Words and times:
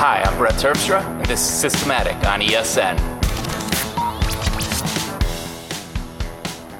Hi, 0.00 0.22
I'm 0.22 0.38
Brett 0.38 0.54
Terpstra, 0.54 1.04
and 1.04 1.26
this 1.26 1.40
is 1.40 1.48
Systematic 1.48 2.14
on 2.24 2.40
ESN. 2.40 2.96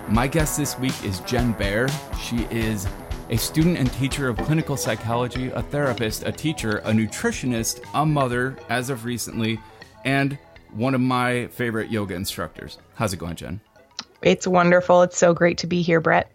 My 0.08 0.28
guest 0.28 0.56
this 0.56 0.78
week 0.78 0.94
is 1.02 1.18
Jen 1.22 1.50
Baer. 1.50 1.88
She 2.22 2.46
is 2.48 2.86
a 3.28 3.36
student 3.36 3.76
and 3.76 3.92
teacher 3.94 4.28
of 4.28 4.36
clinical 4.36 4.76
psychology, 4.76 5.50
a 5.50 5.62
therapist, 5.62 6.22
a 6.26 6.30
teacher, 6.30 6.76
a 6.84 6.92
nutritionist, 6.92 7.80
a 7.92 8.06
mother 8.06 8.56
as 8.68 8.88
of 8.88 9.04
recently, 9.04 9.58
and 10.04 10.38
one 10.74 10.94
of 10.94 11.00
my 11.00 11.48
favorite 11.48 11.90
yoga 11.90 12.14
instructors. 12.14 12.78
How's 12.94 13.12
it 13.12 13.16
going, 13.16 13.34
Jen? 13.34 13.60
It's 14.22 14.46
wonderful. 14.46 15.02
It's 15.02 15.18
so 15.18 15.34
great 15.34 15.58
to 15.58 15.66
be 15.66 15.82
here, 15.82 16.00
Brett. 16.00 16.30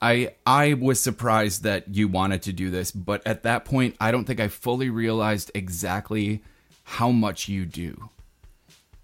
I 0.00 0.34
I 0.46 0.74
was 0.74 1.00
surprised 1.00 1.64
that 1.64 1.88
you 1.94 2.08
wanted 2.08 2.42
to 2.42 2.52
do 2.52 2.70
this, 2.70 2.90
but 2.90 3.26
at 3.26 3.42
that 3.42 3.64
point 3.64 3.96
I 4.00 4.10
don't 4.10 4.24
think 4.24 4.40
I 4.40 4.48
fully 4.48 4.90
realized 4.90 5.50
exactly 5.54 6.42
how 6.84 7.10
much 7.10 7.48
you 7.48 7.66
do. 7.66 8.10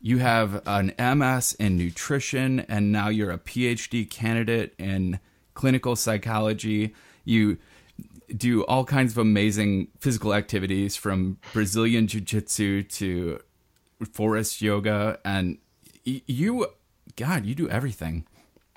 You 0.00 0.18
have 0.18 0.62
an 0.66 0.92
MS 0.98 1.54
in 1.54 1.76
nutrition 1.76 2.60
and 2.60 2.92
now 2.92 3.08
you're 3.08 3.30
a 3.30 3.38
PhD 3.38 4.08
candidate 4.08 4.74
in 4.78 5.18
clinical 5.54 5.96
psychology. 5.96 6.94
You 7.24 7.58
do 8.34 8.64
all 8.64 8.84
kinds 8.84 9.12
of 9.12 9.18
amazing 9.18 9.88
physical 9.98 10.34
activities 10.34 10.96
from 10.96 11.38
Brazilian 11.52 12.06
jiu-jitsu 12.06 12.82
to 12.84 13.40
Forrest 14.12 14.60
yoga 14.60 15.18
and 15.24 15.58
you 16.04 16.66
god, 17.16 17.46
you 17.46 17.54
do 17.54 17.68
everything. 17.68 18.26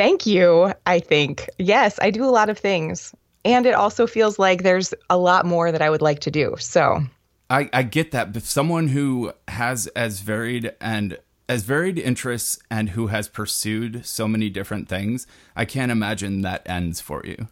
Thank 0.00 0.24
you. 0.24 0.72
I 0.86 0.98
think. 0.98 1.46
Yes, 1.58 1.98
I 2.00 2.10
do 2.10 2.24
a 2.24 2.32
lot 2.32 2.48
of 2.48 2.56
things. 2.56 3.14
And 3.44 3.66
it 3.66 3.74
also 3.74 4.06
feels 4.06 4.38
like 4.38 4.62
there's 4.62 4.94
a 5.10 5.18
lot 5.18 5.44
more 5.44 5.70
that 5.70 5.82
I 5.82 5.90
would 5.90 6.00
like 6.00 6.20
to 6.20 6.30
do. 6.30 6.56
So 6.58 7.02
I, 7.50 7.68
I 7.74 7.82
get 7.82 8.10
that. 8.12 8.32
But 8.32 8.44
someone 8.44 8.88
who 8.88 9.34
has 9.46 9.88
as 9.88 10.20
varied 10.20 10.72
and 10.80 11.18
as 11.50 11.64
varied 11.64 11.98
interests 11.98 12.58
and 12.70 12.88
who 12.88 13.08
has 13.08 13.28
pursued 13.28 14.06
so 14.06 14.26
many 14.26 14.48
different 14.48 14.88
things, 14.88 15.26
I 15.54 15.66
can't 15.66 15.92
imagine 15.92 16.40
that 16.40 16.62
ends 16.64 17.02
for 17.02 17.20
you. 17.26 17.48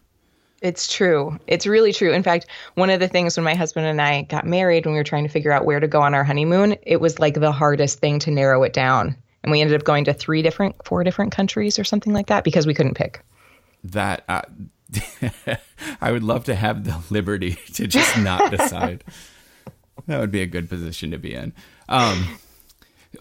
It's 0.63 0.91
true. 0.91 1.37
It's 1.45 1.67
really 1.67 1.93
true. 1.93 2.13
In 2.13 2.23
fact, 2.23 2.47
one 2.73 2.89
of 2.89 2.99
the 2.99 3.07
things 3.07 3.37
when 3.37 3.43
my 3.43 3.53
husband 3.53 3.85
and 3.85 4.01
I 4.01 4.23
got 4.23 4.47
married, 4.47 4.87
when 4.87 4.93
we 4.93 4.99
were 4.99 5.03
trying 5.03 5.23
to 5.23 5.29
figure 5.29 5.51
out 5.51 5.65
where 5.65 5.79
to 5.79 5.87
go 5.87 6.01
on 6.01 6.15
our 6.15 6.23
honeymoon, 6.23 6.77
it 6.81 6.99
was 6.99 7.19
like 7.19 7.35
the 7.35 7.51
hardest 7.51 7.99
thing 7.99 8.17
to 8.19 8.31
narrow 8.31 8.63
it 8.63 8.73
down 8.73 9.15
and 9.43 9.51
we 9.51 9.61
ended 9.61 9.79
up 9.79 9.85
going 9.85 10.05
to 10.05 10.13
three 10.13 10.41
different, 10.41 10.75
four 10.85 11.03
different 11.03 11.31
countries 11.31 11.79
or 11.79 11.83
something 11.83 12.13
like 12.13 12.27
that 12.27 12.43
because 12.43 12.67
we 12.67 12.73
couldn't 12.73 12.95
pick. 12.95 13.23
That 13.83 14.23
uh, 14.27 14.41
I 16.01 16.11
would 16.11 16.23
love 16.23 16.45
to 16.45 16.55
have 16.55 16.83
the 16.83 16.99
liberty 17.09 17.57
to 17.73 17.87
just 17.87 18.17
not 18.17 18.51
decide. 18.57 19.03
that 20.07 20.19
would 20.19 20.31
be 20.31 20.41
a 20.41 20.47
good 20.47 20.69
position 20.69 21.11
to 21.11 21.17
be 21.17 21.33
in. 21.33 21.53
Um, 21.87 22.39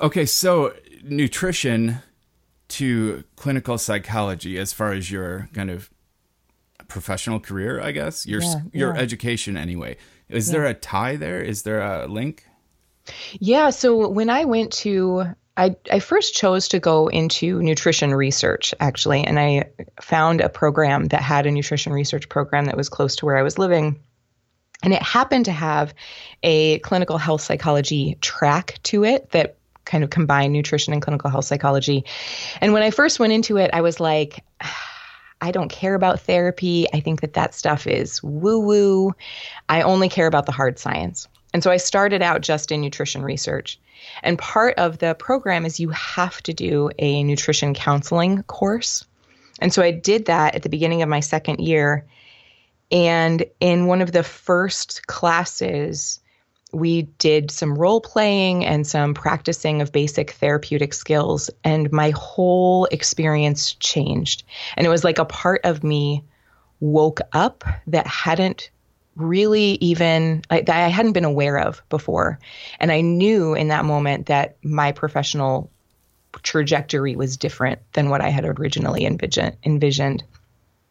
okay, 0.01 0.27
so 0.27 0.75
nutrition 1.03 1.99
to 2.69 3.25
clinical 3.37 3.79
psychology, 3.79 4.59
as 4.59 4.73
far 4.73 4.93
as 4.93 5.11
your 5.11 5.49
kind 5.55 5.71
of 5.71 5.91
professional 6.89 7.41
career, 7.41 7.81
I 7.81 7.93
guess 7.93 8.27
your 8.27 8.43
yeah, 8.43 8.61
your 8.73 8.95
yeah. 8.95 9.01
education 9.01 9.57
anyway. 9.57 9.97
Is 10.29 10.49
yeah. 10.49 10.53
there 10.53 10.67
a 10.67 10.75
tie 10.75 11.17
there? 11.17 11.41
Is 11.41 11.63
there 11.63 11.81
a 11.81 12.07
link? 12.07 12.45
Yeah. 13.39 13.71
So 13.71 14.09
when 14.09 14.29
I 14.29 14.45
went 14.45 14.73
to 14.75 15.25
I, 15.59 15.75
I 15.91 15.99
first 15.99 16.35
chose 16.35 16.69
to 16.69 16.79
go 16.79 17.09
into 17.09 17.61
nutrition 17.61 18.15
research, 18.15 18.73
actually, 18.79 19.25
and 19.25 19.41
I 19.41 19.65
found 20.01 20.41
a 20.41 20.49
program 20.49 21.07
that 21.07 21.21
had 21.21 21.47
a 21.47 21.51
nutrition 21.51 21.93
research 21.93 22.29
program 22.29 22.67
that 22.67 22.77
was 22.77 22.89
close 22.89 23.17
to 23.17 23.27
where 23.27 23.37
I 23.37 23.43
was 23.43 23.59
living. 23.59 23.99
And 24.85 24.93
it 24.93 25.03
happened 25.03 25.47
to 25.47 25.53
have 25.53 25.93
a 26.45 26.79
clinical 26.79 27.19
health 27.19 27.41
psychology 27.41 28.17
track 28.21 28.79
to 28.85 29.05
it 29.05 29.31
that 29.31 29.57
kind 29.85 30.05
of 30.05 30.11
combined 30.11 30.53
nutrition 30.53 30.93
and 30.93 31.03
clinical 31.03 31.29
health 31.29 31.47
psychology. 31.47 32.05
And 32.61 32.73
when 32.73 32.85
I 32.85 32.93
first 32.93 33.19
went 33.19 33.33
into 33.33 33.57
it, 33.57 33.71
I 33.73 33.81
was 33.81 33.99
like, 33.99 34.45
I 35.41 35.51
don't 35.53 35.71
care 35.71 35.95
about 35.95 36.21
therapy. 36.21 36.87
I 36.93 37.01
think 37.01 37.21
that 37.21 37.35
that 37.35 37.55
stuff 37.55 37.87
is 37.87 38.23
woo 38.23 38.61
woo. 38.61 39.13
I 39.69 39.83
only 39.83 40.09
care 40.09 40.27
about 40.27 40.47
the 40.47 40.53
hard 40.53 40.79
science. 40.81 41.29
And 41.53 41.63
so 41.63 41.71
I 41.71 41.79
started 41.79 42.23
out 42.23 42.43
just 42.43 42.73
in 42.73 42.81
nutrition 42.81 43.23
research. 43.23 43.81
And 44.23 44.39
part 44.39 44.79
of 44.79 44.99
the 44.99 45.15
program 45.15 45.65
is 45.65 45.81
you 45.81 45.91
have 45.91 46.43
to 46.43 46.53
do 46.53 46.91
a 46.99 47.23
nutrition 47.23 47.75
counseling 47.75 48.43
course. 48.45 49.05
And 49.61 49.73
so 49.73 49.83
I 49.83 49.91
did 49.91 50.27
that 50.27 50.55
at 50.55 50.63
the 50.63 50.69
beginning 50.69 51.03
of 51.03 51.09
my 51.09 51.21
second 51.21 51.61
year. 51.61 52.07
And 52.91 53.45
in 53.61 53.87
one 53.87 54.03
of 54.03 54.13
the 54.13 54.23
first 54.23 55.07
classes, 55.07 56.21
we 56.73 57.03
did 57.03 57.51
some 57.51 57.77
role 57.77 58.01
playing 58.01 58.65
and 58.65 58.87
some 58.87 59.15
practicing 59.15 59.81
of 59.81 59.91
basic 59.91 60.33
therapeutic 60.33 60.93
skills. 60.93 61.51
And 61.65 61.91
my 61.91 62.11
whole 62.11 62.85
experience 62.87 63.73
changed. 63.75 64.45
And 64.77 64.87
it 64.87 64.91
was 64.91 65.05
like 65.05 65.19
a 65.19 65.25
part 65.25 65.63
of 65.65 65.83
me 65.83 66.25
woke 66.81 67.21
up 67.33 67.65
that 67.89 68.07
hadn't 68.07 68.71
really 69.19 69.73
even 69.81 70.43
like, 70.51 70.67
that 70.67 70.77
I 70.77 70.89
hadn't 70.89 71.13
been 71.13 71.25
aware 71.25 71.59
of 71.59 71.83
before. 71.89 72.39
And 72.81 72.91
I 72.91 73.01
knew 73.01 73.55
in 73.55 73.69
that 73.69 73.85
moment 73.85 74.27
that 74.27 74.57
my 74.63 74.93
professional 74.93 75.71
trajectory 76.43 77.17
was 77.17 77.37
different 77.37 77.81
than 77.93 78.11
what 78.11 78.21
I 78.21 78.29
had 78.29 78.45
originally 78.45 79.05
envision, 79.05 79.57
envisioned. 79.65 80.23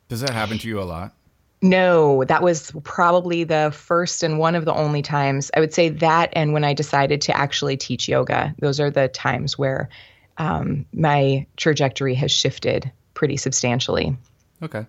Does 0.10 0.22
that 0.22 0.32
happen 0.32 0.58
to 0.60 0.68
you 0.68 0.80
a 0.80 0.84
lot? 0.84 1.14
No, 1.62 2.24
that 2.26 2.44
was 2.44 2.72
probably 2.84 3.44
the 3.44 3.72
first 3.74 4.22
and 4.22 4.38
one 4.38 4.56
of 4.56 4.66
the 4.66 4.74
only 4.74 5.02
times. 5.02 5.50
I 5.56 5.60
would 5.60 5.74
say 5.74 5.90
that 5.90 6.30
and 6.34 6.54
when 6.54 6.64
I 6.64 6.74
decided 6.74 7.22
to 7.22 7.36
actually 7.36 7.78
teach 7.78 8.08
yoga. 8.08 8.54
Those 8.60 8.80
are 8.80 8.92
the 8.92 9.08
times 9.08 9.58
where 9.58 9.90
um, 10.38 10.86
my 10.94 11.48
trajectory 11.56 12.14
has 12.14 12.32
shifted 12.32 12.92
pretty 13.16 13.38
substantially. 13.38 14.16
Okay. 14.62 14.86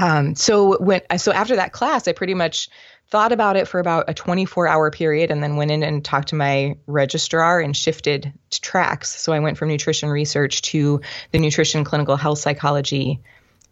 Um, 0.00 0.34
so 0.34 0.78
when 0.78 1.00
so 1.18 1.32
after 1.32 1.56
that 1.56 1.72
class, 1.72 2.06
I 2.06 2.12
pretty 2.12 2.34
much 2.34 2.68
thought 3.10 3.32
about 3.32 3.56
it 3.56 3.66
for 3.66 3.80
about 3.80 4.04
a 4.08 4.14
24 4.14 4.68
hour 4.68 4.90
period 4.90 5.30
and 5.30 5.42
then 5.42 5.56
went 5.56 5.70
in 5.70 5.82
and 5.82 6.04
talked 6.04 6.28
to 6.28 6.34
my 6.34 6.76
registrar 6.86 7.60
and 7.60 7.76
shifted 7.76 8.32
tracks. 8.50 9.20
So 9.20 9.32
I 9.32 9.40
went 9.40 9.56
from 9.56 9.68
nutrition 9.68 10.10
research 10.10 10.62
to 10.62 11.00
the 11.32 11.38
nutrition 11.38 11.84
clinical 11.84 12.16
health 12.16 12.38
psychology 12.38 13.20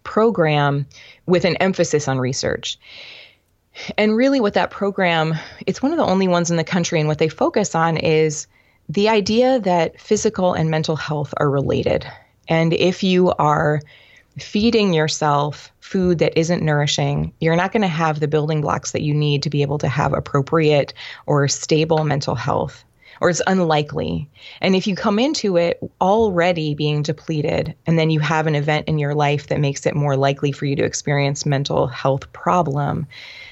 program 0.05 0.87
with 1.27 1.45
an 1.45 1.57
emphasis 1.57 2.09
on 2.09 2.19
research. 2.19 2.79
And 3.99 4.17
really 4.17 4.41
what 4.41 4.55
that 4.55 4.71
program, 4.71 5.35
it's 5.67 5.83
one 5.83 5.93
of 5.93 5.99
the 5.99 6.07
only 6.07 6.29
ones 6.29 6.51
in 6.51 6.57
the 6.57 6.65
country 6.65 6.99
and 6.99 7.09
what 7.09 7.19
they 7.19 7.29
focus 7.29 7.75
on 7.75 7.99
is 7.99 8.47
the 8.89 9.11
idea 9.11 9.61
that 9.61 10.01
physical 10.01 10.55
and 10.55 10.71
mental 10.71 10.97
health 10.97 11.35
are 11.37 11.51
related. 11.51 12.07
And 12.49 12.73
if 12.73 13.03
you 13.03 13.33
are 13.33 13.83
feeding 14.39 14.93
yourself 14.93 15.73
food 15.81 16.19
that 16.19 16.39
isn't 16.39 16.63
nourishing, 16.63 17.33
you're 17.41 17.57
not 17.57 17.73
going 17.73 17.83
to 17.83 17.89
have 17.89 18.21
the 18.21 18.29
building 18.29 18.61
blocks 18.61 18.93
that 18.93 19.03
you 19.03 19.15
need 19.15 19.43
to 19.45 19.51
be 19.51 19.63
able 19.63 19.79
to 19.79 19.89
have 19.89 20.13
appropriate 20.13 20.93
or 21.27 21.49
stable 21.49 22.05
mental 22.05 22.35
health, 22.35 22.85
or 23.21 23.31
it's 23.31 23.41
unlikely. 23.47 24.29
And 24.61 24.77
if 24.77 24.87
you 24.87 24.95
come 24.95 25.19
into 25.19 25.57
it 25.57 25.81
already 26.01 26.75
being 26.75 27.03
depleted, 27.03 27.75
and 27.87 27.99
then 27.99 28.11
you 28.11 28.21
have 28.21 28.47
an 28.47 28.55
event 28.55 28.89
in 28.89 28.99
your 28.99 29.15
life 29.15 29.47
that 29.47 29.61
makes 29.61 29.87
it 29.87 29.95
more 29.95 30.17
likely 30.17 30.53
for 30.53 30.67
you 30.67 30.77
to 30.77 30.85
experience 30.85 31.47
mental 31.47 31.87
health 31.87 32.31
problem, 32.33 33.07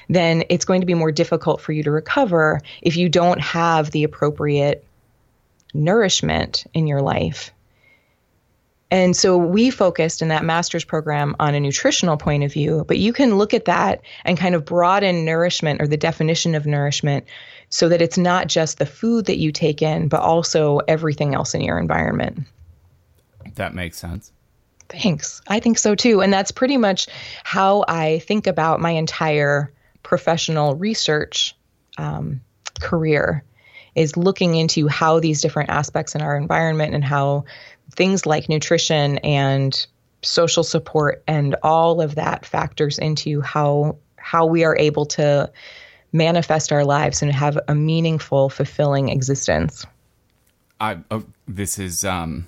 then 0.07 0.43
it's 0.49 0.65
going 0.65 0.81
to 0.81 0.87
be 0.87 0.93
more 0.93 1.11
difficult 1.11 1.61
for 1.61 1.71
you 1.71 1.81
to 1.83 1.91
recover 1.91 2.61
if 2.81 2.95
you 2.95 3.09
don't 3.09 3.41
have 3.41 3.89
the 3.89 4.03
appropriate 4.03 4.85
nourishment 5.73 6.65
in 6.73 6.85
your 6.85 7.01
life. 7.01 7.51
And 8.95 9.13
so 9.13 9.35
we 9.35 9.71
focused 9.71 10.21
in 10.21 10.29
that 10.29 10.45
master's 10.45 10.85
program 10.85 11.35
on 11.37 11.53
a 11.53 11.59
nutritional 11.59 12.15
point 12.15 12.45
of 12.45 12.53
view, 12.53 12.85
but 12.87 12.97
you 12.97 13.11
can 13.11 13.37
look 13.37 13.53
at 13.53 13.65
that 13.65 13.99
and 14.23 14.37
kind 14.37 14.55
of 14.55 14.63
broaden 14.63 15.25
nourishment 15.25 15.81
or 15.81 15.87
the 15.87 15.97
definition 15.97 16.55
of 16.55 16.65
nourishment 16.65 17.25
so 17.67 17.89
that 17.89 18.01
it's 18.01 18.17
not 18.17 18.47
just 18.47 18.77
the 18.77 18.85
food 18.85 19.25
that 19.25 19.37
you 19.37 19.51
take 19.51 19.81
in, 19.81 20.07
but 20.07 20.21
also 20.21 20.79
everything 20.87 21.35
else 21.35 21.53
in 21.53 21.59
your 21.59 21.77
environment. 21.77 22.43
That 23.55 23.75
makes 23.75 23.97
sense. 23.97 24.31
Thanks. 24.87 25.41
I 25.45 25.59
think 25.59 25.77
so 25.77 25.93
too. 25.93 26.21
And 26.21 26.31
that's 26.31 26.51
pretty 26.51 26.77
much 26.77 27.07
how 27.43 27.83
I 27.89 28.19
think 28.19 28.47
about 28.47 28.79
my 28.79 28.91
entire 28.91 29.73
professional 30.03 30.73
research 30.73 31.53
um, 31.97 32.39
career 32.79 33.43
is 33.93 34.17
looking 34.17 34.55
into 34.55 34.87
how 34.87 35.19
these 35.19 35.41
different 35.41 35.69
aspects 35.69 36.15
in 36.15 36.21
our 36.21 36.37
environment 36.37 36.93
and 36.93 37.03
how 37.03 37.45
things 37.91 38.25
like 38.25 38.49
nutrition 38.49 39.17
and 39.19 39.85
social 40.21 40.63
support 40.63 41.23
and 41.27 41.55
all 41.63 42.01
of 42.01 42.15
that 42.15 42.45
factors 42.45 42.97
into 42.97 43.41
how 43.41 43.95
how 44.17 44.45
we 44.45 44.63
are 44.63 44.75
able 44.77 45.05
to 45.05 45.51
manifest 46.13 46.71
our 46.71 46.83
lives 46.83 47.21
and 47.21 47.31
have 47.31 47.59
a 47.67 47.75
meaningful 47.75 48.49
fulfilling 48.49 49.09
existence 49.09 49.85
i 50.79 50.97
oh, 51.11 51.23
this 51.47 51.77
is 51.77 52.03
um 52.03 52.47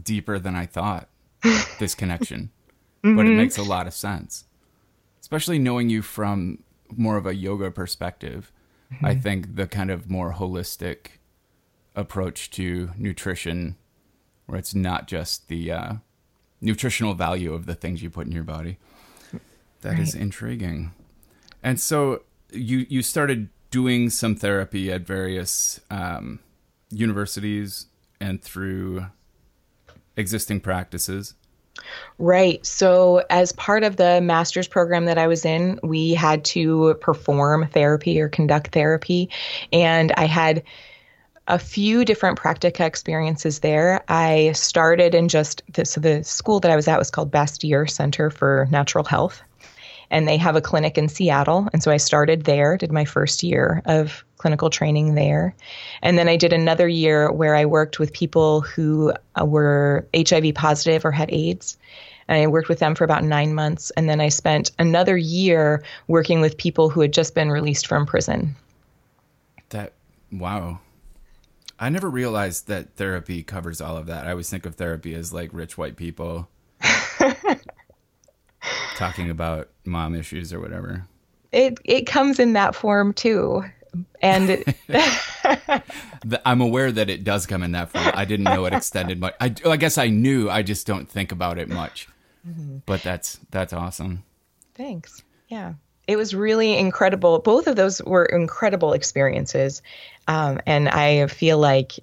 deeper 0.00 0.38
than 0.38 0.54
i 0.54 0.66
thought 0.66 1.08
this 1.80 1.96
connection 1.96 2.50
mm-hmm. 3.02 3.16
but 3.16 3.26
it 3.26 3.30
mm-hmm. 3.30 3.38
makes 3.38 3.58
a 3.58 3.62
lot 3.62 3.88
of 3.88 3.92
sense 3.92 4.44
especially 5.20 5.58
knowing 5.58 5.88
you 5.88 6.02
from 6.02 6.62
more 6.96 7.16
of 7.16 7.26
a 7.26 7.34
yoga 7.34 7.70
perspective. 7.70 8.52
I 9.02 9.14
think 9.14 9.54
the 9.54 9.68
kind 9.68 9.90
of 9.90 10.10
more 10.10 10.32
holistic 10.32 11.18
approach 11.94 12.50
to 12.50 12.90
nutrition, 12.96 13.76
where 14.50 14.58
it's 14.58 14.74
not 14.74 15.06
just 15.06 15.46
the 15.46 15.70
uh, 15.70 15.92
nutritional 16.60 17.14
value 17.14 17.54
of 17.54 17.66
the 17.66 17.74
things 17.74 18.02
you 18.02 18.10
put 18.10 18.26
in 18.26 18.32
your 18.32 18.42
body. 18.42 18.78
That 19.82 19.98
is 19.98 20.14
Right. 20.14 20.22
intriguing. 20.22 20.92
And 21.62 21.80
so 21.80 22.22
you 22.50 22.84
you 22.88 23.00
started 23.00 23.48
doing 23.70 24.10
some 24.10 24.34
therapy 24.34 24.90
at 24.90 25.02
various 25.02 25.80
um, 25.90 26.40
universities 26.90 27.86
and 28.20 28.42
through 28.42 29.06
existing 30.16 30.60
practices. 30.60 31.34
Right. 32.18 32.64
So, 32.66 33.24
as 33.30 33.52
part 33.52 33.84
of 33.84 33.96
the 33.96 34.20
master's 34.20 34.68
program 34.68 35.06
that 35.06 35.16
I 35.16 35.28
was 35.28 35.44
in, 35.44 35.78
we 35.82 36.12
had 36.12 36.44
to 36.46 36.94
perform 37.00 37.68
therapy 37.68 38.20
or 38.20 38.28
conduct 38.28 38.72
therapy. 38.72 39.30
And 39.72 40.12
I 40.16 40.26
had 40.26 40.64
a 41.50 41.58
few 41.58 42.04
different 42.04 42.38
practica 42.38 42.86
experiences 42.86 43.58
there. 43.58 44.04
I 44.08 44.52
started 44.52 45.16
in 45.16 45.28
just 45.28 45.62
the, 45.72 45.84
so 45.84 46.00
the 46.00 46.22
school 46.22 46.60
that 46.60 46.70
I 46.70 46.76
was 46.76 46.86
at 46.86 46.98
was 46.98 47.10
called 47.10 47.32
Bastyr 47.32 47.90
Center 47.90 48.30
for 48.30 48.68
Natural 48.70 49.04
Health. 49.04 49.42
And 50.12 50.26
they 50.26 50.36
have 50.36 50.56
a 50.56 50.60
clinic 50.60 50.96
in 50.96 51.08
Seattle. 51.08 51.68
And 51.72 51.82
so 51.82 51.90
I 51.90 51.96
started 51.96 52.44
there, 52.44 52.76
did 52.76 52.92
my 52.92 53.04
first 53.04 53.42
year 53.42 53.82
of 53.84 54.24
clinical 54.38 54.70
training 54.70 55.16
there. 55.16 55.54
And 56.02 56.16
then 56.16 56.28
I 56.28 56.36
did 56.36 56.52
another 56.52 56.88
year 56.88 57.30
where 57.32 57.56
I 57.56 57.64
worked 57.66 57.98
with 57.98 58.12
people 58.12 58.60
who 58.60 59.12
uh, 59.40 59.44
were 59.44 60.06
HIV 60.14 60.54
positive 60.54 61.04
or 61.04 61.10
had 61.10 61.32
AIDS. 61.32 61.76
And 62.28 62.40
I 62.40 62.46
worked 62.46 62.68
with 62.68 62.78
them 62.78 62.94
for 62.94 63.02
about 63.02 63.24
nine 63.24 63.54
months. 63.54 63.90
And 63.96 64.08
then 64.08 64.20
I 64.20 64.28
spent 64.28 64.70
another 64.78 65.16
year 65.16 65.82
working 66.06 66.40
with 66.40 66.56
people 66.56 66.90
who 66.90 67.00
had 67.00 67.12
just 67.12 67.34
been 67.34 67.50
released 67.50 67.88
from 67.88 68.06
prison. 68.06 68.54
That 69.70 69.92
wow. 70.30 70.78
I 71.80 71.88
never 71.88 72.10
realized 72.10 72.68
that 72.68 72.94
therapy 72.96 73.42
covers 73.42 73.80
all 73.80 73.96
of 73.96 74.06
that. 74.06 74.26
I 74.26 74.32
always 74.32 74.50
think 74.50 74.66
of 74.66 74.74
therapy 74.74 75.14
as 75.14 75.32
like 75.32 75.48
rich 75.52 75.78
white 75.78 75.96
people 75.96 76.50
talking 78.96 79.30
about 79.30 79.70
mom 79.86 80.14
issues 80.14 80.52
or 80.52 80.60
whatever. 80.60 81.06
It, 81.52 81.78
it 81.84 82.02
comes 82.06 82.38
in 82.38 82.52
that 82.52 82.74
form 82.74 83.14
too. 83.14 83.64
And 84.20 84.62
I'm 86.44 86.60
aware 86.60 86.92
that 86.92 87.08
it 87.08 87.24
does 87.24 87.46
come 87.46 87.62
in 87.62 87.72
that 87.72 87.90
form. 87.90 88.10
I 88.14 88.26
didn't 88.26 88.44
know 88.44 88.66
it 88.66 88.74
extended 88.74 89.18
much. 89.18 89.34
I, 89.40 89.54
I 89.64 89.76
guess 89.78 89.96
I 89.96 90.08
knew. 90.08 90.50
I 90.50 90.62
just 90.62 90.86
don't 90.86 91.08
think 91.08 91.32
about 91.32 91.58
it 91.58 91.68
much. 91.68 92.08
Mm-hmm. 92.46 92.78
But 92.86 93.02
that's 93.02 93.40
that's 93.50 93.72
awesome. 93.72 94.22
Thanks. 94.74 95.24
Yeah. 95.48 95.74
It 96.10 96.16
was 96.16 96.34
really 96.34 96.76
incredible. 96.76 97.38
Both 97.38 97.68
of 97.68 97.76
those 97.76 98.02
were 98.02 98.24
incredible 98.24 98.94
experiences. 98.94 99.80
Um, 100.26 100.60
and 100.66 100.88
I 100.88 101.28
feel 101.28 101.56
like 101.56 102.00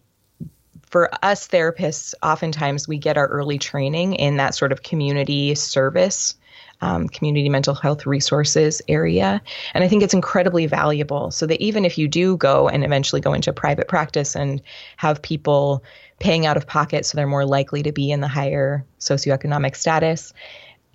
for 0.86 1.10
us 1.22 1.46
therapists, 1.46 2.14
oftentimes 2.24 2.88
we 2.88 3.00
get 3.00 3.18
our 3.18 3.28
early 3.28 3.58
training 3.58 4.14
in 4.14 4.38
that 4.38 4.56
sort 4.56 4.72
of 4.72 4.82
community 4.82 5.56
service, 5.56 6.36
um, 6.80 7.10
community 7.10 7.50
mental 7.50 7.76
health 7.76 8.06
resources 8.06 8.82
area. 8.88 9.42
And 9.74 9.84
I 9.84 9.90
think 9.90 10.04
it's 10.04 10.14
incredibly 10.14 10.68
valuable 10.68 11.30
so 11.30 11.46
that 11.46 11.62
even 11.62 11.84
if 11.84 11.98
you 11.98 12.08
do 12.08 12.38
go 12.38 12.70
and 12.70 12.86
eventually 12.86 13.20
go 13.20 13.34
into 13.34 13.52
private 13.52 13.90
practice 13.90 14.38
and 14.38 14.62
have 14.96 15.22
people 15.22 15.84
paying 16.20 16.46
out 16.46 16.56
of 16.56 16.66
pocket 16.66 17.06
so 17.06 17.18
they're 17.18 17.28
more 17.28 17.46
likely 17.46 17.84
to 17.84 17.92
be 17.92 18.10
in 18.10 18.22
the 18.22 18.28
higher 18.30 18.86
socioeconomic 19.02 19.76
status, 19.76 20.32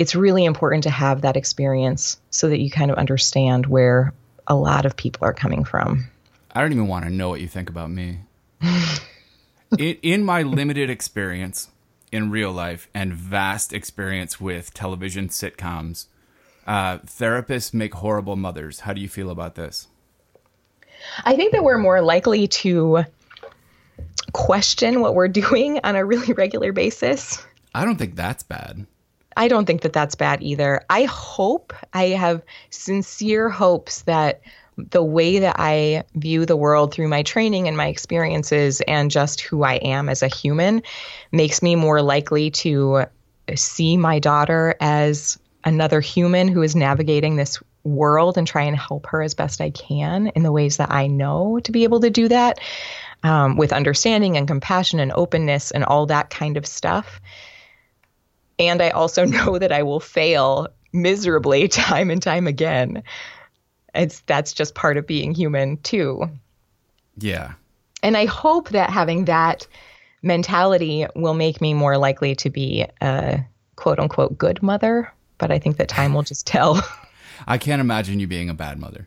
it's 0.02 0.16
really 0.16 0.44
important 0.44 0.82
to 0.82 0.90
have 0.90 1.20
that 1.20 1.37
experience 1.37 2.20
so 2.31 2.49
that 2.49 2.58
you 2.58 2.69
kind 2.72 2.90
of 2.90 2.99
understand 2.99 3.66
where 3.66 4.12
a 4.49 4.54
lot 4.56 4.84
of 4.84 4.96
people 4.96 5.25
are 5.25 5.32
coming 5.32 5.62
from. 5.62 6.10
I 6.50 6.60
don't 6.60 6.72
even 6.72 6.88
want 6.88 7.04
to 7.04 7.10
know 7.10 7.28
what 7.28 7.40
you 7.40 7.46
think 7.46 7.70
about 7.70 7.88
me. 7.88 8.19
in, 9.78 9.96
in 10.02 10.25
my 10.25 10.43
limited 10.43 10.90
experience 10.90 11.69
in 12.10 12.32
real 12.32 12.50
life 12.50 12.88
and 12.93 13.14
vast 13.14 13.72
experience 13.72 14.40
with 14.40 14.75
television 14.75 15.28
sitcoms, 15.28 16.06
uh, 16.66 16.98
therapists 16.98 17.72
make 17.72 17.94
horrible 17.94 18.34
mothers. 18.34 18.81
How 18.81 18.93
do 18.93 19.00
you 19.00 19.08
feel 19.08 19.31
about 19.31 19.55
this? 19.55 19.87
I 21.25 21.37
think 21.37 21.52
that 21.52 21.62
we're 21.62 21.78
more 21.78 22.02
likely 22.02 22.48
to 22.48 23.05
question 24.32 25.00
what 25.00 25.14
we're 25.14 25.28
doing 25.44 25.78
on 25.84 25.94
a 25.94 26.05
really 26.05 26.32
regular 26.32 26.72
basis. 26.72 27.46
I 27.72 27.84
don't 27.84 27.98
think 27.98 28.16
that's 28.16 28.43
bad. 28.43 28.88
I 29.37 29.49
don't 29.49 29.67
think 29.67 29.82
that 29.82 29.93
that's 29.93 30.14
bad 30.14 30.43
either. 30.43 30.84
I 30.90 31.05
hope, 31.05 31.73
I 31.93 32.08
have 32.08 32.43
sincere 32.70 33.49
hopes 33.49 34.02
that 34.02 34.40
the 34.76 35.02
way 35.02 35.38
that 35.38 35.56
I 35.58 36.05
view 36.14 36.46
the 36.46 36.56
world 36.56 36.93
through 36.93 37.08
my 37.08 37.23
training 37.23 37.69
and 37.69 37.76
my 37.76 37.88
experiences 37.88 38.81
and 38.82 39.11
just 39.11 39.40
who 39.40 39.62
I 39.64 39.75
am 39.75 40.08
as 40.08 40.23
a 40.23 40.29
human 40.29 40.82
makes 41.31 41.62
me 41.62 41.76
more 41.76 42.00
likely 42.02 42.50
to 42.50 43.05
see 43.55 43.96
my 43.96 44.19
daughter 44.19 44.75
as 44.81 45.38
another 45.64 46.00
human 46.00 46.49
who 46.49 46.62
is 46.62 46.75
navigating 46.75 47.37
this 47.37 47.61
world 47.84 48.38
and 48.38 48.46
try 48.46 48.62
and 48.62 48.76
help 48.76 49.06
her 49.06 49.23
as 49.23 49.34
best 49.34 49.61
I 49.61 49.70
can 49.70 50.29
in 50.29 50.43
the 50.43 50.52
ways 50.52 50.76
that 50.76 50.90
I 50.90 51.06
know 51.06 51.61
to 51.61 51.73
be 51.73 51.84
able 51.84 52.00
to 52.00 52.11
do 52.11 52.29
that 52.29 52.61
um, 53.23 53.56
with 53.56 53.73
understanding 53.73 54.37
and 54.37 54.49
compassion 54.49 55.00
and 55.00 55.12
openness 55.14 55.70
and 55.70 55.84
all 55.84 56.06
that 56.06 56.31
kind 56.31 56.56
of 56.56 56.67
stuff. 56.67 57.20
And 58.68 58.82
I 58.82 58.90
also 58.90 59.24
know 59.36 59.58
that 59.58 59.72
I 59.72 59.82
will 59.82 60.00
fail 60.00 60.68
miserably 60.92 61.68
time 61.86 62.10
and 62.10 62.22
time 62.22 62.46
again. 62.46 63.02
It's 63.94 64.20
that's 64.20 64.52
just 64.52 64.74
part 64.74 64.96
of 64.96 65.06
being 65.06 65.34
human 65.34 65.76
too. 65.78 66.30
Yeah. 67.18 67.52
And 68.02 68.16
I 68.16 68.24
hope 68.24 68.70
that 68.70 68.90
having 68.90 69.26
that 69.26 69.66
mentality 70.22 71.06
will 71.14 71.34
make 71.34 71.60
me 71.60 71.74
more 71.74 71.98
likely 71.98 72.34
to 72.36 72.50
be 72.50 72.86
a 73.00 73.44
quote 73.76 73.98
unquote 73.98 74.38
good 74.38 74.62
mother. 74.62 75.12
But 75.38 75.50
I 75.50 75.58
think 75.58 75.76
that 75.76 75.88
time 75.88 76.14
will 76.14 76.22
just 76.22 76.46
tell. 76.46 76.82
I 77.46 77.58
can't 77.58 77.80
imagine 77.80 78.20
you 78.20 78.26
being 78.26 78.48
a 78.48 78.54
bad 78.54 78.78
mother. 78.78 79.06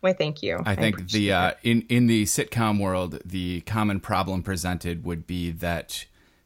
Why, 0.00 0.12
thank 0.12 0.42
you. 0.42 0.60
I 0.66 0.74
think 0.74 1.10
the 1.10 1.32
uh, 1.32 1.52
in 1.62 1.86
in 1.88 2.06
the 2.06 2.24
sitcom 2.24 2.78
world, 2.78 3.20
the 3.24 3.62
common 3.62 4.00
problem 4.00 4.42
presented 4.42 5.04
would 5.04 5.26
be 5.26 5.50
that 5.50 6.04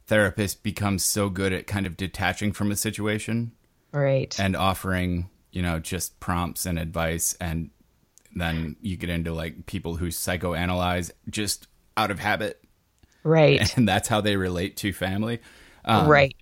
therapists 0.08 0.60
become 0.60 0.98
so 0.98 1.28
good 1.28 1.52
at 1.52 1.66
kind 1.66 1.86
of 1.86 1.96
detaching 1.96 2.52
from 2.52 2.70
a 2.70 2.76
situation 2.76 3.52
right. 3.92 4.38
and 4.38 4.56
offering, 4.56 5.28
you 5.50 5.62
know, 5.62 5.78
just 5.78 6.18
prompts 6.20 6.66
and 6.66 6.78
advice, 6.78 7.36
and 7.40 7.70
then 8.34 8.76
you 8.80 8.96
get 8.96 9.10
into 9.10 9.32
like 9.32 9.66
people 9.66 9.96
who 9.96 10.08
psychoanalyze 10.08 11.10
just 11.28 11.66
out 11.96 12.10
of 12.10 12.18
habit, 12.18 12.62
right. 13.22 13.72
and 13.76 13.88
that's 13.88 14.08
how 14.08 14.20
they 14.20 14.36
relate 14.36 14.76
to 14.78 14.92
family. 14.92 15.40
Um, 15.84 16.08
right. 16.08 16.36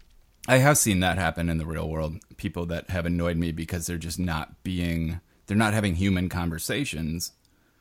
I 0.47 0.59
have 0.59 0.77
seen 0.77 1.01
that 1.01 1.17
happen 1.17 1.49
in 1.49 1.59
the 1.59 1.67
real 1.67 1.89
world. 1.89 2.17
People 2.37 2.67
that 2.67 2.91
have 2.91 3.07
annoyed 3.07 3.37
me 3.37 3.51
because 3.53 3.87
they're 3.87 3.97
just 3.97 4.19
not 4.19 4.63
being, 4.63 5.21
they're 5.47 5.57
not 5.57 5.73
having 5.73 5.95
human 5.95 6.29
conversations. 6.29 7.33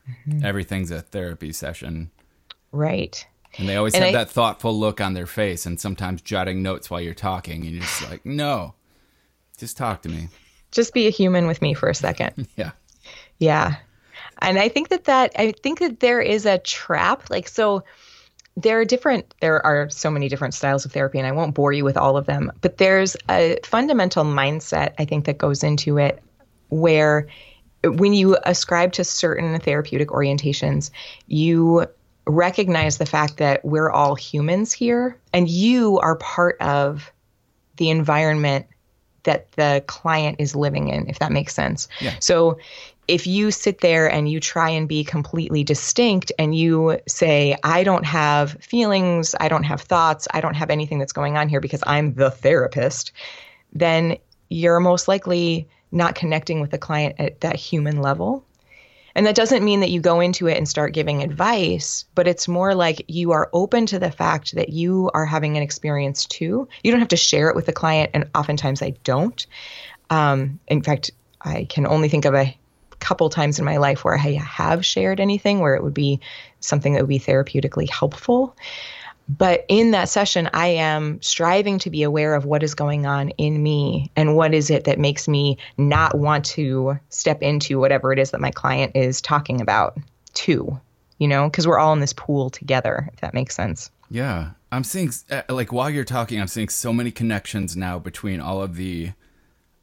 Mm-hmm. 0.09 0.45
Everything's 0.45 0.91
a 0.91 1.01
therapy 1.01 1.51
session. 1.51 2.11
Right. 2.71 3.25
And 3.57 3.69
they 3.69 3.75
always 3.75 3.93
And 3.93 4.03
have 4.03 4.15
I- 4.15 4.17
that 4.17 4.29
thoughtful 4.31 4.77
look 4.77 4.99
on 5.01 5.13
their 5.13 5.27
face 5.27 5.65
and 5.65 5.79
sometimes 5.79 6.21
jotting 6.21 6.63
notes 6.63 6.89
while 6.89 7.01
you're 7.01 7.13
talking. 7.13 7.61
And 7.63 7.71
you're 7.71 7.81
just 7.83 8.09
like, 8.09 8.25
no, 8.25 8.73
just 9.57 9.77
talk 9.77 10.01
to 10.03 10.09
me. 10.09 10.29
Just 10.71 10.93
be 10.93 11.05
a 11.05 11.11
human 11.11 11.45
with 11.47 11.61
me 11.61 11.73
for 11.73 11.89
a 11.89 11.95
second. 11.95 12.47
Yeah. 12.57 12.71
Yeah. 13.37 13.75
And 14.41 14.57
I 14.57 14.69
think 14.69 14.89
that 14.89 15.05
that 15.05 15.31
I 15.37 15.51
think 15.51 15.79
that 15.79 15.99
there 15.99 16.21
is 16.21 16.45
a 16.45 16.57
trap 16.57 17.29
like 17.29 17.47
so 17.47 17.83
there 18.55 18.79
are 18.79 18.85
different 18.85 19.33
there 19.41 19.63
are 19.65 19.89
so 19.89 20.09
many 20.09 20.29
different 20.29 20.53
styles 20.53 20.85
of 20.85 20.91
therapy 20.91 21.17
and 21.17 21.27
I 21.27 21.31
won't 21.31 21.53
bore 21.55 21.73
you 21.73 21.83
with 21.83 21.97
all 21.97 22.17
of 22.17 22.25
them, 22.25 22.51
but 22.61 22.77
there's 22.77 23.15
a 23.29 23.57
fundamental 23.63 24.23
mindset 24.23 24.93
I 24.97 25.05
think 25.05 25.25
that 25.25 25.37
goes 25.37 25.63
into 25.63 25.97
it 25.97 26.21
where 26.69 27.27
when 27.83 28.13
you 28.13 28.37
ascribe 28.45 28.93
to 28.93 29.03
certain 29.03 29.59
therapeutic 29.59 30.09
orientations, 30.09 30.89
you 31.27 31.85
recognize 32.25 32.97
the 32.97 33.05
fact 33.05 33.37
that 33.37 33.63
we're 33.65 33.89
all 33.89 34.15
humans 34.15 34.71
here 34.71 35.17
and 35.33 35.49
you 35.49 35.99
are 35.99 36.15
part 36.15 36.59
of 36.61 37.11
the 37.77 37.89
environment 37.89 38.65
that 39.23 39.51
the 39.53 39.83
client 39.87 40.37
is 40.39 40.55
living 40.55 40.89
in, 40.89 41.09
if 41.09 41.19
that 41.19 41.31
makes 41.31 41.53
sense. 41.53 41.87
Yeah. 42.01 42.15
So 42.19 42.59
if 43.07 43.27
you 43.27 43.51
sit 43.51 43.81
there 43.81 44.09
and 44.09 44.29
you 44.29 44.39
try 44.39 44.69
and 44.69 44.87
be 44.87 45.03
completely 45.03 45.63
distinct 45.63 46.31
and 46.39 46.55
you 46.55 46.99
say, 47.07 47.57
I 47.63 47.83
don't 47.83 48.05
have 48.05 48.51
feelings, 48.61 49.35
I 49.39 49.49
don't 49.49 49.63
have 49.63 49.81
thoughts, 49.81 50.27
I 50.31 50.41
don't 50.41 50.55
have 50.55 50.69
anything 50.69 50.99
that's 50.99 51.13
going 51.13 51.37
on 51.37 51.49
here 51.49 51.59
because 51.59 51.83
I'm 51.85 52.13
the 52.13 52.31
therapist, 52.31 53.11
then 53.73 54.17
you're 54.49 54.79
most 54.79 55.07
likely 55.07 55.67
not 55.91 56.15
connecting 56.15 56.61
with 56.61 56.71
the 56.71 56.77
client 56.77 57.15
at 57.19 57.41
that 57.41 57.55
human 57.55 58.01
level. 58.01 58.45
And 59.15 59.25
that 59.25 59.35
doesn't 59.35 59.63
mean 59.63 59.81
that 59.81 59.91
you 59.91 59.99
go 60.01 60.19
into 60.19 60.47
it 60.47 60.57
and 60.57 60.67
start 60.67 60.93
giving 60.93 61.21
advice, 61.21 62.05
but 62.15 62.27
it's 62.27 62.47
more 62.47 62.73
like 62.73 63.05
you 63.07 63.31
are 63.31 63.49
open 63.53 63.85
to 63.87 63.99
the 63.99 64.11
fact 64.11 64.55
that 64.55 64.69
you 64.69 65.11
are 65.13 65.25
having 65.25 65.55
an 65.55 65.63
experience 65.63 66.25
too. 66.25 66.67
You 66.83 66.91
don't 66.91 66.99
have 66.99 67.09
to 67.09 67.17
share 67.17 67.49
it 67.49 67.55
with 67.55 67.67
the 67.67 67.73
client, 67.73 68.11
and 68.13 68.29
oftentimes 68.33 68.81
I 68.81 68.95
don't. 69.03 69.45
Um, 70.09 70.59
in 70.67 70.81
fact, 70.81 71.11
I 71.41 71.65
can 71.65 71.85
only 71.85 72.09
think 72.09 72.25
of 72.25 72.33
a 72.33 72.57
couple 72.99 73.29
times 73.29 73.59
in 73.59 73.65
my 73.65 73.77
life 73.77 74.03
where 74.03 74.17
I 74.17 74.31
have 74.33 74.85
shared 74.85 75.19
anything 75.19 75.59
where 75.59 75.75
it 75.75 75.83
would 75.83 75.93
be 75.93 76.21
something 76.61 76.93
that 76.93 77.01
would 77.01 77.09
be 77.09 77.19
therapeutically 77.19 77.89
helpful. 77.89 78.55
But 79.29 79.65
in 79.69 79.91
that 79.91 80.09
session, 80.09 80.49
I 80.53 80.67
am 80.67 81.21
striving 81.21 81.79
to 81.79 81.89
be 81.89 82.03
aware 82.03 82.35
of 82.35 82.45
what 82.45 82.61
is 82.61 82.75
going 82.75 83.05
on 83.05 83.29
in 83.29 83.63
me 83.63 84.11
and 84.15 84.35
what 84.35 84.53
is 84.53 84.69
it 84.69 84.83
that 84.83 84.99
makes 84.99 85.27
me 85.27 85.57
not 85.77 86.17
want 86.17 86.45
to 86.45 86.99
step 87.09 87.41
into 87.41 87.79
whatever 87.79 88.11
it 88.11 88.19
is 88.19 88.31
that 88.31 88.41
my 88.41 88.51
client 88.51 88.95
is 88.95 89.21
talking 89.21 89.61
about, 89.61 89.97
too, 90.33 90.79
you 91.19 91.27
know, 91.27 91.49
because 91.49 91.65
we're 91.65 91.79
all 91.79 91.93
in 91.93 92.01
this 92.01 92.13
pool 92.13 92.49
together, 92.49 93.09
if 93.13 93.21
that 93.21 93.33
makes 93.33 93.55
sense. 93.55 93.89
Yeah. 94.09 94.51
I'm 94.71 94.83
seeing, 94.83 95.11
uh, 95.31 95.43
like, 95.49 95.71
while 95.71 95.89
you're 95.89 96.03
talking, 96.03 96.41
I'm 96.41 96.47
seeing 96.47 96.69
so 96.69 96.91
many 96.91 97.11
connections 97.11 97.77
now 97.77 97.99
between 97.99 98.41
all 98.41 98.61
of 98.61 98.75
the 98.75 99.11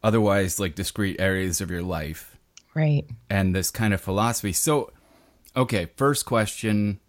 otherwise, 0.03 0.59
like, 0.59 0.75
discrete 0.75 1.19
areas 1.19 1.61
of 1.61 1.71
your 1.71 1.81
life. 1.81 2.37
Right. 2.73 3.05
And 3.29 3.55
this 3.55 3.71
kind 3.71 3.93
of 3.93 4.01
philosophy. 4.01 4.53
So, 4.53 4.91
okay, 5.55 5.89
first 5.95 6.25
question 6.25 6.99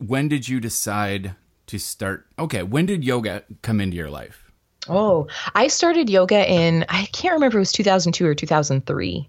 when 0.00 0.28
did 0.28 0.48
you 0.48 0.60
decide 0.60 1.34
to 1.66 1.78
start? 1.78 2.26
Okay, 2.38 2.62
when 2.62 2.86
did 2.86 3.04
yoga 3.04 3.44
come 3.62 3.80
into 3.80 3.96
your 3.96 4.10
life? 4.10 4.50
Oh, 4.88 5.28
I 5.54 5.68
started 5.68 6.08
yoga 6.08 6.50
in, 6.50 6.86
I 6.88 7.04
can't 7.12 7.34
remember 7.34 7.58
it 7.58 7.60
was 7.60 7.72
2002 7.72 8.26
or 8.26 8.34
2003. 8.34 9.28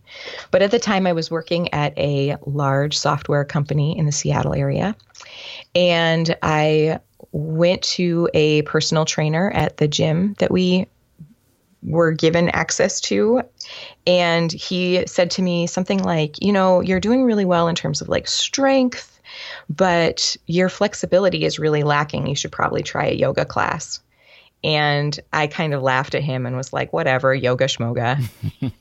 But 0.50 0.62
at 0.62 0.72
the 0.72 0.80
time, 0.80 1.06
I 1.06 1.12
was 1.12 1.30
working 1.30 1.74
at 1.74 1.98
a 1.98 2.38
large 2.46 2.98
software 2.98 3.44
company 3.44 3.98
in 3.98 4.06
the 4.06 4.14
Seattle 4.14 4.54
area. 4.54 4.96
And 5.76 6.36
I 6.42 7.00
went 7.34 7.82
to 7.82 8.30
a 8.34 8.62
personal 8.64 9.04
trainer 9.04 9.52
at 9.52 9.78
the 9.78 9.90
gym 9.90 10.36
that 10.40 10.52
we 10.52 10.88
were 11.84 12.14
given 12.14 12.50
access 12.50 13.02
to. 13.02 13.42
And 14.08 14.52
he 14.52 15.06
said 15.06 15.32
to 15.32 15.42
me 15.42 15.68
something 15.68 16.02
like, 16.02 16.42
You 16.42 16.54
know, 16.54 16.80
you're 16.80 17.00
doing 17.00 17.24
really 17.24 17.46
well 17.46 17.68
in 17.68 17.76
terms 17.76 18.02
of 18.02 18.08
like 18.08 18.28
strength 18.28 19.11
but 19.76 20.36
your 20.48 20.68
flexibility 20.70 21.46
is 21.46 21.58
really 21.60 21.84
lacking. 21.84 22.28
You 22.28 22.36
should 22.36 22.52
probably 22.52 22.84
try 22.84 23.08
a 23.08 23.14
yoga 23.14 23.46
class. 23.46 24.02
And 24.64 25.18
I 25.34 25.48
kind 25.48 25.74
of 25.74 25.82
laughed 25.82 26.14
at 26.14 26.24
him 26.24 26.46
and 26.46 26.56
was 26.56 26.74
like, 26.74 26.94
whatever, 26.94 27.34
yoga 27.34 27.66
schmoga. 27.66 28.20
no, 28.62 28.72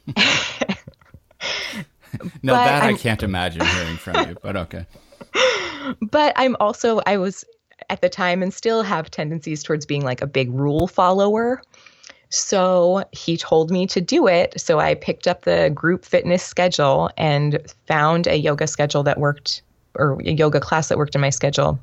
but 2.53 2.65
that 2.65 2.83
I'm, 2.83 2.95
I 2.95 2.99
can't 2.99 3.23
imagine 3.23 3.65
hearing 3.65 3.97
from 3.97 4.29
you, 4.29 4.37
but 4.43 4.57
okay. 4.57 4.87
But 6.03 6.35
I'm 6.37 6.57
also, 6.61 7.01
I 7.07 7.17
was 7.17 7.45
at 7.89 8.03
the 8.03 8.11
time 8.11 8.43
and 8.43 8.53
still 8.53 8.83
have 8.83 9.11
tendencies 9.11 9.63
towards 9.63 9.87
being 9.87 10.05
like 10.05 10.21
a 10.21 10.27
big 10.27 10.53
rule 10.53 10.87
follower. 10.87 11.63
So 12.29 13.05
he 13.13 13.37
told 13.39 13.71
me 13.71 13.87
to 13.87 14.01
do 14.01 14.29
it. 14.29 14.61
So 14.61 14.79
I 14.79 14.95
picked 14.95 15.27
up 15.27 15.43
the 15.43 15.71
group 15.75 16.05
fitness 16.05 16.43
schedule 16.43 17.11
and 17.17 17.59
found 17.87 18.27
a 18.27 18.37
yoga 18.37 18.67
schedule 18.67 19.03
that 19.05 19.19
worked 19.19 19.63
or 19.95 20.21
a 20.21 20.33
yoga 20.33 20.61
class 20.61 20.89
that 20.89 20.99
worked 20.99 21.15
in 21.15 21.21
my 21.21 21.31
schedule. 21.31 21.79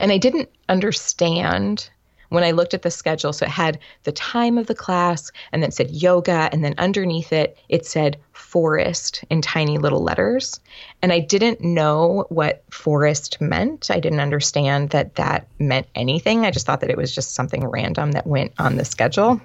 And 0.00 0.10
I 0.10 0.18
didn't 0.18 0.48
understand 0.68 1.90
when 2.32 2.44
I 2.44 2.52
looked 2.52 2.72
at 2.72 2.80
the 2.80 2.90
schedule. 2.90 3.32
So 3.34 3.44
it 3.44 3.50
had 3.50 3.78
the 4.04 4.12
time 4.12 4.56
of 4.56 4.66
the 4.66 4.74
class 4.74 5.30
and 5.52 5.62
then 5.62 5.70
said 5.70 5.90
yoga. 5.90 6.48
And 6.50 6.64
then 6.64 6.74
underneath 6.78 7.30
it, 7.30 7.58
it 7.68 7.84
said 7.84 8.18
Forrest 8.32 9.22
in 9.28 9.42
tiny 9.42 9.76
little 9.76 10.02
letters. 10.02 10.58
And 11.02 11.12
I 11.12 11.20
didn't 11.20 11.60
know 11.60 12.24
what 12.30 12.64
Forrest 12.70 13.38
meant. 13.40 13.90
I 13.90 14.00
didn't 14.00 14.20
understand 14.20 14.90
that 14.90 15.16
that 15.16 15.46
meant 15.58 15.86
anything. 15.94 16.46
I 16.46 16.50
just 16.50 16.64
thought 16.64 16.80
that 16.80 16.90
it 16.90 16.96
was 16.96 17.14
just 17.14 17.34
something 17.34 17.66
random 17.66 18.12
that 18.12 18.26
went 18.26 18.52
on 18.58 18.76
the 18.76 18.84
schedule. 18.86 19.38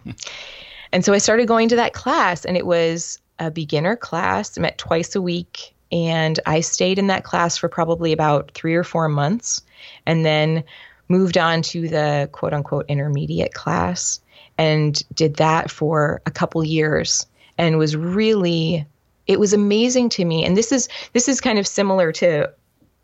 and 0.94 1.04
so 1.04 1.14
I 1.14 1.18
started 1.18 1.48
going 1.48 1.68
to 1.70 1.76
that 1.76 1.94
class, 1.94 2.46
and 2.46 2.56
it 2.56 2.66
was 2.66 3.20
a 3.38 3.52
beginner 3.52 3.98
class, 3.98 4.58
met 4.58 4.78
twice 4.78 5.14
a 5.14 5.22
week 5.22 5.76
and 5.92 6.40
I 6.46 6.60
stayed 6.60 7.00
in 7.00 7.08
that 7.08 7.24
class 7.24 7.58
for 7.58 7.70
probably 7.70 8.12
about 8.12 8.52
three 8.54 8.76
or 8.76 8.84
four 8.84 9.08
months 9.08 9.62
and 10.06 10.26
then 10.26 10.64
moved 11.10 11.38
on 11.38 11.62
to 11.62 11.88
the 11.88 12.30
quote 12.32 12.54
unquote 12.54 12.86
intermediate 12.88 13.54
class 13.54 14.20
and 14.58 15.02
did 15.14 15.36
that 15.36 15.72
for 15.72 16.22
a 16.26 16.32
couple 16.32 16.64
years 16.64 17.26
and 17.58 17.78
was 17.78 17.96
really 17.96 18.86
it 19.28 19.40
was 19.42 19.52
amazing 19.54 20.08
to 20.10 20.24
me. 20.24 20.46
And 20.46 20.56
this 20.56 20.72
is 20.72 20.88
this 21.14 21.28
is 21.28 21.42
kind 21.42 21.60
of 21.60 21.68
similar 21.68 22.12
to 22.14 22.50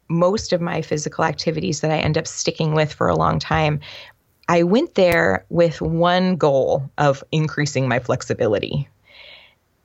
most 0.10 0.54
of 0.54 0.62
my 0.62 0.82
physical 0.82 1.24
activities 1.24 1.82
that 1.82 1.92
I 1.92 1.98
end 1.98 2.18
up 2.18 2.28
sticking 2.28 2.74
with 2.74 2.94
for 2.94 3.08
a 3.08 3.16
long 3.16 3.40
time. 3.40 3.80
I 4.48 4.64
went 4.64 4.96
there 4.96 5.46
with 5.50 5.82
one 5.82 6.36
goal 6.36 6.90
of 6.98 7.24
increasing 7.32 7.88
my 7.88 8.00
flexibility. 8.00 8.88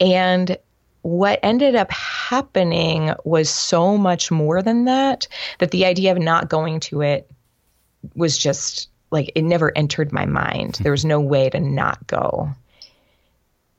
And 0.01 0.57
what 1.03 1.41
ended 1.43 1.75
up 1.75 1.91
happening 1.91 3.15
was 3.25 3.49
so 3.49 3.97
much 3.97 4.31
more 4.31 4.63
than 4.63 4.85
that 4.85 5.29
that 5.59 5.71
the 5.71 5.85
idea 5.85 6.13
of 6.13 6.19
not 6.19 6.49
going 6.49 6.81
to 6.81 7.01
it 7.01 7.31
was 8.15 8.37
just 8.37 8.89
like 9.11 9.33
it 9.35 9.43
never 9.43 9.77
entered 9.77 10.13
my 10.13 10.27
mind. 10.27 10.77
Hmm. 10.77 10.83
There 10.83 10.93
was 10.93 11.05
no 11.05 11.21
way 11.21 11.51
to 11.51 11.61
not 11.61 12.07
go. 12.07 12.51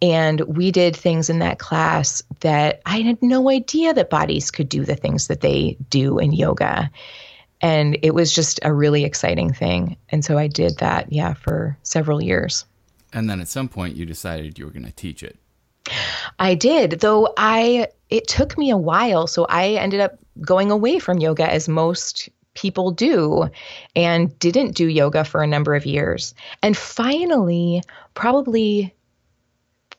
And 0.02 0.40
we 0.42 0.72
did 0.72 0.96
things 0.96 1.30
in 1.30 1.40
that 1.40 1.60
class 1.60 2.24
that 2.40 2.82
I 2.86 3.02
had 3.02 3.22
no 3.22 3.50
idea 3.50 3.94
that 3.94 4.10
bodies 4.10 4.50
could 4.50 4.70
do 4.70 4.86
the 4.86 4.96
things 4.96 5.28
that 5.28 5.42
they 5.42 5.78
do 5.90 6.20
in 6.20 6.32
yoga. 6.32 6.90
And 7.62 7.98
it 8.02 8.14
was 8.14 8.34
just 8.34 8.62
a 8.64 8.74
really 8.74 9.04
exciting 9.04 9.54
thing. 9.54 9.98
And 10.08 10.24
so 10.24 10.38
I 10.38 10.48
did 10.48 10.78
that, 10.78 11.12
yeah, 11.12 11.34
for 11.34 11.78
several 11.84 12.24
years. 12.24 12.64
And 13.12 13.30
then 13.30 13.42
at 13.42 13.50
some 13.50 13.68
point 13.68 13.98
you 13.98 14.06
decided 14.06 14.58
you 14.58 14.66
were 14.66 14.72
going 14.72 14.86
to 14.86 14.92
teach 14.94 15.22
it. 15.22 15.38
I 16.40 16.56
did, 16.56 17.02
though 17.02 17.34
I 17.38 17.88
it 18.10 18.28
took 18.28 18.58
me 18.58 18.72
a 18.72 18.78
while, 18.78 19.28
so 19.28 19.46
I 19.46 19.74
ended 19.74 20.00
up 20.00 20.18
going 20.42 20.72
away 20.72 21.00
from 21.00 21.20
yoga 21.20 21.52
as 21.52 21.70
most 21.70 22.30
people 22.56 22.92
do 22.92 23.50
and 23.96 24.38
didn't 24.40 24.72
do 24.72 24.88
yoga 24.88 25.24
for 25.24 25.44
a 25.44 25.48
number 25.48 25.76
of 25.76 25.86
years. 25.86 26.34
And 26.64 26.76
finally, 26.76 27.84
probably 28.16 28.94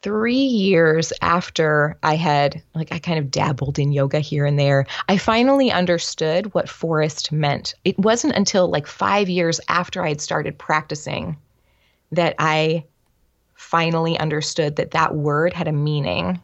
3 0.02 0.34
years 0.34 1.12
after 1.20 1.96
I 2.02 2.16
had 2.16 2.62
like 2.74 2.90
I 2.90 2.98
kind 2.98 3.18
of 3.18 3.30
dabbled 3.30 3.78
in 3.78 3.92
yoga 3.92 4.18
here 4.18 4.46
and 4.46 4.58
there, 4.58 4.86
I 5.08 5.18
finally 5.18 5.70
understood 5.70 6.52
what 6.54 6.70
Forrest 6.70 7.30
meant. 7.32 7.74
It 7.84 7.98
wasn't 7.98 8.34
until 8.34 8.68
like 8.68 8.86
5 8.86 9.28
years 9.28 9.60
after 9.68 10.02
I 10.02 10.08
had 10.08 10.20
started 10.20 10.58
practicing 10.58 11.36
that 12.12 12.34
I 12.38 12.84
finally 13.60 14.18
understood 14.18 14.76
that 14.76 14.92
that 14.92 15.14
word 15.14 15.52
had 15.52 15.68
a 15.68 15.72
meaning. 15.72 16.40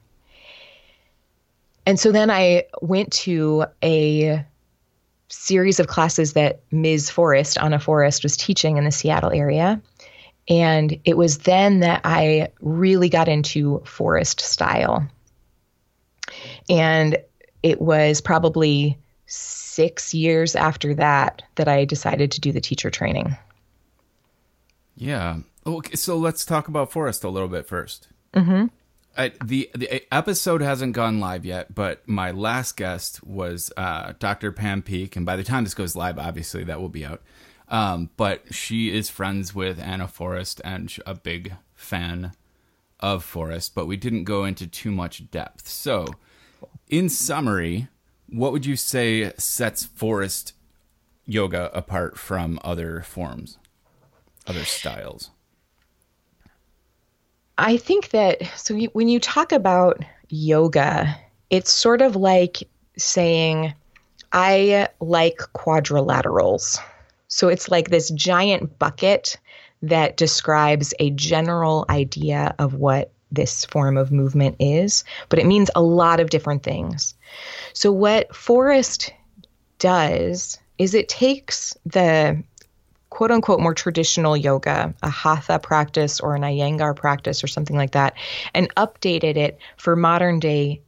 And 1.87 1.99
so 1.99 2.12
then 2.12 2.30
I 2.30 2.64
went 2.82 3.11
to 3.14 3.64
a 3.82 4.44
series 5.28 5.80
of 5.80 5.88
classes 5.88 6.35
that 6.35 6.61
Ms. 6.70 7.08
Forrest, 7.08 7.56
Ana 7.58 7.80
Forrest, 7.80 8.23
was 8.23 8.37
teaching 8.37 8.76
in 8.76 8.85
the 8.85 8.92
Seattle 8.92 9.32
area. 9.32 9.80
And 10.46 11.00
it 11.04 11.16
was 11.16 11.38
then 11.38 11.80
that 11.80 12.02
I 12.04 12.49
really 12.61 13.08
got 13.08 13.28
into 13.28 13.82
Forrest 13.87 14.40
style. 14.40 15.08
And 16.68 17.16
it 17.62 17.80
was 17.80 18.20
probably 18.20 18.99
six 19.25 20.12
years 20.12 20.54
after 20.54 20.94
that 20.94 21.42
that 21.54 21.66
I 21.66 21.87
decided 21.87 22.30
to 22.32 22.40
do 22.40 22.52
the 22.52 22.61
teacher 22.61 22.90
training. 22.90 23.37
Yeah. 24.96 25.38
Okay, 25.66 25.96
so 25.96 26.16
let's 26.16 26.44
talk 26.44 26.68
about 26.68 26.92
Forrest 26.92 27.25
a 27.25 27.28
little 27.28 27.49
bit 27.49 27.66
1st 27.66 28.00
mm-hmm. 28.35 28.66
the 29.44 29.68
the 29.75 30.14
episode 30.14 30.62
hasn't 30.62 30.92
gone 30.92 31.18
live 31.18 31.44
yet, 31.44 31.75
but 31.75 32.06
my 32.08 32.30
last 32.30 32.76
guest 32.76 33.25
was 33.25 33.73
uh, 33.76 34.12
Dr. 34.20 34.52
Pam 34.52 34.80
Peeke, 34.82 35.16
and 35.16 35.26
by 35.26 35.35
the 35.35 35.42
time 35.42 35.64
this 35.64 35.75
goes 35.75 35.96
live, 35.96 36.20
obviously 36.20 36.62
that 36.64 36.80
will 36.80 36.88
be 36.88 37.04
out. 37.04 37.20
Um, 37.68 38.11
but 38.16 38.54
she 38.54 38.96
is 38.96 39.11
friends 39.11 39.56
with 39.56 39.80
Ana 39.80 40.06
Forrest 40.06 40.61
and 40.64 40.96
a 41.04 41.16
big 41.16 41.54
fan 41.75 42.30
of 43.00 43.25
Forrest, 43.25 43.75
but 43.75 43.87
we 43.87 43.96
didn't 43.96 44.23
go 44.23 44.44
into 44.44 44.68
too 44.68 44.92
much 44.92 45.32
depth. 45.32 45.66
So, 45.66 46.06
in 46.88 47.08
summary, 47.08 47.88
what 48.28 48.52
would 48.52 48.66
you 48.66 48.76
say 48.76 49.32
sets 49.37 49.85
Forrest 49.85 50.52
yoga 51.25 51.76
apart 51.76 52.16
from 52.16 52.61
other 52.62 53.02
forms, 53.02 53.58
other 54.46 54.64
styles? 54.64 55.30
I 57.58 57.76
think 57.76 58.10
that 58.10 58.42
so 58.56 58.78
when 58.92 59.08
you 59.08 59.18
talk 59.18 59.52
about 59.52 60.04
yoga, 60.28 61.16
it's 61.50 61.70
sort 61.70 62.02
of 62.02 62.16
like 62.16 62.68
saying, 62.98 63.75
I 64.32 64.88
like 65.00 65.38
quadrilaterals. 65.54 66.78
So 67.28 67.48
it's 67.48 67.70
like 67.70 67.90
this 67.90 68.10
giant 68.10 68.78
bucket 68.78 69.38
that 69.82 70.16
describes 70.16 70.94
a 71.00 71.10
general 71.10 71.86
idea 71.88 72.54
of 72.58 72.75
what 72.75 73.12
this 73.32 73.64
form 73.64 73.96
of 73.96 74.12
movement 74.12 74.56
is, 74.58 75.04
but 75.28 75.38
it 75.38 75.46
means 75.46 75.70
a 75.75 75.82
lot 75.82 76.20
of 76.20 76.30
different 76.30 76.62
things. 76.62 77.14
So, 77.72 77.90
what 77.92 78.34
Forrest 78.34 79.12
does 79.78 80.58
is 80.78 80.94
it 80.94 81.08
takes 81.08 81.76
the 81.84 82.42
quote 83.16 83.30
unquote 83.30 83.61
more 83.61 83.73
traditional 83.73 84.37
yoga, 84.37 84.92
a 85.02 85.08
hatha 85.08 85.58
practice 85.58 86.20
or 86.20 86.35
an 86.35 86.42
iyengar 86.42 86.94
practice 86.94 87.42
or 87.42 87.46
something 87.46 87.75
like 87.75 87.92
that, 87.92 88.12
and 88.52 88.73
updated 88.75 89.38
it 89.38 89.58
for 89.78 89.96
modern 89.96 90.38
day 90.38 90.82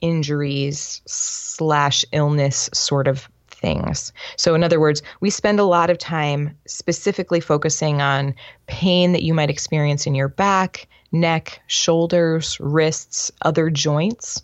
injuries 0.00 1.02
slash 1.06 2.04
illness 2.12 2.70
sort 2.72 3.08
of 3.08 3.28
things. 3.48 4.12
So, 4.36 4.54
in 4.54 4.62
other 4.62 4.78
words, 4.78 5.02
we 5.18 5.28
spend 5.28 5.58
a 5.58 5.64
lot 5.64 5.90
of 5.90 5.98
time 5.98 6.56
specifically 6.68 7.40
focusing 7.40 8.00
on 8.00 8.36
pain 8.68 9.10
that 9.10 9.24
you 9.24 9.34
might 9.34 9.50
experience 9.50 10.06
in 10.06 10.14
your 10.14 10.28
back, 10.28 10.86
neck, 11.10 11.60
shoulders, 11.66 12.60
wrists, 12.60 13.32
other 13.42 13.70
joints. 13.70 14.40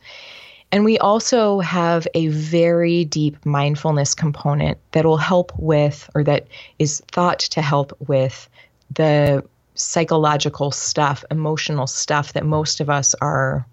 And 0.71 0.85
we 0.85 0.99
also 0.99 1.61
have 1.61 2.07
a 2.15 2.29
very 2.29 3.05
deep 3.05 3.45
mindfulness 3.47 4.15
component 4.15 4.79
that 4.93 5.07
will 5.07 5.17
help 5.17 5.53
with, 5.57 6.11
or 6.15 6.23
that 6.25 6.47
is 6.79 7.03
thought 7.11 7.39
to 7.41 7.63
help 7.63 7.97
with, 8.07 8.49
the 8.95 9.45
psychological 9.75 10.71
stuff, 10.71 11.25
emotional 11.31 11.87
stuff 11.87 12.33
that 12.35 12.45
most 12.45 12.81
of 12.81 12.91
us 12.91 13.15
are 13.21 13.67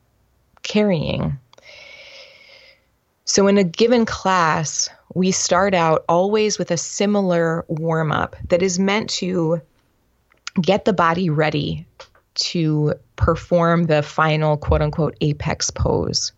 carrying. 0.63 1.37
So, 3.25 3.47
in 3.47 3.57
a 3.57 3.63
given 3.63 4.05
class, 4.05 4.89
we 5.13 5.31
start 5.31 5.73
out 5.73 6.05
always 6.07 6.59
with 6.59 6.71
a 6.71 6.77
similar 6.77 7.65
warm 7.67 8.11
up 8.11 8.35
that 8.49 8.61
is 8.61 8.77
meant 8.77 9.09
to 9.11 9.61
get 10.61 10.85
the 10.85 10.93
body 10.93 11.29
ready 11.29 11.85
to 12.35 12.93
perform 13.15 13.85
the 13.85 14.03
final 14.03 14.57
quote 14.57 14.81
unquote 14.81 15.15
apex 15.21 15.71
pose. 15.71 16.31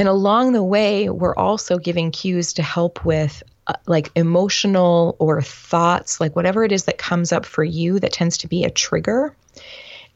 And 0.00 0.08
along 0.08 0.52
the 0.54 0.64
way, 0.64 1.10
we're 1.10 1.36
also 1.36 1.76
giving 1.76 2.10
cues 2.10 2.54
to 2.54 2.62
help 2.62 3.04
with 3.04 3.42
uh, 3.66 3.74
like 3.86 4.10
emotional 4.14 5.14
or 5.18 5.42
thoughts, 5.42 6.22
like 6.22 6.34
whatever 6.34 6.64
it 6.64 6.72
is 6.72 6.84
that 6.84 6.96
comes 6.96 7.32
up 7.32 7.44
for 7.44 7.62
you 7.62 8.00
that 8.00 8.10
tends 8.10 8.38
to 8.38 8.48
be 8.48 8.64
a 8.64 8.70
trigger. 8.70 9.36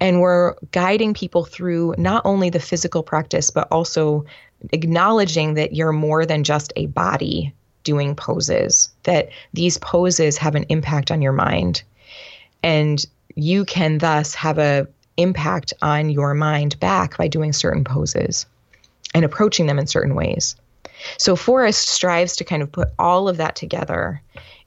And 0.01 0.23
we're 0.23 0.55
guiding 0.71 1.13
people 1.13 1.45
through 1.45 1.97
not 1.99 2.23
only 2.25 2.49
the 2.49 2.61
physical 2.61 3.03
practice, 3.03 3.51
but 3.51 3.69
also 3.71 4.25
acknowledging 4.73 5.53
that 5.53 5.75
you're 5.75 5.93
more 5.93 6.25
than 6.25 6.45
just 6.45 6.73
a 6.77 6.87
body 6.87 7.53
doing 7.83 8.17
poses, 8.17 8.89
that 9.03 9.29
these 9.53 9.77
poses 9.77 10.39
have 10.39 10.55
an 10.55 10.65
impact 10.71 11.11
on 11.11 11.21
your 11.21 11.33
mind. 11.33 11.83
And 12.63 13.05
you 13.35 13.67
can 13.67 13.99
thus 13.99 14.35
have 14.35 14.57
a 14.57 14.89
impact 15.19 15.75
on 15.83 16.09
your 16.09 16.33
mind 16.33 16.81
back 16.81 17.19
by 17.19 17.29
doing 17.29 17.53
certain 17.53 17.85
poses 17.85 18.47
and 19.15 19.25
approaching 19.25 19.67
them 19.67 19.79
in 19.79 19.87
certain 19.87 20.15
ways. 20.15 20.57
So 21.19 21.37
Forrest 21.37 21.89
strives 21.89 22.37
to 22.37 22.45
kind 22.45 22.63
of 22.63 22.71
put 22.71 22.89
all 22.99 23.29
of 23.29 23.37
that 23.37 23.57
together 23.57 24.21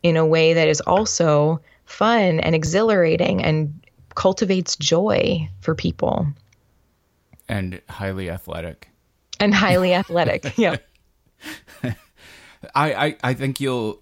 in 0.03 0.17
a 0.17 0.25
way 0.25 0.53
that 0.53 0.67
is 0.67 0.81
also 0.81 1.61
fun 1.85 2.39
and 2.39 2.55
exhilarating 2.55 3.43
and 3.43 3.73
cultivates 4.15 4.75
joy 4.75 5.49
for 5.61 5.75
people. 5.75 6.27
And 7.47 7.81
highly 7.89 8.29
athletic. 8.29 8.89
And 9.39 9.53
highly 9.53 9.93
athletic. 9.93 10.53
Yeah. 10.57 10.77
I, 12.73 12.93
I, 12.93 13.17
I 13.23 13.33
think 13.35 13.61
you'll, 13.61 14.01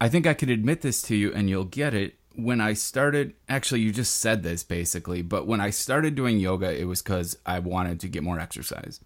I 0.00 0.08
think 0.08 0.26
I 0.26 0.34
could 0.34 0.50
admit 0.50 0.82
this 0.82 1.02
to 1.02 1.16
you 1.16 1.32
and 1.32 1.50
you'll 1.50 1.64
get 1.64 1.92
it. 1.92 2.14
When 2.36 2.60
I 2.60 2.72
started, 2.72 3.34
actually, 3.48 3.80
you 3.80 3.92
just 3.92 4.18
said 4.18 4.42
this 4.42 4.64
basically, 4.64 5.22
but 5.22 5.46
when 5.46 5.60
I 5.60 5.70
started 5.70 6.14
doing 6.14 6.38
yoga, 6.38 6.72
it 6.72 6.84
was 6.84 7.02
because 7.02 7.36
I 7.44 7.58
wanted 7.58 8.00
to 8.00 8.08
get 8.08 8.22
more 8.22 8.38
exercise. 8.38 9.00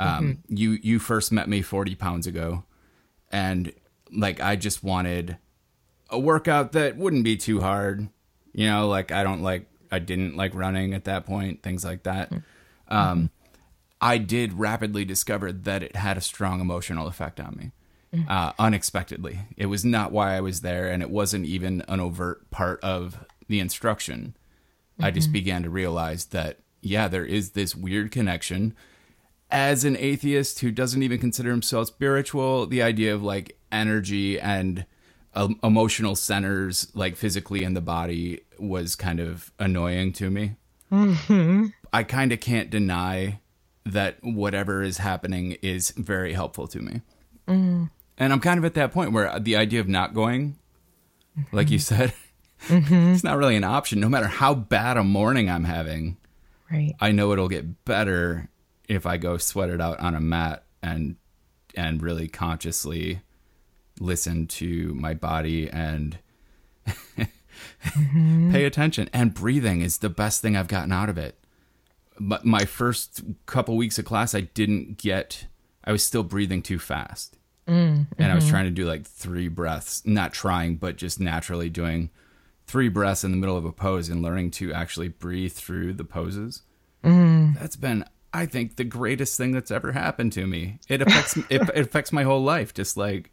Um, 0.00 0.24
mm-hmm. 0.24 0.56
You 0.56 0.70
you 0.82 0.98
first 0.98 1.30
met 1.30 1.48
me 1.48 1.60
40 1.60 1.94
pounds 1.94 2.26
ago, 2.26 2.64
and 3.30 3.72
like 4.10 4.40
I 4.40 4.56
just 4.56 4.82
wanted 4.82 5.36
a 6.08 6.18
workout 6.18 6.72
that 6.72 6.96
wouldn't 6.96 7.22
be 7.22 7.36
too 7.36 7.60
hard. 7.60 8.08
You 8.52 8.66
know, 8.66 8.88
like 8.88 9.12
I 9.12 9.22
don't 9.22 9.42
like 9.42 9.66
I 9.92 9.98
didn't 9.98 10.36
like 10.36 10.54
running 10.54 10.94
at 10.94 11.04
that 11.04 11.26
point, 11.26 11.62
things 11.62 11.84
like 11.84 12.04
that. 12.04 12.30
Mm-hmm. 12.30 12.96
Um, 12.96 13.30
I 14.00 14.16
did 14.16 14.54
rapidly 14.54 15.04
discover 15.04 15.52
that 15.52 15.82
it 15.82 15.94
had 15.94 16.16
a 16.16 16.22
strong 16.22 16.60
emotional 16.62 17.06
effect 17.06 17.38
on 17.38 17.56
me. 17.56 17.72
Mm-hmm. 18.14 18.30
Uh, 18.30 18.52
unexpectedly, 18.58 19.40
it 19.58 19.66
was 19.66 19.84
not 19.84 20.12
why 20.12 20.34
I 20.34 20.40
was 20.40 20.62
there, 20.62 20.90
and 20.90 21.02
it 21.02 21.10
wasn't 21.10 21.44
even 21.44 21.84
an 21.88 22.00
overt 22.00 22.50
part 22.50 22.80
of 22.82 23.22
the 23.48 23.60
instruction. 23.60 24.34
I 24.98 25.10
just 25.10 25.28
mm-hmm. 25.28 25.32
began 25.32 25.62
to 25.64 25.70
realize 25.70 26.26
that 26.26 26.58
yeah, 26.80 27.08
there 27.08 27.24
is 27.24 27.50
this 27.50 27.76
weird 27.76 28.10
connection 28.10 28.74
as 29.50 29.84
an 29.84 29.96
atheist 29.96 30.60
who 30.60 30.70
doesn't 30.70 31.02
even 31.02 31.18
consider 31.18 31.50
himself 31.50 31.88
spiritual, 31.88 32.66
the 32.66 32.82
idea 32.82 33.14
of 33.14 33.22
like 33.22 33.58
energy 33.72 34.38
and 34.38 34.86
um, 35.34 35.58
emotional 35.62 36.16
centers, 36.16 36.90
like 36.94 37.16
physically 37.16 37.62
in 37.64 37.74
the 37.74 37.80
body, 37.80 38.40
was 38.58 38.96
kind 38.96 39.20
of 39.20 39.52
annoying 39.58 40.12
to 40.14 40.30
me. 40.30 40.56
Mm-hmm. 40.92 41.66
I 41.92 42.02
kind 42.02 42.32
of 42.32 42.40
can't 42.40 42.70
deny 42.70 43.40
that 43.84 44.18
whatever 44.22 44.82
is 44.82 44.98
happening 44.98 45.52
is 45.62 45.90
very 45.90 46.32
helpful 46.32 46.66
to 46.68 46.80
me. 46.80 47.00
Mm. 47.48 47.90
And 48.18 48.32
I'm 48.32 48.40
kind 48.40 48.58
of 48.58 48.64
at 48.64 48.74
that 48.74 48.92
point 48.92 49.12
where 49.12 49.38
the 49.40 49.56
idea 49.56 49.80
of 49.80 49.88
not 49.88 50.14
going, 50.14 50.56
mm-hmm. 51.38 51.56
like 51.56 51.70
you 51.70 51.78
said, 51.78 52.12
mm-hmm. 52.66 53.12
it's 53.14 53.24
not 53.24 53.38
really 53.38 53.56
an 53.56 53.64
option. 53.64 54.00
No 54.00 54.08
matter 54.08 54.26
how 54.26 54.54
bad 54.54 54.96
a 54.96 55.04
morning 55.04 55.48
I'm 55.48 55.64
having, 55.64 56.18
right. 56.70 56.94
I 57.00 57.12
know 57.12 57.32
it'll 57.32 57.48
get 57.48 57.84
better 57.84 58.49
if 58.90 59.06
I 59.06 59.16
go 59.16 59.38
sweat 59.38 59.70
it 59.70 59.80
out 59.80 60.00
on 60.00 60.14
a 60.16 60.20
mat 60.20 60.64
and 60.82 61.14
and 61.76 62.02
really 62.02 62.26
consciously 62.26 63.20
listen 64.00 64.48
to 64.48 64.92
my 64.94 65.14
body 65.14 65.70
and 65.70 66.18
mm-hmm. 66.88 68.50
pay 68.52 68.64
attention 68.64 69.08
and 69.12 69.32
breathing 69.32 69.80
is 69.80 69.98
the 69.98 70.10
best 70.10 70.42
thing 70.42 70.56
I've 70.56 70.66
gotten 70.66 70.90
out 70.90 71.08
of 71.08 71.16
it. 71.16 71.38
But 72.18 72.44
my 72.44 72.64
first 72.64 73.22
couple 73.46 73.76
weeks 73.76 73.96
of 73.98 74.04
class 74.04 74.34
I 74.34 74.40
didn't 74.40 74.98
get 74.98 75.46
I 75.84 75.92
was 75.92 76.04
still 76.04 76.24
breathing 76.24 76.60
too 76.60 76.80
fast. 76.80 77.36
Mm, 77.68 78.08
and 78.18 78.32
I 78.32 78.34
was 78.34 78.44
mm-hmm. 78.44 78.50
trying 78.50 78.64
to 78.64 78.70
do 78.72 78.86
like 78.86 79.06
three 79.06 79.46
breaths, 79.46 80.02
not 80.04 80.32
trying 80.32 80.76
but 80.76 80.96
just 80.96 81.20
naturally 81.20 81.70
doing 81.70 82.10
three 82.66 82.88
breaths 82.88 83.22
in 83.22 83.30
the 83.30 83.36
middle 83.36 83.56
of 83.56 83.64
a 83.64 83.70
pose 83.70 84.08
and 84.08 84.20
learning 84.20 84.50
to 84.50 84.72
actually 84.72 85.08
breathe 85.08 85.52
through 85.52 85.92
the 85.92 86.04
poses. 86.04 86.62
Mm. 87.04 87.58
That's 87.58 87.76
been 87.76 88.04
I 88.32 88.46
think 88.46 88.76
the 88.76 88.84
greatest 88.84 89.36
thing 89.36 89.52
that's 89.52 89.70
ever 89.70 89.92
happened 89.92 90.32
to 90.34 90.46
me. 90.46 90.78
It 90.88 91.02
affects 91.02 91.36
it, 91.36 91.62
it 91.74 91.78
affects 91.78 92.12
my 92.12 92.22
whole 92.22 92.42
life. 92.42 92.74
Just 92.74 92.96
like 92.96 93.30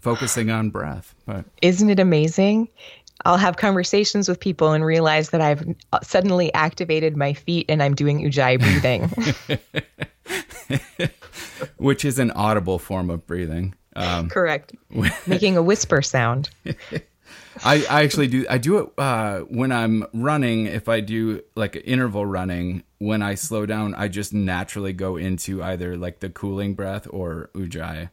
focusing 0.00 0.50
on 0.50 0.70
breath. 0.70 1.14
But 1.26 1.44
isn't 1.62 1.88
it 1.88 2.00
amazing? 2.00 2.68
I'll 3.24 3.38
have 3.38 3.56
conversations 3.56 4.28
with 4.28 4.40
people 4.40 4.72
and 4.72 4.84
realize 4.84 5.30
that 5.30 5.40
I've 5.40 5.64
suddenly 6.02 6.52
activated 6.54 7.16
my 7.16 7.34
feet 7.34 7.66
and 7.68 7.82
I'm 7.82 7.94
doing 7.94 8.20
ujjayi 8.20 8.58
breathing. 8.58 9.10
Which 11.76 12.04
is 12.04 12.18
an 12.18 12.32
audible 12.32 12.78
form 12.78 13.10
of 13.10 13.26
breathing. 13.26 13.74
Um, 13.94 14.28
Correct. 14.28 14.72
Making 15.26 15.56
a 15.56 15.62
whisper 15.62 16.02
sound. 16.02 16.50
I, 17.64 17.84
I 17.88 18.02
actually 18.02 18.28
do. 18.28 18.46
I 18.48 18.58
do 18.58 18.78
it 18.78 18.92
uh, 18.98 19.40
when 19.40 19.70
I'm 19.72 20.06
running. 20.12 20.66
If 20.66 20.88
I 20.88 21.00
do 21.00 21.42
like 21.54 21.80
interval 21.84 22.26
running, 22.26 22.82
when 23.02 23.20
I 23.20 23.34
slow 23.34 23.66
down, 23.66 23.96
I 23.96 24.06
just 24.06 24.32
naturally 24.32 24.92
go 24.92 25.16
into 25.16 25.60
either 25.60 25.96
like 25.96 26.20
the 26.20 26.30
cooling 26.30 26.74
breath 26.74 27.08
or 27.10 27.50
ujjayi 27.52 28.10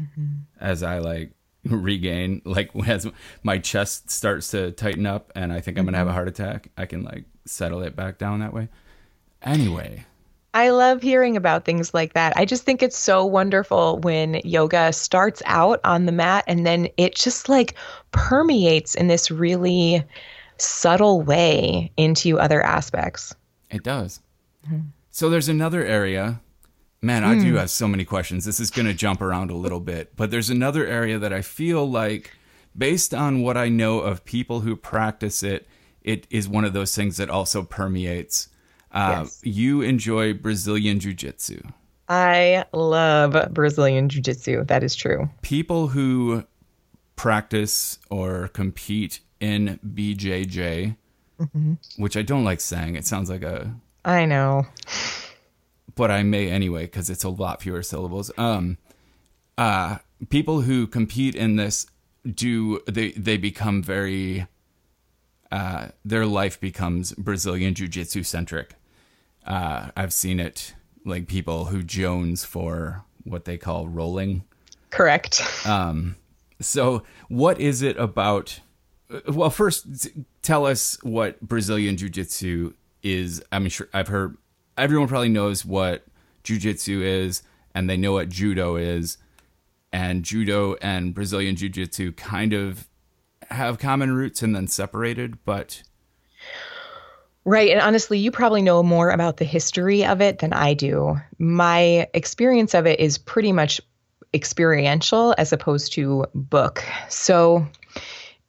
mm-hmm. 0.00 0.24
as 0.60 0.82
I 0.82 0.98
like 0.98 1.30
regain. 1.64 2.42
Like 2.44 2.70
as 2.88 3.06
my 3.44 3.58
chest 3.58 4.10
starts 4.10 4.50
to 4.50 4.72
tighten 4.72 5.06
up 5.06 5.30
and 5.36 5.52
I 5.52 5.60
think 5.60 5.78
I'm 5.78 5.84
gonna 5.84 5.98
have 5.98 6.08
a 6.08 6.10
mm-hmm. 6.10 6.16
heart 6.16 6.28
attack, 6.28 6.72
I 6.76 6.86
can 6.86 7.04
like 7.04 7.26
settle 7.46 7.82
it 7.82 7.94
back 7.94 8.18
down 8.18 8.40
that 8.40 8.52
way. 8.52 8.68
Anyway, 9.40 10.04
I 10.52 10.70
love 10.70 11.00
hearing 11.00 11.36
about 11.36 11.64
things 11.64 11.94
like 11.94 12.14
that. 12.14 12.36
I 12.36 12.44
just 12.44 12.64
think 12.64 12.82
it's 12.82 12.98
so 12.98 13.24
wonderful 13.24 14.00
when 14.00 14.40
yoga 14.42 14.92
starts 14.92 15.42
out 15.46 15.78
on 15.84 16.06
the 16.06 16.12
mat 16.12 16.42
and 16.48 16.66
then 16.66 16.88
it 16.96 17.14
just 17.14 17.48
like 17.48 17.74
permeates 18.10 18.96
in 18.96 19.06
this 19.06 19.30
really 19.30 20.02
subtle 20.58 21.22
way 21.22 21.92
into 21.96 22.40
other 22.40 22.60
aspects. 22.62 23.32
It 23.70 23.84
does. 23.84 24.20
So 25.10 25.30
there's 25.30 25.48
another 25.48 25.84
area. 25.84 26.40
Man, 27.00 27.22
I 27.22 27.34
do 27.34 27.50
hmm. 27.50 27.56
have 27.56 27.70
so 27.70 27.86
many 27.86 28.04
questions. 28.04 28.44
This 28.44 28.58
is 28.58 28.70
going 28.70 28.86
to 28.86 28.94
jump 28.94 29.20
around 29.20 29.50
a 29.50 29.56
little 29.56 29.80
bit, 29.80 30.16
but 30.16 30.30
there's 30.30 30.50
another 30.50 30.86
area 30.86 31.18
that 31.18 31.32
I 31.32 31.42
feel 31.42 31.88
like, 31.88 32.32
based 32.76 33.12
on 33.12 33.42
what 33.42 33.56
I 33.56 33.68
know 33.68 34.00
of 34.00 34.24
people 34.24 34.60
who 34.60 34.74
practice 34.74 35.42
it, 35.42 35.68
it 36.00 36.26
is 36.30 36.48
one 36.48 36.64
of 36.64 36.72
those 36.72 36.94
things 36.94 37.18
that 37.18 37.28
also 37.28 37.62
permeates 37.62 38.48
uh, 38.94 39.22
yes. 39.24 39.40
You 39.42 39.82
enjoy 39.82 40.32
Brazilian 40.34 41.00
Jiu 41.00 41.12
Jitsu. 41.12 41.60
I 42.08 42.64
love 42.72 43.52
Brazilian 43.52 44.08
Jiu 44.08 44.22
Jitsu. 44.22 44.64
That 44.64 44.84
is 44.84 44.94
true. 44.94 45.28
People 45.42 45.88
who 45.88 46.44
practice 47.16 47.98
or 48.08 48.48
compete 48.48 49.20
in 49.40 49.80
BJJ, 49.84 50.96
mm-hmm. 51.40 51.74
which 51.96 52.16
I 52.16 52.22
don't 52.22 52.44
like 52.44 52.60
saying, 52.60 52.94
it 52.94 53.04
sounds 53.04 53.28
like 53.28 53.42
a. 53.42 53.74
I 54.04 54.24
know. 54.24 54.66
But 55.94 56.10
I 56.10 56.22
may 56.22 56.48
anyway 56.50 56.84
because 56.84 57.08
it's 57.08 57.24
a 57.24 57.28
lot 57.28 57.62
fewer 57.62 57.82
syllables. 57.82 58.30
Um, 58.36 58.78
uh, 59.56 59.98
people 60.28 60.62
who 60.62 60.86
compete 60.86 61.34
in 61.34 61.56
this 61.56 61.86
do 62.24 62.80
they 62.86 63.12
they 63.12 63.36
become 63.36 63.82
very 63.82 64.46
uh, 65.52 65.88
their 66.04 66.26
life 66.26 66.60
becomes 66.60 67.12
Brazilian 67.12 67.74
Jiu 67.74 67.86
Jitsu 67.86 68.22
centric. 68.24 68.74
Uh, 69.46 69.90
I've 69.96 70.12
seen 70.12 70.40
it 70.40 70.74
like 71.04 71.28
people 71.28 71.66
who 71.66 71.82
Jones 71.82 72.44
for 72.44 73.04
what 73.24 73.44
they 73.44 73.56
call 73.58 73.86
rolling. 73.88 74.42
Correct. 74.90 75.42
Um, 75.66 76.16
so, 76.60 77.02
what 77.28 77.60
is 77.60 77.82
it 77.82 77.96
about? 77.98 78.60
uh, 79.10 79.20
Well, 79.32 79.50
first, 79.50 80.08
tell 80.42 80.66
us 80.66 80.98
what 81.02 81.40
Brazilian 81.40 81.96
Jiu 81.96 82.08
Jitsu 82.08 82.72
is. 83.04 83.42
I'm 83.52 83.68
sure 83.68 83.88
I've 83.92 84.08
heard 84.08 84.36
everyone 84.76 85.06
probably 85.06 85.28
knows 85.28 85.64
what 85.64 86.04
Jiu 86.42 86.58
Jitsu 86.58 87.02
is, 87.02 87.42
and 87.74 87.88
they 87.88 87.96
know 87.96 88.12
what 88.12 88.28
Judo 88.28 88.76
is. 88.76 89.18
And 89.92 90.24
Judo 90.24 90.74
and 90.82 91.14
Brazilian 91.14 91.54
Jiu 91.54 91.68
Jitsu 91.68 92.12
kind 92.12 92.52
of 92.52 92.88
have 93.50 93.78
common 93.78 94.12
roots 94.12 94.42
and 94.42 94.56
then 94.56 94.66
separated, 94.66 95.44
but 95.44 95.82
Right. 97.46 97.70
And 97.70 97.80
honestly, 97.80 98.18
you 98.18 98.30
probably 98.30 98.62
know 98.62 98.82
more 98.82 99.10
about 99.10 99.36
the 99.36 99.44
history 99.44 100.04
of 100.04 100.22
it 100.22 100.38
than 100.38 100.54
I 100.54 100.72
do. 100.72 101.20
My 101.38 102.08
experience 102.14 102.74
of 102.74 102.86
it 102.86 103.00
is 103.00 103.18
pretty 103.18 103.52
much 103.52 103.82
experiential 104.32 105.34
as 105.36 105.52
opposed 105.52 105.92
to 105.92 106.26
book. 106.34 106.82
So, 107.08 107.66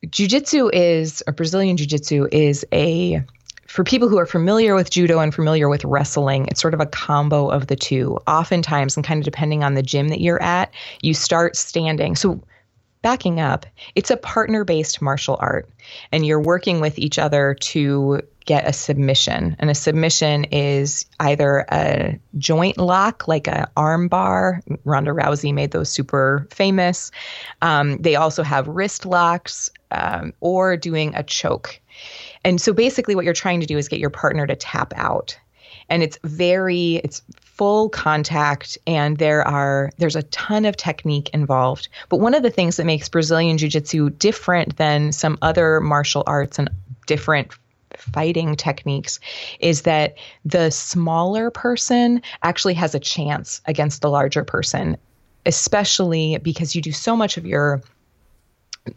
jujitsu 0.06 0.70
is, 0.72 1.22
or 1.28 1.34
Brazilian 1.34 1.76
jiu 1.76 1.86
jitsu 1.86 2.28
is 2.32 2.66
a, 2.72 3.24
for 3.76 3.84
people 3.84 4.08
who 4.08 4.18
are 4.18 4.26
familiar 4.26 4.74
with 4.74 4.90
judo 4.90 5.20
and 5.20 5.36
familiar 5.36 5.68
with 5.68 5.84
wrestling, 5.84 6.48
it's 6.48 6.62
sort 6.62 6.74
of 6.74 6.80
a 6.80 6.86
combo 6.86 7.50
of 7.50 7.68
the 7.68 7.76
two. 7.76 8.18
Oftentimes, 8.26 8.96
and 8.96 9.06
kind 9.06 9.18
of 9.20 9.26
depending 9.26 9.66
on 9.66 9.74
the 9.74 9.84
gym 9.84 10.08
that 10.08 10.22
you're 10.22 10.42
at, 10.42 10.74
you 11.02 11.14
start 11.14 11.58
standing. 11.58 12.16
So, 12.16 12.42
backing 13.02 13.42
up, 13.42 13.66
it's 13.94 14.10
a 14.10 14.16
partner 14.16 14.64
based 14.64 15.02
martial 15.02 15.36
art, 15.42 15.70
and 16.14 16.26
you're 16.26 16.40
working 16.40 16.80
with 16.80 16.98
each 16.98 17.20
other 17.20 17.54
to 17.54 18.22
get 18.46 18.66
a 18.66 18.72
submission. 18.72 19.58
And 19.60 19.70
a 19.70 19.76
submission 19.76 20.46
is 20.46 21.06
either 21.20 21.66
a 21.70 22.18
joint 22.38 22.78
lock, 22.78 23.28
like 23.28 23.48
a 23.48 23.70
arm 23.76 24.08
bar. 24.08 24.62
Ronda 24.86 25.12
Rousey 25.12 25.54
made 25.54 25.72
those 25.72 25.90
super 25.90 26.48
famous. 26.50 27.12
Um, 27.62 27.98
they 27.98 28.16
also 28.16 28.42
have 28.42 28.70
wrist 28.70 29.06
locks 29.06 29.70
um, 29.92 30.32
or 30.40 30.78
doing 30.78 31.14
a 31.14 31.24
choke. 31.24 31.82
And 32.46 32.62
so 32.62 32.72
basically, 32.72 33.16
what 33.16 33.26
you're 33.26 33.34
trying 33.34 33.60
to 33.60 33.66
do 33.66 33.78
is 33.78 33.90
get 33.90 34.00
your 34.00 34.12
partner 34.12 34.48
to 34.48 34.56
tap 34.56 34.94
out. 34.96 35.38
And 35.90 36.02
it's 36.02 36.18
very, 36.24 36.96
it's 37.04 37.22
full 37.56 37.90
contact 37.90 38.78
and 38.86 39.18
there 39.18 39.48
are 39.48 39.90
there's 39.98 40.18
a 40.18 40.24
ton 40.24 40.66
of 40.66 40.76
technique 40.76 41.30
involved 41.30 41.88
but 42.10 42.18
one 42.18 42.34
of 42.34 42.44
the 42.44 42.50
things 42.50 42.76
that 42.76 42.86
makes 42.86 43.08
brazilian 43.08 43.58
jiu-jitsu 43.58 44.10
different 44.10 44.76
than 44.76 45.14
some 45.14 45.38
other 45.42 45.80
martial 45.80 46.22
arts 46.28 46.60
and 46.60 46.70
different 47.08 47.54
fighting 47.96 48.58
techniques 48.58 49.22
is 49.62 49.84
that 49.84 50.18
the 50.44 50.70
smaller 50.70 51.50
person 51.50 52.22
actually 52.44 52.74
has 52.74 52.94
a 52.94 53.00
chance 53.00 53.62
against 53.68 54.02
the 54.02 54.10
larger 54.10 54.44
person 54.44 54.98
especially 55.46 56.38
because 56.40 56.76
you 56.76 56.82
do 56.82 56.92
so 56.92 57.16
much 57.16 57.38
of 57.38 57.46
your 57.46 57.82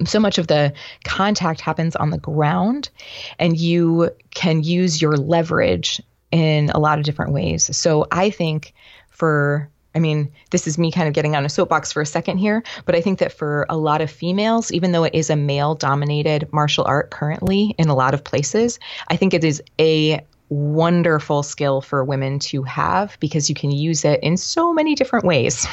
so 0.05 0.20
much 0.20 0.38
of 0.38 0.46
the 0.46 0.72
contact 1.05 1.61
happens 1.61 1.96
on 1.96 2.11
the 2.11 2.18
ground 2.18 2.90
and 3.38 3.59
you 3.59 4.11
can 4.31 4.62
use 4.62 5.01
your 5.01 5.16
leverage 5.16 6.03
in 6.31 6.70
a 6.70 6.79
lot 6.79 6.98
of 6.98 7.05
different 7.05 7.33
ways. 7.33 7.74
So 7.77 8.07
I 8.11 8.31
think 8.31 8.74
for 9.11 9.70
I 9.94 10.01
mean, 10.01 10.31
this 10.51 10.68
is 10.68 10.79
me 10.79 10.92
kind 10.92 11.09
of 11.09 11.14
getting 11.14 11.35
on 11.35 11.44
a 11.44 11.48
soapbox 11.48 11.92
for 11.92 12.01
a 12.01 12.07
second 12.07 12.38
here, 12.38 12.62
but 12.85 12.94
I 12.94 13.01
think 13.01 13.18
that 13.18 13.33
for 13.33 13.66
a 13.68 13.77
lot 13.77 14.01
of 14.01 14.11
females, 14.11 14.70
even 14.70 14.92
though 14.92 15.03
it 15.03 15.14
is 15.14 15.29
a 15.29 15.35
male 15.35 15.74
dominated 15.74 16.48
martial 16.53 16.85
art 16.85 17.11
currently 17.11 17.74
in 17.79 17.88
a 17.88 17.96
lot 17.96 18.14
of 18.14 18.22
places, 18.22 18.79
I 19.09 19.16
think 19.16 19.35
it 19.35 19.42
is 19.42 19.62
a 19.81 20.24
wonderful 20.51 21.42
skill 21.42 21.81
for 21.81 22.05
women 22.05 22.38
to 22.38 22.62
have 22.62 23.18
because 23.18 23.48
you 23.48 23.55
can 23.55 23.70
use 23.70 24.05
it 24.05 24.20
in 24.22 24.37
so 24.37 24.72
many 24.72 24.94
different 24.94 25.24
ways. 25.24 25.66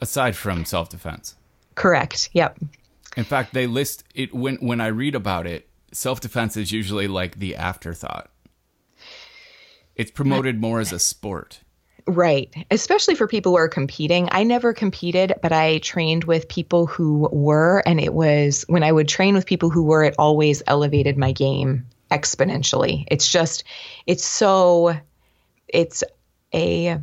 aside 0.00 0.36
from 0.36 0.64
self 0.64 0.90
defense. 0.90 1.36
Correct. 1.76 2.30
Yep. 2.32 2.58
In 3.16 3.24
fact, 3.24 3.54
they 3.54 3.66
list 3.66 4.04
it 4.14 4.34
when 4.34 4.56
when 4.56 4.80
I 4.80 4.88
read 4.88 5.14
about 5.14 5.46
it, 5.46 5.68
self 5.92 6.20
defense 6.20 6.56
is 6.56 6.72
usually 6.72 7.08
like 7.08 7.38
the 7.38 7.56
afterthought. 7.56 8.30
It's 9.96 10.12
promoted 10.12 10.60
more 10.60 10.78
as 10.78 10.92
a 10.92 10.98
sport. 10.98 11.60
Right. 12.06 12.54
Especially 12.70 13.14
for 13.14 13.26
people 13.26 13.52
who 13.52 13.58
are 13.58 13.68
competing. 13.68 14.28
I 14.32 14.42
never 14.42 14.72
competed, 14.72 15.34
but 15.42 15.52
I 15.52 15.78
trained 15.78 16.24
with 16.24 16.48
people 16.48 16.86
who 16.86 17.28
were. 17.30 17.82
And 17.84 18.00
it 18.00 18.14
was 18.14 18.64
when 18.66 18.82
I 18.82 18.90
would 18.90 19.08
train 19.08 19.34
with 19.34 19.44
people 19.44 19.68
who 19.68 19.82
were, 19.82 20.04
it 20.04 20.14
always 20.18 20.62
elevated 20.66 21.18
my 21.18 21.32
game 21.32 21.86
exponentially. 22.10 23.04
It's 23.10 23.30
just, 23.30 23.64
it's 24.06 24.24
so, 24.24 24.98
it's 25.68 26.02
a, 26.54 26.98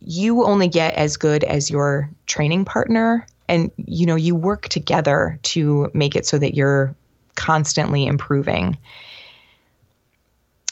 you 0.00 0.44
only 0.44 0.66
get 0.66 0.94
as 0.94 1.16
good 1.16 1.44
as 1.44 1.70
your 1.70 2.10
training 2.26 2.64
partner. 2.64 3.26
And, 3.50 3.70
you 3.76 4.06
know, 4.06 4.14
you 4.14 4.34
work 4.34 4.68
together 4.68 5.38
to 5.42 5.90
make 5.92 6.16
it 6.16 6.24
so 6.24 6.38
that 6.38 6.54
you're 6.54 6.94
constantly 7.34 8.06
improving. 8.06 8.78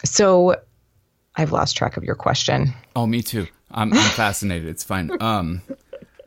So, 0.05 0.57
I've 1.37 1.53
lost 1.53 1.77
track 1.77 1.97
of 1.97 2.05
your 2.05 2.15
question. 2.15 2.73
Oh, 2.97 3.07
me 3.07 3.21
too. 3.21 3.47
I'm, 3.71 3.93
I'm 3.93 4.11
fascinated. 4.11 4.69
It's 4.69 4.85
fine. 4.85 5.11
Um, 5.21 5.63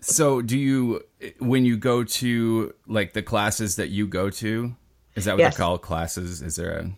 so 0.02 0.42
do 0.42 0.58
you 0.58 1.02
when 1.38 1.64
you 1.64 1.78
go 1.78 2.04
to 2.04 2.74
like 2.88 3.14
the 3.14 3.22
classes 3.22 3.76
that 3.76 3.90
you 3.90 4.08
go 4.08 4.30
to? 4.32 4.76
Is 5.16 5.26
that 5.26 5.34
what 5.34 5.40
Yes. 5.40 5.56
they 5.56 5.60
call 5.64 5.78
classes? 5.78 6.42
Is 6.42 6.56
there 6.56 6.72
a, 6.72 6.92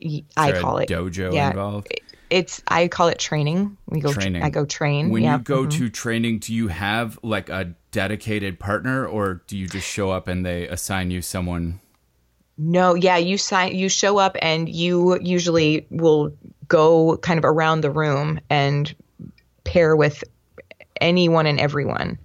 is 0.00 0.22
I 0.36 0.50
there 0.50 0.58
a 0.58 0.60
call 0.60 0.78
it 0.78 0.88
dojo 0.88 1.32
yeah, 1.32 1.50
involved? 1.50 1.88
It's 2.30 2.60
I 2.66 2.88
call 2.88 3.08
it 3.08 3.18
training. 3.18 3.76
We 3.86 4.00
go. 4.00 4.12
Training. 4.12 4.42
I 4.42 4.50
go 4.50 4.64
train. 4.64 5.10
When 5.10 5.22
yeah. 5.22 5.36
you 5.36 5.42
go 5.42 5.66
to 5.66 5.88
training, 5.88 6.40
do 6.40 6.52
you 6.52 6.68
have 6.68 7.18
like 7.22 7.48
a 7.48 7.74
dedicated 7.94 8.58
partner, 8.58 9.06
or 9.06 9.40
do 9.46 9.56
you 9.56 9.68
just 9.68 9.86
show 9.86 10.10
up 10.10 10.26
and 10.26 10.44
they 10.44 10.66
assign 10.66 11.12
you 11.12 11.22
someone? 11.22 11.80
No, 12.58 12.94
yeah, 12.94 13.16
you 13.16 13.38
sign. 13.38 13.74
You 13.74 13.88
show 13.88 14.18
up, 14.18 14.36
and 14.42 14.68
you 14.68 15.18
usually 15.20 15.86
will 15.90 16.36
go 16.68 17.16
kind 17.18 17.38
of 17.38 17.44
around 17.44 17.80
the 17.80 17.90
room 17.90 18.40
and 18.50 18.94
pair 19.62 19.94
with 19.94 20.24
anyone 21.00 21.46
and 21.46 21.60
everyone. 21.60 22.18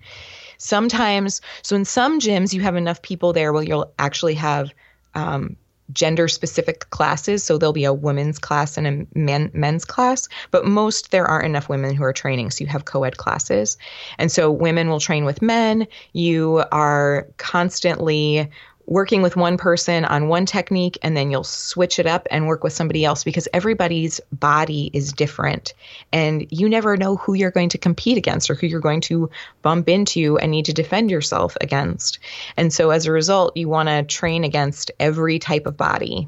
Sometimes, 0.58 1.40
so 1.62 1.76
in 1.76 1.86
some 1.86 2.20
gyms, 2.20 2.54
you 2.54 2.62
have 2.62 2.76
enough 2.76 3.02
people 3.02 3.32
there 3.32 3.54
where 3.54 3.64
you'll 3.64 3.94
actually 4.00 4.34
have 4.34 4.72
um, 5.14 5.56
gender 5.94 6.28
specific 6.28 6.90
classes. 6.90 7.44
So 7.44 7.58
there'll 7.58 7.74
be 7.74 7.86
a 7.86 7.94
women's 7.94 8.40
class 8.40 8.78
and 8.78 8.88
a 8.88 9.18
men, 9.18 9.52
men's 9.54 9.86
class, 9.86 10.28
but 10.52 10.66
most 10.66 11.12
there 11.12 11.26
aren't 11.26 11.46
enough 11.46 11.70
women 11.70 11.96
who 11.96 12.04
are 12.04 12.14
training. 12.14 12.52
So 12.52 12.64
you 12.64 12.70
have 12.70 12.86
co 12.86 13.04
ed 13.04 13.18
classes. 13.18 13.78
And 14.18 14.32
so 14.32 14.52
women 14.52 14.90
will 14.90 15.00
train 15.00 15.26
with 15.26 15.42
men. 15.42 15.88
You 16.14 16.64
are 16.72 17.28
constantly 17.38 18.50
working 18.90 19.22
with 19.22 19.36
one 19.36 19.56
person 19.56 20.04
on 20.04 20.28
one 20.28 20.48
technique 20.48 20.98
and 21.04 21.16
then 21.16 21.30
you'll 21.30 21.44
switch 21.44 22.00
it 22.00 22.08
up 22.08 22.28
and 22.32 22.48
work 22.48 22.64
with 22.64 22.74
somebody 22.74 23.06
else 23.06 23.24
because 23.24 23.48
everybody's 23.54 24.20
body 24.32 24.90
is 24.94 25.14
different 25.14 25.76
and 26.12 26.48
you 26.50 26.68
never 26.68 26.98
know 26.98 27.16
who 27.16 27.36
you're 27.36 27.52
going 27.52 27.70
to 27.70 27.78
compete 27.78 28.18
against 28.18 28.50
or 28.50 28.56
who 28.56 28.66
you're 28.66 28.80
going 28.80 29.02
to 29.02 29.30
bump 29.62 29.88
into 29.88 30.40
and 30.40 30.50
need 30.50 30.66
to 30.66 30.74
defend 30.74 31.12
yourself 31.12 31.56
against. 31.62 32.18
And 32.58 32.74
so 32.74 32.90
as 32.90 33.06
a 33.06 33.12
result, 33.12 33.56
you 33.56 33.70
want 33.70 33.90
to 33.90 34.02
train 34.02 34.44
against 34.44 34.90
every 35.00 35.38
type 35.38 35.68
of 35.68 35.78
body. 35.78 36.28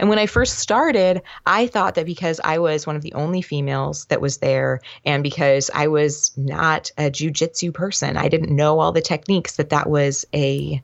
And 0.00 0.08
when 0.08 0.18
I 0.18 0.26
first 0.26 0.58
started, 0.58 1.20
I 1.44 1.66
thought 1.66 1.96
that 1.96 2.06
because 2.06 2.40
I 2.42 2.58
was 2.58 2.86
one 2.86 2.96
of 2.96 3.02
the 3.02 3.14
only 3.14 3.42
females 3.42 4.06
that 4.06 4.20
was 4.20 4.38
there 4.38 4.80
and 5.04 5.22
because 5.22 5.70
I 5.74 5.88
was 5.88 6.32
not 6.38 6.90
a 6.96 7.10
jujitsu 7.10 7.74
person, 7.74 8.16
I 8.16 8.28
didn't 8.28 8.54
know 8.54 8.80
all 8.80 8.92
the 8.92 9.02
techniques 9.02 9.56
that 9.56 9.70
that 9.70 9.88
was 9.88 10.24
a 10.34 10.82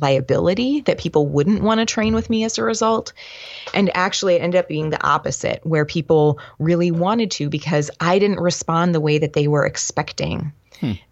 liability 0.00 0.80
that 0.82 0.98
people 0.98 1.26
wouldn't 1.26 1.62
want 1.62 1.80
to 1.80 1.86
train 1.86 2.14
with 2.14 2.30
me 2.30 2.44
as 2.44 2.58
a 2.58 2.64
result. 2.64 3.12
And 3.74 3.90
actually, 3.94 4.36
it 4.36 4.42
ended 4.42 4.58
up 4.58 4.68
being 4.68 4.90
the 4.90 5.06
opposite, 5.06 5.60
where 5.64 5.84
people 5.84 6.38
really 6.58 6.90
wanted 6.90 7.30
to 7.32 7.48
because 7.48 7.90
I 8.00 8.18
didn't 8.18 8.40
respond 8.40 8.94
the 8.94 9.00
way 9.00 9.18
that 9.18 9.32
they 9.32 9.48
were 9.48 9.66
expecting. 9.66 10.52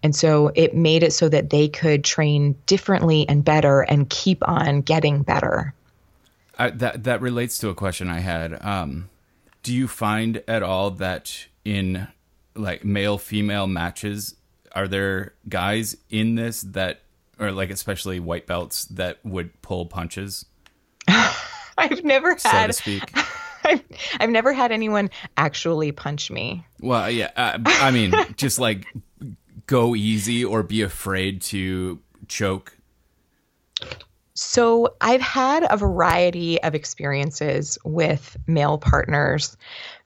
And 0.03 0.13
so 0.13 0.51
it 0.53 0.75
made 0.75 1.01
it 1.01 1.13
so 1.13 1.29
that 1.29 1.49
they 1.49 1.69
could 1.69 2.03
train 2.03 2.57
differently 2.65 3.25
and 3.29 3.41
better 3.41 3.79
and 3.79 4.09
keep 4.09 4.45
on 4.45 4.81
getting 4.81 5.23
better. 5.23 5.73
I, 6.59 6.71
that 6.71 7.05
that 7.05 7.21
relates 7.21 7.57
to 7.59 7.69
a 7.69 7.73
question 7.73 8.09
I 8.09 8.19
had. 8.19 8.61
Um, 8.61 9.09
do 9.63 9.73
you 9.73 9.87
find 9.87 10.43
at 10.45 10.61
all 10.61 10.91
that 10.91 11.47
in 11.63 12.09
like 12.53 12.83
male 12.83 13.17
female 13.17 13.65
matches, 13.65 14.35
are 14.73 14.89
there 14.89 15.35
guys 15.47 15.95
in 16.09 16.35
this 16.35 16.61
that, 16.61 16.99
or 17.41 17.51
like 17.51 17.71
especially 17.71 18.19
white 18.19 18.45
belts 18.45 18.85
that 18.85 19.17
would 19.25 19.61
pull 19.61 19.85
punches, 19.87 20.45
I've 21.77 22.03
never 22.03 22.37
so 22.37 22.49
had 22.49 22.67
to 22.67 22.73
speak? 22.73 23.11
I've, 23.63 23.83
I've 24.19 24.29
never 24.29 24.53
had 24.53 24.71
anyone 24.71 25.09
actually 25.37 25.91
punch 25.91 26.31
me. 26.31 26.65
Well, 26.79 27.09
yeah. 27.09 27.31
Uh, 27.35 27.57
I 27.65 27.91
mean, 27.91 28.13
just 28.35 28.59
like 28.59 28.87
go 29.67 29.95
easy 29.95 30.43
or 30.43 30.63
be 30.63 30.81
afraid 30.81 31.41
to 31.43 31.99
choke. 32.27 32.77
So 34.33 34.95
I've 35.01 35.21
had 35.21 35.67
a 35.69 35.77
variety 35.77 36.61
of 36.63 36.73
experiences 36.73 37.77
with 37.83 38.37
male 38.47 38.77
partners, 38.77 39.57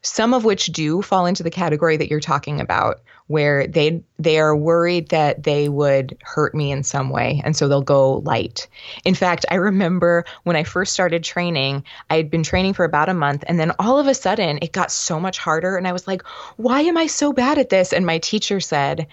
some 0.06 0.34
of 0.34 0.46
which 0.46 0.68
do 0.68 1.02
fall 1.02 1.26
into 1.26 1.44
the 1.44 1.50
category 1.50 1.98
that 1.98 2.10
you're 2.10 2.20
talking 2.20 2.62
about, 2.62 3.02
where 3.28 3.66
they 3.66 4.04
they 4.20 4.40
are 4.40 4.56
worried 4.56 5.10
that 5.10 5.44
they 5.44 5.68
would 5.68 6.16
hurt 6.22 6.54
me 6.54 6.72
in 6.72 6.84
some 6.84 7.10
way, 7.10 7.42
and 7.44 7.56
so 7.56 7.68
they'll 7.68 7.82
go 7.82 8.18
light. 8.18 8.68
In 9.04 9.16
fact, 9.16 9.46
I 9.50 9.56
remember 9.56 10.24
when 10.44 10.56
I 10.56 10.64
first 10.64 10.94
started 10.94 11.24
training, 11.24 11.84
I 12.10 12.18
had 12.18 12.30
been 12.30 12.44
training 12.44 12.74
for 12.74 12.86
about 12.86 13.10
a 13.10 13.16
month, 13.16 13.44
and 13.48 13.60
then 13.60 13.72
all 13.80 13.98
of 13.98 14.08
a 14.08 14.14
sudden 14.14 14.60
it 14.62 14.72
got 14.72 14.92
so 14.92 15.20
much 15.20 15.40
harder, 15.40 15.76
and 15.76 15.88
I 15.88 15.92
was 15.92 16.08
like, 16.08 16.22
"Why 16.58 16.82
am 16.82 16.98
I 16.98 17.08
so 17.08 17.34
bad 17.34 17.58
at 17.58 17.70
this?" 17.70 17.92
And 17.92 18.06
my 18.06 18.20
teacher 18.20 18.60
said, 18.60 19.08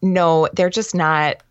"No, 0.00 0.48
they're 0.52 0.70
just 0.70 0.94
not." 0.94 1.42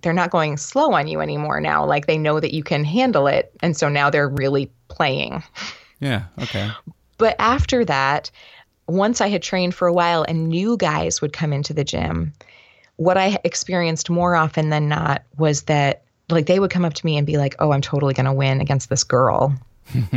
they're 0.00 0.12
not 0.12 0.30
going 0.30 0.56
slow 0.56 0.92
on 0.92 1.08
you 1.08 1.20
anymore 1.20 1.60
now. 1.60 1.84
Like 1.84 2.06
they 2.06 2.18
know 2.18 2.38
that 2.38 2.54
you 2.54 2.62
can 2.62 2.84
handle 2.84 3.26
it. 3.26 3.50
And 3.58 3.76
so 3.76 3.88
now 3.88 4.10
they're 4.10 4.28
really 4.28 4.70
playing. 4.86 5.42
Yeah. 5.98 6.26
Okay. 6.40 6.70
But 7.18 7.36
after 7.38 7.84
that, 7.84 8.30
once 8.86 9.20
I 9.20 9.28
had 9.28 9.42
trained 9.42 9.74
for 9.74 9.86
a 9.86 9.92
while 9.92 10.24
and 10.26 10.48
new 10.48 10.76
guys 10.76 11.20
would 11.20 11.32
come 11.32 11.52
into 11.52 11.74
the 11.74 11.84
gym, 11.84 12.32
what 12.96 13.18
I 13.18 13.38
experienced 13.44 14.08
more 14.08 14.34
often 14.34 14.70
than 14.70 14.88
not 14.88 15.22
was 15.36 15.62
that 15.62 16.02
like 16.30 16.46
they 16.46 16.58
would 16.58 16.70
come 16.70 16.84
up 16.84 16.94
to 16.94 17.06
me 17.06 17.16
and 17.16 17.26
be 17.26 17.36
like, 17.36 17.54
"Oh, 17.58 17.72
I'm 17.72 17.80
totally 17.80 18.14
going 18.14 18.26
to 18.26 18.32
win 18.32 18.60
against 18.60 18.88
this 18.88 19.04
girl." 19.04 19.54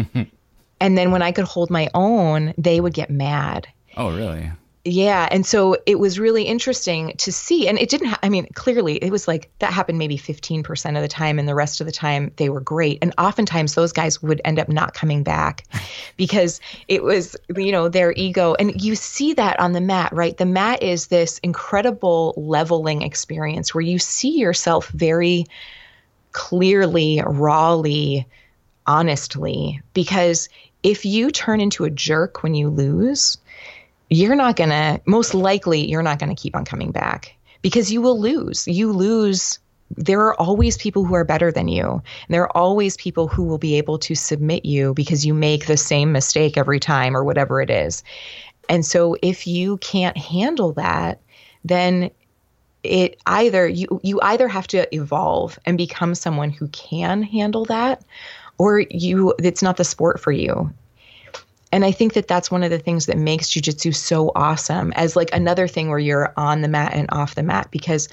and 0.81 0.97
then 0.97 1.11
when 1.11 1.21
I 1.21 1.31
could 1.31 1.45
hold 1.45 1.69
my 1.69 1.89
own, 1.93 2.53
they 2.57 2.81
would 2.81 2.93
get 2.93 3.09
mad. 3.09 3.67
Oh, 3.97 4.15
really? 4.15 4.51
Yeah. 4.83 5.27
And 5.29 5.45
so 5.45 5.77
it 5.85 5.99
was 5.99 6.19
really 6.19 6.43
interesting 6.43 7.13
to 7.17 7.31
see. 7.31 7.67
And 7.67 7.77
it 7.77 7.89
didn't, 7.89 8.07
ha- 8.07 8.19
I 8.23 8.29
mean, 8.29 8.47
clearly 8.55 8.95
it 8.95 9.11
was 9.11 9.27
like 9.27 9.51
that 9.59 9.71
happened 9.71 9.99
maybe 9.99 10.17
15% 10.17 10.95
of 10.95 11.01
the 11.03 11.07
time. 11.07 11.37
And 11.37 11.47
the 11.47 11.53
rest 11.53 11.81
of 11.81 11.85
the 11.85 11.91
time 11.91 12.31
they 12.37 12.49
were 12.49 12.61
great. 12.61 12.97
And 13.01 13.13
oftentimes 13.19 13.75
those 13.75 13.93
guys 13.93 14.23
would 14.23 14.41
end 14.43 14.57
up 14.57 14.69
not 14.69 14.95
coming 14.95 15.21
back 15.21 15.65
because 16.17 16.59
it 16.87 17.03
was, 17.03 17.35
you 17.55 17.71
know, 17.71 17.89
their 17.89 18.11
ego. 18.13 18.55
And 18.55 18.81
you 18.81 18.95
see 18.95 19.33
that 19.35 19.59
on 19.59 19.73
the 19.73 19.81
mat, 19.81 20.13
right? 20.13 20.35
The 20.35 20.47
mat 20.47 20.81
is 20.81 21.07
this 21.07 21.37
incredible 21.39 22.33
leveling 22.35 23.03
experience 23.03 23.75
where 23.75 23.83
you 23.83 23.99
see 23.99 24.39
yourself 24.39 24.87
very 24.89 25.45
clearly, 26.31 27.21
rawly, 27.23 28.25
honestly. 28.87 29.79
Because 29.93 30.49
if 30.81 31.05
you 31.05 31.29
turn 31.29 31.61
into 31.61 31.83
a 31.83 31.91
jerk 31.91 32.41
when 32.41 32.55
you 32.55 32.69
lose, 32.69 33.37
you're 34.11 34.35
not 34.35 34.57
going 34.57 34.69
to, 34.69 35.01
most 35.05 35.33
likely, 35.33 35.89
you're 35.89 36.03
not 36.03 36.19
going 36.19 36.35
to 36.35 36.39
keep 36.39 36.53
on 36.53 36.65
coming 36.65 36.91
back 36.91 37.33
because 37.61 37.91
you 37.91 38.01
will 38.01 38.19
lose. 38.19 38.67
You 38.67 38.91
lose. 38.91 39.57
There 39.89 40.19
are 40.19 40.39
always 40.39 40.77
people 40.77 41.05
who 41.05 41.15
are 41.15 41.23
better 41.23 41.49
than 41.49 41.69
you. 41.69 41.85
And 41.87 42.03
there 42.29 42.43
are 42.43 42.57
always 42.57 42.97
people 42.97 43.29
who 43.29 43.43
will 43.43 43.57
be 43.57 43.77
able 43.77 43.97
to 43.99 44.13
submit 44.13 44.65
you 44.65 44.93
because 44.93 45.25
you 45.25 45.33
make 45.33 45.65
the 45.65 45.77
same 45.77 46.11
mistake 46.11 46.57
every 46.57 46.79
time 46.79 47.15
or 47.15 47.23
whatever 47.23 47.61
it 47.61 47.69
is. 47.69 48.03
And 48.67 48.85
so 48.85 49.15
if 49.21 49.47
you 49.47 49.77
can't 49.77 50.17
handle 50.17 50.73
that, 50.73 51.21
then 51.63 52.11
it 52.83 53.21
either 53.27 53.67
you 53.67 54.01
you 54.03 54.19
either 54.23 54.47
have 54.47 54.65
to 54.67 54.93
evolve 54.93 55.59
and 55.65 55.77
become 55.77 56.15
someone 56.15 56.49
who 56.49 56.67
can 56.69 57.21
handle 57.21 57.63
that 57.65 58.03
or 58.57 58.79
you 58.79 59.35
it's 59.37 59.61
not 59.61 59.77
the 59.77 59.83
sport 59.83 60.19
for 60.19 60.31
you 60.31 60.73
and 61.71 61.85
I 61.85 61.91
think 61.91 62.13
that 62.13 62.27
that's 62.27 62.51
one 62.51 62.63
of 62.63 62.69
the 62.69 62.79
things 62.79 63.05
that 63.05 63.17
makes 63.17 63.49
jujitsu 63.49 63.95
so 63.95 64.31
awesome 64.35 64.91
as 64.93 65.15
like 65.15 65.29
another 65.33 65.67
thing 65.67 65.89
where 65.89 65.99
you're 65.99 66.33
on 66.35 66.61
the 66.61 66.67
mat 66.67 66.93
and 66.93 67.07
off 67.11 67.35
the 67.35 67.43
mat 67.43 67.69
because 67.71 68.09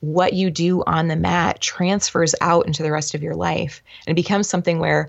what 0.00 0.32
you 0.32 0.50
do 0.50 0.82
on 0.86 1.08
the 1.08 1.16
mat 1.16 1.60
transfers 1.60 2.34
out 2.40 2.66
into 2.66 2.82
the 2.82 2.92
rest 2.92 3.14
of 3.14 3.22
your 3.22 3.34
life. 3.34 3.82
And 4.06 4.12
it 4.12 4.22
becomes 4.22 4.48
something 4.48 4.78
where 4.78 5.08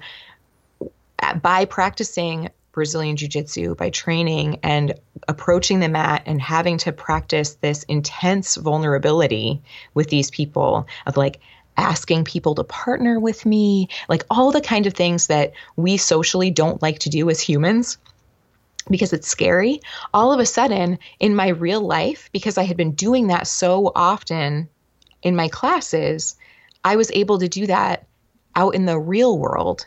uh, 1.22 1.36
by 1.36 1.66
practicing 1.66 2.50
Brazilian 2.72 3.16
Jiu 3.16 3.28
Jitsu, 3.28 3.76
by 3.76 3.90
training 3.90 4.60
and 4.64 4.94
approaching 5.28 5.80
the 5.80 5.90
mat 5.90 6.24
and 6.26 6.42
having 6.42 6.78
to 6.80 6.92
practice 6.92 7.56
this 7.56 7.84
intense 7.84 8.56
vulnerability 8.56 9.62
with 9.94 10.10
these 10.10 10.32
people 10.32 10.88
of 11.06 11.18
like, 11.18 11.40
asking 11.78 12.26
people 12.26 12.56
to 12.56 12.64
partner 12.64 13.20
with 13.20 13.46
me, 13.46 13.90
like 14.10 14.26
all 14.30 14.52
the 14.52 14.62
kind 14.62 14.86
of 14.86 14.94
things 14.94 15.28
that 15.28 15.54
we 15.76 15.98
socially 15.98 16.52
don't 16.52 16.82
like 16.82 17.00
to 17.00 17.10
do 17.10 17.30
as 17.30 17.40
humans 17.40 17.98
because 18.90 19.14
it's 19.14 19.28
scary. 19.28 19.82
All 20.14 20.34
of 20.34 20.40
a 20.40 20.46
sudden, 20.46 21.00
in 21.20 21.36
my 21.36 21.50
real 21.50 21.82
life, 21.82 22.30
because 22.32 22.58
I 22.58 22.64
had 22.64 22.78
been 22.78 22.92
doing 22.92 23.28
that 23.28 23.48
so 23.48 23.92
often 23.96 24.70
in 25.22 25.36
my 25.36 25.48
classes, 25.48 26.36
I 26.84 26.96
was 26.96 27.12
able 27.12 27.40
to 27.40 27.48
do 27.48 27.68
that 27.68 28.08
out 28.56 28.76
in 28.76 28.86
the 28.86 29.00
real 29.00 29.38
world 29.38 29.86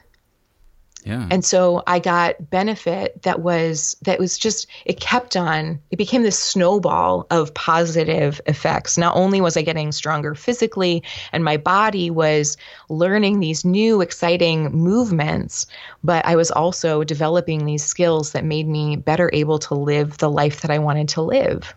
yeah. 1.04 1.28
And 1.30 1.44
so 1.44 1.82
I 1.86 1.98
got 1.98 2.50
benefit 2.50 3.22
that 3.22 3.40
was 3.40 3.94
that 4.02 4.18
was 4.18 4.38
just 4.38 4.66
it 4.86 5.00
kept 5.00 5.36
on 5.36 5.78
it 5.90 5.96
became 5.96 6.22
this 6.22 6.38
snowball 6.38 7.26
of 7.30 7.52
positive 7.52 8.40
effects. 8.46 8.96
Not 8.96 9.14
only 9.14 9.40
was 9.42 9.56
I 9.56 9.62
getting 9.62 9.92
stronger 9.92 10.34
physically 10.34 11.02
and 11.32 11.44
my 11.44 11.58
body 11.58 12.10
was 12.10 12.56
learning 12.88 13.40
these 13.40 13.66
new 13.66 14.00
exciting 14.00 14.72
movements, 14.72 15.66
but 16.02 16.24
I 16.24 16.36
was 16.36 16.50
also 16.50 17.04
developing 17.04 17.66
these 17.66 17.84
skills 17.84 18.32
that 18.32 18.44
made 18.44 18.66
me 18.66 18.96
better 18.96 19.28
able 19.34 19.58
to 19.60 19.74
live 19.74 20.18
the 20.18 20.30
life 20.30 20.62
that 20.62 20.70
I 20.70 20.78
wanted 20.78 21.08
to 21.10 21.22
live. 21.22 21.74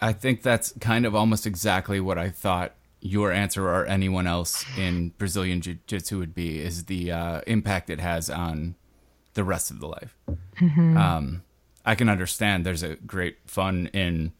I 0.00 0.14
think 0.14 0.42
that's 0.42 0.72
kind 0.80 1.04
of 1.04 1.14
almost 1.14 1.46
exactly 1.46 2.00
what 2.00 2.16
I 2.16 2.30
thought 2.30 2.74
your 3.02 3.32
answer 3.32 3.68
or 3.68 3.84
anyone 3.86 4.26
else 4.26 4.64
in 4.78 5.10
Brazilian 5.18 5.60
Jiu 5.60 5.78
Jitsu 5.86 6.18
would 6.18 6.34
be 6.34 6.60
is 6.60 6.84
the 6.84 7.10
uh, 7.10 7.40
impact 7.48 7.90
it 7.90 8.00
has 8.00 8.30
on 8.30 8.76
the 9.34 9.42
rest 9.42 9.70
of 9.70 9.80
the 9.80 9.88
life. 9.88 10.16
Mm-hmm. 10.60 10.96
Um, 10.96 11.42
I 11.84 11.96
can 11.96 12.08
understand 12.08 12.64
there's 12.64 12.84
a 12.84 12.94
great 12.94 13.38
fun 13.44 13.88
in 13.92 14.32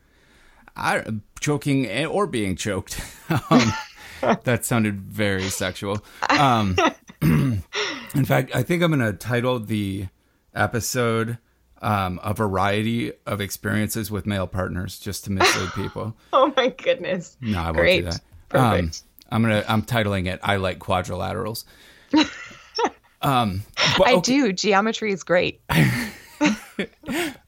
I, 0.77 1.05
choking 1.41 2.07
or 2.07 2.27
being 2.29 2.55
choked. 2.55 3.01
um, 3.51 3.73
that 4.45 4.65
sounded 4.65 5.01
very 5.01 5.49
sexual. 5.49 5.99
Um, 6.31 6.77
in 7.23 8.25
fact, 8.25 8.55
I 8.55 8.63
think 8.63 8.83
I'm 8.83 8.93
going 8.93 9.01
to 9.01 9.13
title 9.13 9.59
the 9.59 10.07
episode 10.55 11.39
um, 11.83 12.21
a 12.23 12.33
variety 12.33 13.13
of 13.27 13.41
experiences 13.41 14.11
with 14.11 14.25
male 14.25 14.47
partners 14.47 15.01
just 15.01 15.25
to 15.25 15.33
mislead 15.33 15.71
people. 15.73 16.17
oh 16.33 16.53
my 16.57 16.69
goodness! 16.69 17.37
No, 17.41 17.59
I 17.59 17.65
won't 17.65 17.77
Great. 17.77 18.05
do 18.05 18.11
that. 18.11 18.21
Perfect. 18.53 19.03
Um, 19.31 19.37
I'm 19.37 19.43
gonna. 19.43 19.65
I'm 19.67 19.83
titling 19.83 20.27
it. 20.27 20.41
I 20.43 20.57
like 20.57 20.79
quadrilaterals. 20.79 21.65
um, 23.23 23.63
but, 23.99 24.09
I 24.09 24.15
okay, 24.15 24.21
do. 24.21 24.53
Geometry 24.53 25.13
is 25.13 25.25
great. 25.25 25.61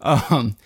Um, 0.01 0.57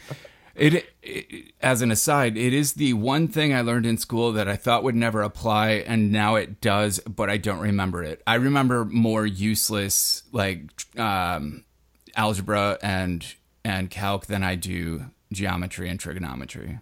it, 0.55 0.85
it. 1.03 1.53
As 1.63 1.81
an 1.81 1.91
aside, 1.91 2.37
it 2.37 2.53
is 2.53 2.75
the 2.75 2.93
one 2.93 3.29
thing 3.29 3.55
I 3.55 3.63
learned 3.63 3.87
in 3.87 3.97
school 3.97 4.33
that 4.33 4.49
I 4.49 4.57
thought 4.57 4.83
would 4.83 4.97
never 4.97 5.23
apply, 5.23 5.85
and 5.87 6.13
now 6.13 6.35
it 6.35 6.61
does, 6.61 6.99
but 7.01 7.31
I 7.31 7.37
don't 7.39 7.61
remember 7.61 8.03
it. 8.03 8.21
I 8.27 8.35
remember 8.35 8.85
more 8.85 9.25
useless 9.25 10.25
like 10.33 10.61
um, 10.99 11.65
algebra 12.17 12.79
and 12.83 13.25
and 13.65 13.89
calc 13.91 14.27
than 14.27 14.43
I 14.43 14.57
do 14.57 15.07
geometry 15.33 15.89
and 15.89 15.99
trigonometry, 15.99 16.81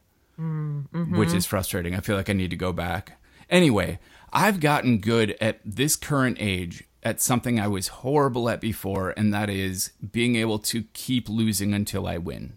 which 1.11 1.33
is 1.35 1.47
frustrating. 1.47 1.95
I 1.95 2.01
feel 2.01 2.17
like 2.17 2.31
I 2.31 2.33
need 2.33 2.51
to 2.51 2.57
go 2.57 2.73
back. 2.73 3.21
Anyway, 3.51 3.99
I've 4.33 4.61
gotten 4.61 4.99
good 4.99 5.37
at 5.41 5.61
this 5.65 5.97
current 5.97 6.37
age 6.41 6.85
at 7.03 7.21
something 7.21 7.61
I 7.61 7.69
was 7.69 7.89
horrible 7.89 8.49
at 8.49 8.61
before, 8.61 9.11
and 9.17 9.33
that 9.33 9.49
is 9.49 9.93
being 10.13 10.35
able 10.37 10.59
to 10.61 10.83
keep 10.93 11.29
losing 11.29 11.73
until 11.73 12.07
I 12.07 12.19
win. 12.19 12.55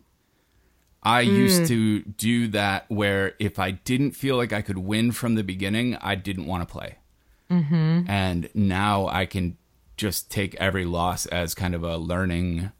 I 1.03 1.21
used 1.21 1.67
to 1.67 2.01
do 2.01 2.47
that 2.49 2.85
where 2.89 3.33
if 3.39 3.57
I 3.59 3.71
didn't 3.71 4.11
feel 4.11 4.35
like 4.35 4.51
I 4.51 4.61
could 4.61 4.79
win 4.79 5.11
from 5.13 5.35
the 5.35 5.43
beginning, 5.43 5.95
I 6.01 6.15
didn't 6.15 6.45
want 6.47 6.67
to 6.67 6.71
play. 6.71 6.97
And 7.49 8.49
now 8.53 9.07
I 9.07 9.25
can 9.25 9.57
just 9.97 10.29
take 10.29 10.53
every 10.55 10.85
loss 10.85 11.25
as 11.27 11.55
kind 11.55 11.73
of 11.73 11.83
a 11.83 11.97
learning, 11.97 12.71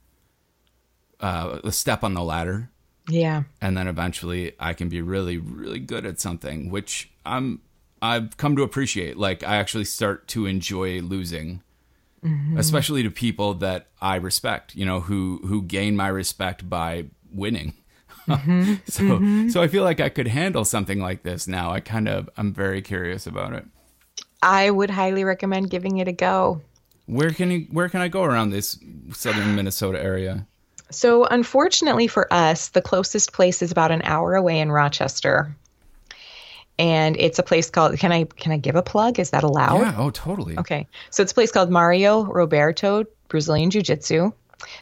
uh, 1.19 1.59
a 1.63 1.71
step 1.71 2.03
on 2.03 2.13
the 2.13 2.21
ladder 2.23 2.69
Yeah. 3.07 3.43
and 3.61 3.75
then 3.77 3.87
eventually 3.87 4.53
I 4.59 4.73
can 4.73 4.89
be 4.89 5.01
really, 5.01 5.37
really 5.37 5.79
good 5.79 6.05
at 6.05 6.19
something, 6.19 6.69
which 6.69 7.09
I'm 7.25 7.61
I've 8.01 8.37
come 8.37 8.55
to 8.55 8.63
appreciate. 8.63 9.17
Like 9.17 9.43
I 9.43 9.57
actually 9.57 9.85
start 9.85 10.27
to 10.29 10.45
enjoy 10.45 11.01
losing, 11.01 11.61
mm-hmm. 12.23 12.57
especially 12.57 13.03
to 13.03 13.11
people 13.11 13.53
that 13.55 13.87
I 14.01 14.15
respect. 14.15 14.75
You 14.75 14.85
know, 14.85 15.01
who 15.01 15.41
who 15.45 15.61
gain 15.61 15.95
my 15.95 16.07
respect 16.07 16.69
by 16.69 17.05
winning. 17.31 17.73
Mm-hmm. 18.29 18.75
so 18.85 19.03
mm-hmm. 19.03 19.49
so 19.49 19.59
I 19.63 19.67
feel 19.67 19.83
like 19.83 19.99
I 19.99 20.09
could 20.09 20.27
handle 20.27 20.63
something 20.63 20.99
like 20.99 21.23
this 21.23 21.47
now. 21.47 21.71
I 21.71 21.79
kind 21.79 22.07
of 22.07 22.29
I'm 22.37 22.53
very 22.53 22.79
curious 22.83 23.25
about 23.25 23.53
it. 23.53 23.65
I 24.43 24.69
would 24.69 24.91
highly 24.91 25.23
recommend 25.23 25.71
giving 25.71 25.97
it 25.97 26.07
a 26.07 26.11
go. 26.11 26.61
Where 27.07 27.31
can 27.31 27.49
you 27.49 27.67
where 27.71 27.89
can 27.89 28.01
I 28.01 28.07
go 28.07 28.23
around 28.23 28.51
this 28.51 28.77
southern 29.13 29.55
Minnesota 29.55 29.99
area? 29.99 30.45
So, 30.91 31.25
unfortunately 31.25 32.07
for 32.07 32.31
us, 32.33 32.69
the 32.69 32.81
closest 32.81 33.31
place 33.33 33.61
is 33.61 33.71
about 33.71 33.91
an 33.91 34.01
hour 34.03 34.35
away 34.35 34.59
in 34.59 34.71
Rochester. 34.71 35.55
And 36.79 37.15
it's 37.19 37.37
a 37.37 37.43
place 37.43 37.69
called. 37.69 37.99
Can 37.99 38.11
I 38.11 38.23
can 38.23 38.51
I 38.51 38.57
give 38.57 38.75
a 38.75 38.81
plug? 38.81 39.19
Is 39.19 39.29
that 39.29 39.43
allowed? 39.43 39.81
Yeah. 39.81 39.95
Oh, 39.97 40.09
totally. 40.09 40.57
Okay. 40.57 40.87
So 41.11 41.21
it's 41.21 41.33
a 41.33 41.35
place 41.35 41.51
called 41.51 41.69
Mario 41.69 42.23
Roberto 42.23 43.05
Brazilian 43.27 43.69
Jiu 43.69 43.83
Jitsu. 43.83 44.31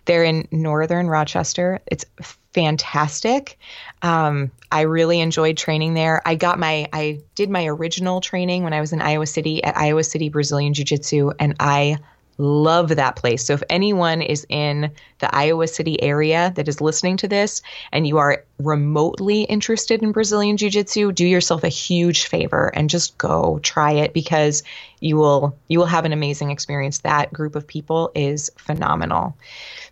They're 0.05 0.23
in 0.23 0.47
northern 0.51 1.07
Rochester. 1.07 1.79
It's 1.87 2.05
fantastic. 2.53 3.59
Um, 4.01 4.51
I 4.71 4.81
really 4.81 5.19
enjoyed 5.19 5.57
training 5.57 5.93
there. 5.93 6.21
I 6.25 6.33
got 6.33 6.57
my, 6.57 6.87
I 6.93 7.19
did 7.35 7.51
my 7.51 7.67
original 7.67 8.19
training 8.19 8.63
when 8.63 8.73
I 8.73 8.81
was 8.81 8.91
in 8.91 9.01
Iowa 9.01 9.27
City 9.27 9.63
at 9.63 9.77
Iowa 9.77 10.03
City 10.03 10.29
Brazilian 10.29 10.73
Jiu 10.73 10.83
Jitsu, 10.83 11.31
and 11.39 11.55
I 11.59 11.97
love 12.37 12.89
that 12.89 13.15
place. 13.15 13.43
So 13.45 13.53
if 13.53 13.63
anyone 13.69 14.21
is 14.21 14.45
in 14.49 14.91
the 15.19 15.35
Iowa 15.35 15.67
City 15.67 16.01
area 16.01 16.53
that 16.55 16.67
is 16.67 16.81
listening 16.81 17.17
to 17.17 17.27
this 17.27 17.61
and 17.91 18.05
you 18.05 18.17
are 18.17 18.43
remotely 18.59 19.43
interested 19.43 20.03
in 20.03 20.11
Brazilian 20.11 20.57
Jiu-Jitsu, 20.57 21.11
do 21.11 21.25
yourself 21.25 21.63
a 21.63 21.69
huge 21.69 22.27
favor 22.27 22.67
and 22.75 22.89
just 22.89 23.17
go 23.17 23.59
try 23.63 23.91
it 23.91 24.13
because 24.13 24.63
you 24.99 25.17
will 25.17 25.57
you 25.67 25.79
will 25.79 25.85
have 25.85 26.05
an 26.05 26.13
amazing 26.13 26.51
experience. 26.51 26.99
That 26.99 27.33
group 27.33 27.55
of 27.55 27.67
people 27.67 28.11
is 28.15 28.51
phenomenal. 28.57 29.35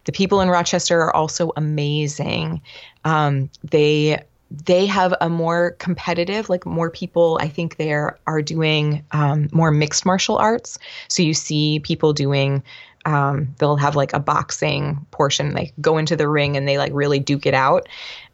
The 0.06 0.12
people 0.12 0.42
in 0.42 0.50
Rochester 0.50 1.02
are 1.02 1.16
also 1.16 1.52
amazing. 1.56 2.62
Um, 3.04 3.50
they 3.64 4.24
they 4.66 4.86
have 4.86 5.14
a 5.22 5.30
more 5.30 5.72
competitive, 5.72 6.50
like 6.50 6.66
more 6.66 6.90
people, 6.90 7.38
I 7.42 7.48
think 7.48 7.78
they 7.78 7.92
are 7.94 8.20
are 8.28 8.42
doing 8.42 9.04
um, 9.12 9.50
more 9.52 9.72
mixed 9.72 10.06
martial 10.06 10.38
arts. 10.38 10.78
So 11.08 11.24
you 11.24 11.34
see 11.34 11.80
people 11.80 12.14
doing, 12.14 12.64
um, 13.06 13.54
they'll 13.58 13.76
have 13.76 13.96
like 13.96 14.14
a 14.14 14.20
boxing 14.20 15.06
portion, 15.12 15.54
they 15.54 15.74
go 15.82 15.98
into 15.98 16.16
the 16.16 16.28
ring 16.28 16.58
and 16.58 16.68
they 16.68 16.78
like 16.78 16.92
really 16.94 17.20
duke 17.20 17.46
it 17.46 17.54
out. 17.54 17.88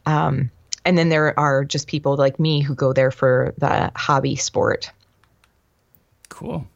Um, 0.05 0.51
and 0.86 0.97
then 0.97 1.10
there 1.10 1.38
are 1.39 1.63
just 1.63 1.88
people 1.88 2.15
like 2.15 2.39
me 2.39 2.62
who 2.62 2.75
go 2.75 2.93
there 2.93 3.12
for 3.12 3.53
the 3.57 3.91
hobby 3.95 4.36
sport. 4.36 4.91
Cool. 6.29 6.67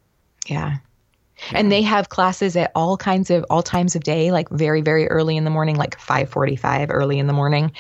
Yeah. 1.52 1.60
And 1.60 1.72
they 1.72 1.82
have 1.82 2.10
classes 2.10 2.56
at 2.56 2.72
all 2.76 2.98
kinds 2.98 3.30
of 3.30 3.46
all 3.50 3.62
times 3.62 3.96
of 3.96 4.04
day, 4.04 4.32
like 4.32 4.50
very 4.50 4.82
very 4.82 5.08
early 5.08 5.38
in 5.38 5.44
the 5.44 5.50
morning, 5.50 5.76
like 5.76 6.00
five 6.00 6.30
forty 6.30 6.56
five 6.56 6.90
early 6.90 7.20
in 7.20 7.28
the 7.28 7.34
morning. 7.34 7.72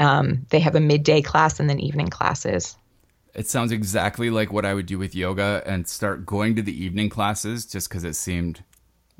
Um, 0.00 0.46
they 0.50 0.60
have 0.60 0.74
a 0.74 0.80
midday 0.80 1.22
class 1.22 1.60
and 1.60 1.70
then 1.70 1.80
evening 1.80 2.08
classes. 2.08 2.76
It 3.34 3.48
sounds 3.48 3.72
exactly 3.72 4.30
like 4.30 4.52
what 4.52 4.64
I 4.64 4.74
would 4.74 4.86
do 4.86 4.98
with 4.98 5.14
yoga 5.14 5.62
and 5.66 5.88
start 5.88 6.24
going 6.24 6.54
to 6.56 6.62
the 6.62 6.84
evening 6.84 7.08
classes 7.08 7.66
just 7.66 7.88
because 7.88 8.04
it 8.04 8.14
seemed 8.14 8.62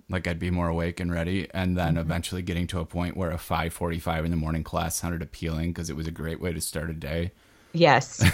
like 0.09 0.29
I'd 0.29 0.39
be 0.39 0.51
more 0.51 0.69
awake 0.69 1.01
and 1.01 1.11
ready, 1.11 1.49
and 1.55 1.77
then 1.77 1.91
mm-hmm. 1.91 1.99
eventually 1.99 2.43
getting 2.43 2.67
to 2.69 2.81
a 2.81 2.85
point 2.85 3.17
where 3.17 3.31
a 3.31 3.39
five 3.39 3.73
forty 3.73 3.99
five 3.99 4.25
in 4.25 4.31
the 4.31 4.37
morning 4.37 4.63
class 4.63 4.97
sounded 4.97 5.23
appealing 5.23 5.71
because 5.71 5.89
it 5.89 5.97
was 5.97 6.07
a 6.07 6.13
great 6.13 6.41
way 6.41 6.53
to 6.53 6.61
start 6.61 6.91
a 6.91 6.95
day. 6.95 7.33
Yes. 7.75 8.25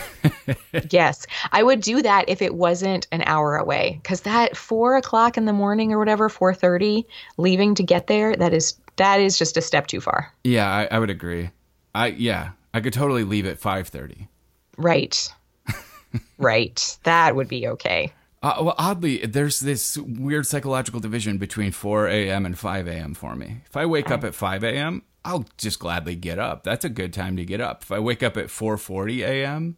yes. 0.90 1.26
I 1.50 1.62
would 1.62 1.80
do 1.80 2.02
that 2.02 2.28
if 2.28 2.42
it 2.42 2.54
wasn't 2.54 3.08
an 3.10 3.22
hour 3.24 3.56
away. 3.56 4.00
Cause 4.04 4.20
that 4.20 4.56
four 4.56 4.96
o'clock 4.96 5.36
in 5.36 5.46
the 5.46 5.52
morning 5.52 5.92
or 5.92 5.98
whatever, 5.98 6.28
four 6.28 6.54
thirty, 6.54 7.06
leaving 7.38 7.74
to 7.76 7.82
get 7.82 8.06
there, 8.06 8.36
that 8.36 8.52
is 8.52 8.74
that 8.96 9.20
is 9.20 9.38
just 9.38 9.56
a 9.56 9.62
step 9.62 9.86
too 9.86 10.00
far. 10.00 10.32
Yeah, 10.44 10.70
I, 10.70 10.88
I 10.90 10.98
would 10.98 11.10
agree. 11.10 11.50
I 11.94 12.08
yeah. 12.08 12.50
I 12.72 12.80
could 12.80 12.92
totally 12.92 13.24
leave 13.24 13.46
at 13.46 13.58
five 13.58 13.88
thirty. 13.88 14.28
Right. 14.76 15.32
right. 16.38 16.98
That 17.04 17.34
would 17.34 17.48
be 17.48 17.66
okay. 17.68 18.12
Uh, 18.42 18.56
well, 18.60 18.74
oddly, 18.78 19.18
there's 19.26 19.60
this 19.60 19.98
weird 19.98 20.46
psychological 20.46 20.98
division 20.98 21.36
between 21.36 21.72
4 21.72 22.08
a.m. 22.08 22.46
and 22.46 22.58
5 22.58 22.88
a.m. 22.88 23.12
for 23.12 23.36
me. 23.36 23.60
If 23.66 23.76
I 23.76 23.84
wake 23.84 24.10
up 24.10 24.24
at 24.24 24.34
5 24.34 24.64
a.m., 24.64 25.02
I'll 25.24 25.44
just 25.58 25.78
gladly 25.78 26.16
get 26.16 26.38
up. 26.38 26.64
That's 26.64 26.84
a 26.84 26.88
good 26.88 27.12
time 27.12 27.36
to 27.36 27.44
get 27.44 27.60
up. 27.60 27.82
If 27.82 27.92
I 27.92 27.98
wake 27.98 28.22
up 28.22 28.36
at 28.36 28.46
4:40 28.46 29.20
a.m., 29.20 29.76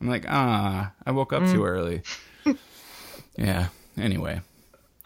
I'm 0.00 0.08
like, 0.08 0.24
ah, 0.28 0.92
I 1.06 1.10
woke 1.10 1.32
up 1.32 1.42
mm. 1.42 1.52
too 1.52 1.64
early. 1.64 2.02
yeah. 3.36 3.68
Anyway. 3.96 4.40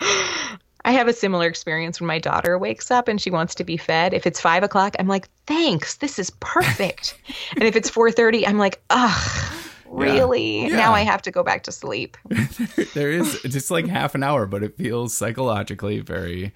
I 0.01 0.93
have 0.93 1.09
a 1.09 1.13
similar 1.13 1.49
experience 1.49 2.01
when 2.01 2.07
my 2.07 2.21
daughter 2.21 2.57
wakes 2.59 2.93
up 2.93 3.09
and 3.09 3.21
she 3.21 3.31
wants 3.31 3.57
to 3.57 3.65
be 3.65 3.77
fed. 3.77 4.15
If 4.15 4.25
it's 4.25 4.41
five 4.41 4.63
o'clock, 4.63 4.95
I'm 5.01 5.09
like, 5.09 5.29
thanks, 5.47 5.97
this 5.97 6.19
is 6.19 6.31
perfect. 6.31 7.19
and 7.55 7.65
if 7.65 7.75
it's 7.75 7.91
4:30, 7.91 8.47
I'm 8.47 8.59
like, 8.59 8.81
ugh. 8.91 9.53
Really? 9.89 10.63
Yeah. 10.63 10.69
Yeah. 10.69 10.77
Now 10.77 10.93
I 10.95 11.01
have 11.03 11.23
to 11.23 11.31
go 11.31 11.43
back 11.43 11.65
to 11.65 11.73
sleep. 11.73 12.17
there 12.95 13.11
is 13.11 13.41
just 13.43 13.71
like 13.71 13.87
half 13.87 14.15
an 14.15 14.23
hour, 14.23 14.47
but 14.47 14.63
it 14.63 14.77
feels 14.77 15.15
psychologically 15.15 16.01
very 16.01 16.53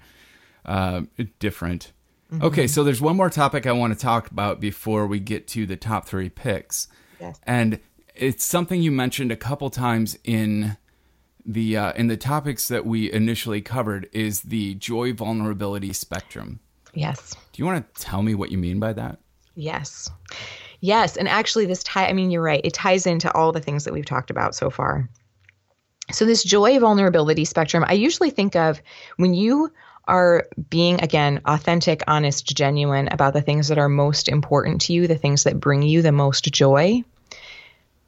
uh, 0.65 1.01
different. 1.39 1.91
Mm-hmm. 2.31 2.45
Okay, 2.45 2.67
so 2.67 2.83
there's 2.83 3.01
one 3.01 3.17
more 3.17 3.29
topic 3.29 3.67
I 3.67 3.73
want 3.73 3.93
to 3.93 3.99
talk 3.99 4.31
about 4.31 4.61
before 4.61 5.05
we 5.05 5.19
get 5.19 5.47
to 5.49 5.65
the 5.65 5.75
top 5.75 6.07
three 6.07 6.29
picks. 6.29 6.87
Yes. 7.19 7.39
And 7.43 7.79
it's 8.15 8.45
something 8.45 8.81
you 8.81 8.91
mentioned 8.91 9.31
a 9.31 9.35
couple 9.35 9.69
times 9.69 10.17
in 10.23 10.77
the 11.45 11.75
uh, 11.75 11.93
in 11.93 12.07
the 12.07 12.17
topics 12.17 12.67
that 12.69 12.85
we 12.85 13.11
initially 13.11 13.61
covered 13.61 14.07
is 14.13 14.41
the 14.41 14.75
joy 14.75 15.11
vulnerability 15.11 15.91
spectrum. 15.91 16.59
Yes. 16.93 17.35
Do 17.51 17.61
you 17.61 17.65
want 17.65 17.93
to 17.93 18.01
tell 18.01 18.21
me 18.21 18.35
what 18.35 18.51
you 18.51 18.57
mean 18.57 18.79
by 18.79 18.93
that? 18.93 19.19
Yes. 19.55 20.09
Yes, 20.79 21.17
and 21.17 21.27
actually 21.27 21.65
this 21.65 21.83
tie 21.83 22.07
I 22.07 22.13
mean 22.13 22.31
you're 22.31 22.41
right. 22.41 22.61
It 22.63 22.73
ties 22.73 23.05
into 23.05 23.33
all 23.33 23.51
the 23.51 23.59
things 23.59 23.83
that 23.83 23.93
we've 23.93 24.05
talked 24.05 24.29
about 24.29 24.55
so 24.55 24.69
far. 24.69 25.09
So 26.11 26.25
this 26.25 26.43
joy 26.43 26.79
vulnerability 26.79 27.45
spectrum, 27.45 27.85
I 27.87 27.93
usually 27.93 28.29
think 28.29 28.55
of 28.55 28.81
when 29.17 29.33
you 29.33 29.71
are 30.07 30.47
being, 30.69 31.01
again, 31.01 31.41
authentic, 31.45 32.03
honest, 32.07 32.45
genuine 32.55 33.07
about 33.11 33.33
the 33.33 33.41
things 33.41 33.67
that 33.67 33.77
are 33.77 33.89
most 33.89 34.27
important 34.27 34.81
to 34.81 34.93
you, 34.93 35.07
the 35.07 35.17
things 35.17 35.43
that 35.43 35.59
bring 35.59 35.81
you 35.81 36.01
the 36.01 36.11
most 36.11 36.45
joy. 36.51 37.03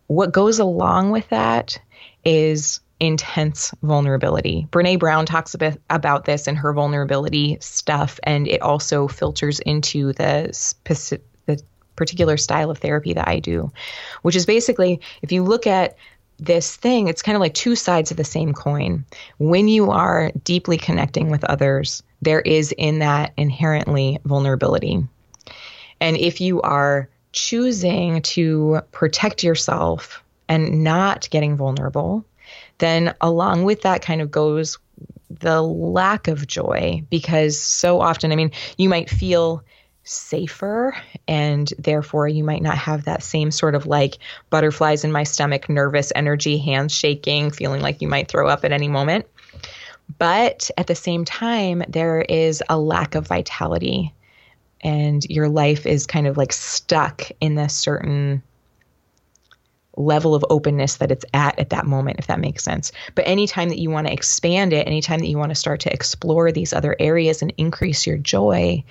What 0.08 0.32
goes 0.32 0.60
along 0.60 1.12
with 1.12 1.30
that 1.30 1.80
is 2.26 2.80
intense 3.00 3.74
vulnerability. 3.84 4.68
Brene 4.72 5.00
Brown 5.00 5.26
talks 5.26 5.54
a 5.54 5.58
bit 5.58 5.82
about 5.90 6.26
this 6.26 6.48
in 6.48 6.56
her 6.56 6.74
vulnerability 6.74 7.58
stuff, 7.60 8.20
and 8.24 8.48
it 8.48 8.62
also 8.62 9.08
filters 9.08 9.60
into 9.60 10.14
the 10.14 10.50
specific, 10.52 11.26
the 11.46 11.62
particular 11.96 12.38
style 12.38 12.72
of 12.72 12.78
therapy 12.78 13.14
that 13.14 13.28
I 13.28 13.40
do, 13.40 13.72
which 14.22 14.36
is 14.36 14.46
basically 14.46 15.02
if 15.22 15.32
you 15.32 15.44
look 15.44 15.68
at 15.68 15.96
this 16.39 16.76
thing, 16.76 17.08
it's 17.08 17.22
kind 17.22 17.36
of 17.36 17.41
like 17.41 17.54
two 17.54 17.76
sides 17.76 18.12
of 18.12 18.17
the 18.17 18.24
same 18.24 18.54
coin. 18.54 19.06
When 19.38 19.67
you 19.67 19.91
are 19.91 20.32
deeply 20.43 20.78
connecting 20.78 21.30
with 21.30 21.43
others, 21.46 22.04
there 22.22 22.41
is 22.41 22.74
in 22.78 23.00
that 23.00 23.34
inherently 23.38 24.19
vulnerability. 24.26 25.04
And 26.00 26.17
if 26.17 26.41
you 26.41 26.62
are 26.62 27.10
choosing 27.32 28.22
to 28.22 28.82
protect 28.91 29.43
yourself 29.43 30.24
and 30.50 30.84
not 30.84 31.30
getting 31.30 31.56
vulnerable, 31.56 32.26
then 32.80 33.13
along 33.22 33.63
with 33.63 33.82
that 33.82 34.02
kind 34.02 34.22
of 34.22 34.32
goes 34.32 34.78
the 35.30 35.62
lack 35.62 36.28
of 36.28 36.46
joy 36.48 37.04
because 37.10 37.60
so 37.60 38.02
often, 38.02 38.32
I 38.32 38.36
mean, 38.36 38.52
you 38.78 38.89
might 38.89 39.10
feel 39.10 39.63
safer 40.04 40.96
and 41.28 41.72
therefore 41.80 42.28
you 42.28 42.44
might 42.44 42.62
not 42.62 42.78
have 42.78 43.06
that 43.06 43.24
same 43.24 43.52
sort 43.52 43.74
of 43.74 43.86
like 43.86 44.18
butterflies 44.50 45.06
in 45.06 45.12
my 45.12 45.24
stomach 45.24 45.70
nervous 45.70 46.12
energy 46.16 46.58
hands 46.58 46.94
shaking 46.94 47.52
feeling 47.52 47.82
like 47.82 48.02
you 48.02 48.08
might 48.08 48.28
throw 48.28 48.48
up 48.48 48.66
at 48.66 48.74
any 48.74 48.89
moment. 48.89 49.26
But 50.20 50.70
at 50.78 50.88
the 50.88 50.96
same 50.96 51.24
time 51.24 51.84
there 51.88 52.22
is 52.22 52.62
a 52.70 52.78
lack 52.78 53.16
of 53.16 53.28
vitality 53.28 54.13
and 54.82 55.24
your 55.26 55.48
life 55.48 55.86
is 55.86 56.06
kind 56.06 56.28
of 56.28 56.36
like 56.36 56.52
stuck 56.52 57.24
in 57.39 57.56
this 57.56 57.74
certain 57.74 58.44
level 59.96 60.36
of 60.36 60.44
openness 60.50 60.96
that 60.96 61.12
it's 61.12 61.26
at 61.34 61.58
at 61.60 61.70
that 61.70 61.86
moment 61.86 62.20
if 62.20 62.28
that 62.28 62.39
makes 62.42 62.63
sense. 62.63 62.92
But 63.16 63.28
anytime 63.28 63.70
that 63.70 63.80
you 63.80 63.89
want 63.89 64.08
to 64.08 64.13
expand 64.13 64.74
it 64.74 64.86
anytime 64.86 65.20
that 65.20 65.30
you 65.30 65.38
want 65.38 65.52
to 65.52 65.56
start 65.56 65.82
to 65.82 65.94
explore 65.94 66.52
these 66.52 66.74
other 66.74 66.94
areas 67.00 67.42
and 67.42 67.54
increase 67.58 68.06
your 68.06 68.18
joy 68.18 68.84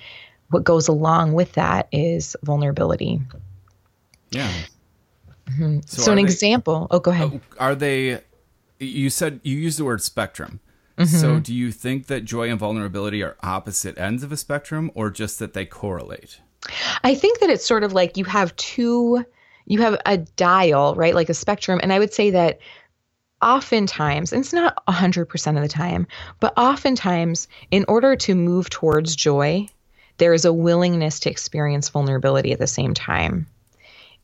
what 0.53 0.63
goes 0.63 0.87
along 0.87 1.33
with 1.33 1.53
that 1.53 1.87
is 1.91 2.35
vulnerability. 2.43 3.19
Yeah. 4.31 4.51
Mm-hmm. 5.49 5.79
So, 5.85 6.03
so 6.03 6.11
an 6.11 6.17
they, 6.17 6.23
example. 6.23 6.87
Oh, 6.91 6.99
go 6.99 7.11
ahead. 7.11 7.31
Oh, 7.33 7.41
are 7.59 7.75
they? 7.75 8.21
You 8.79 9.09
said 9.09 9.39
you 9.43 9.57
used 9.57 9.79
the 9.79 9.85
word 9.85 10.01
spectrum. 10.01 10.59
Mm-hmm. 10.97 11.17
So 11.17 11.39
do 11.39 11.53
you 11.53 11.71
think 11.71 12.07
that 12.07 12.23
joy 12.23 12.49
and 12.49 12.59
vulnerability 12.59 13.23
are 13.23 13.35
opposite 13.41 13.97
ends 13.97 14.23
of 14.23 14.31
a 14.31 14.37
spectrum, 14.37 14.91
or 14.93 15.09
just 15.09 15.39
that 15.39 15.53
they 15.53 15.65
correlate? 15.65 16.39
I 17.03 17.15
think 17.15 17.39
that 17.39 17.49
it's 17.49 17.65
sort 17.65 17.83
of 17.83 17.93
like 17.93 18.15
you 18.15 18.25
have 18.25 18.55
two. 18.55 19.25
You 19.65 19.79
have 19.81 19.99
a 20.05 20.17
dial, 20.17 20.93
right? 20.95 21.15
Like 21.15 21.29
a 21.29 21.33
spectrum, 21.33 21.79
and 21.81 21.93
I 21.93 21.99
would 21.99 22.13
say 22.13 22.31
that 22.31 22.59
oftentimes, 23.41 24.31
and 24.33 24.41
it's 24.41 24.53
not 24.53 24.81
100% 24.87 25.55
of 25.55 25.61
the 25.61 25.67
time, 25.67 26.07
but 26.39 26.53
oftentimes, 26.57 27.47
in 27.71 27.85
order 27.87 28.15
to 28.15 28.35
move 28.35 28.69
towards 28.69 29.15
joy, 29.15 29.67
there 30.17 30.33
is 30.33 30.45
a 30.45 30.53
willingness 30.53 31.21
to 31.21 31.29
experience 31.29 31.89
vulnerability 31.89 32.51
at 32.51 32.59
the 32.59 32.67
same 32.67 32.93
time. 32.93 33.47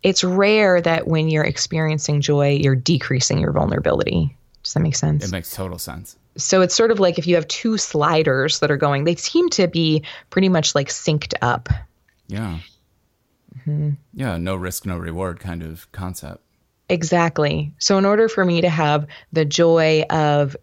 It's 0.01 0.23
rare 0.23 0.79
that 0.81 1.07
when 1.07 1.29
you're 1.29 1.43
experiencing 1.43 2.21
joy, 2.21 2.59
you're 2.61 2.75
decreasing 2.75 3.39
your 3.39 3.51
vulnerability. 3.51 4.35
Does 4.63 4.73
that 4.73 4.79
make 4.81 4.95
sense? 4.95 5.25
It 5.25 5.31
makes 5.31 5.53
total 5.53 5.77
sense. 5.77 6.17
So 6.37 6.61
it's 6.61 6.75
sort 6.75 6.91
of 6.91 6.99
like 6.99 7.17
if 7.17 7.27
you 7.27 7.35
have 7.35 7.47
two 7.47 7.77
sliders 7.77 8.59
that 8.59 8.71
are 8.71 8.77
going, 8.77 9.03
they 9.03 9.15
seem 9.15 9.49
to 9.51 9.67
be 9.67 10.03
pretty 10.29 10.47
much 10.47 10.75
like 10.75 10.87
synced 10.87 11.33
up. 11.41 11.69
Yeah. 12.27 12.59
Mm-hmm. 13.57 13.91
Yeah, 14.13 14.37
no 14.37 14.55
risk, 14.55 14.85
no 14.85 14.97
reward 14.97 15.39
kind 15.39 15.63
of 15.63 15.91
concept. 15.91 16.43
Exactly. 16.87 17.73
So, 17.77 17.97
in 17.97 18.05
order 18.05 18.29
for 18.29 18.43
me 18.43 18.61
to 18.61 18.69
have 18.69 19.07
the 19.31 19.45
joy 19.45 20.03
of 20.09 20.55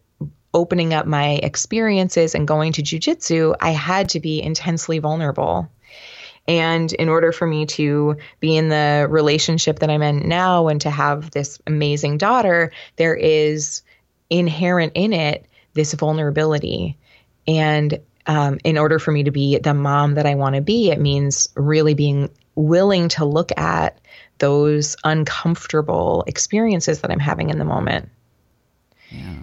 opening 0.57 0.95
up 0.95 1.07
my 1.07 1.35
experiences 1.43 2.35
and 2.35 2.49
going 2.49 2.73
to 2.73 2.83
jujitsu, 2.83 3.55
I 3.61 3.71
had 3.71 4.09
to 4.09 4.21
be 4.21 4.43
intensely 4.43 4.99
vulnerable. 4.99 5.71
And 6.49 6.91
in 6.95 7.11
order 7.11 7.31
for 7.31 7.47
me 7.47 7.67
to 7.67 8.17
be 8.41 8.57
in 8.57 8.71
the 8.71 9.07
relationship 9.11 9.81
that 9.81 9.91
I'm 9.91 10.01
in 10.01 10.27
now 10.27 10.69
and 10.69 10.81
to 10.81 10.91
have 10.91 11.31
this 11.33 11.61
amazing 11.67 12.17
daughter, 12.17 12.73
there 12.97 13.15
is 13.15 13.83
inherent 14.31 14.93
in 14.95 15.13
it 15.13 15.45
this 15.75 15.93
vulnerability. 15.93 16.97
And 17.47 18.01
um, 18.27 18.59
in 18.65 18.79
order 18.79 18.99
for 18.99 19.13
me 19.13 19.25
to 19.25 19.31
be 19.31 19.59
the 19.59 19.75
mom 19.75 20.15
that 20.15 20.25
I 20.25 20.37
want 20.37 20.55
to 20.55 20.63
be, 20.63 20.91
it 20.91 21.01
means 21.01 21.51
really 21.55 21.93
being 21.93 22.31
willing 22.55 23.11
to 23.11 23.27
look 23.27 23.51
at 23.59 24.01
those 24.39 24.97
uncomfortable 25.05 26.25
experiences 26.27 27.03
that 27.03 27.11
I'm 27.11 27.21
having 27.21 27.51
in 27.51 27.59
the 27.59 27.65
moment. 27.65 28.09
Yeah. 29.11 29.43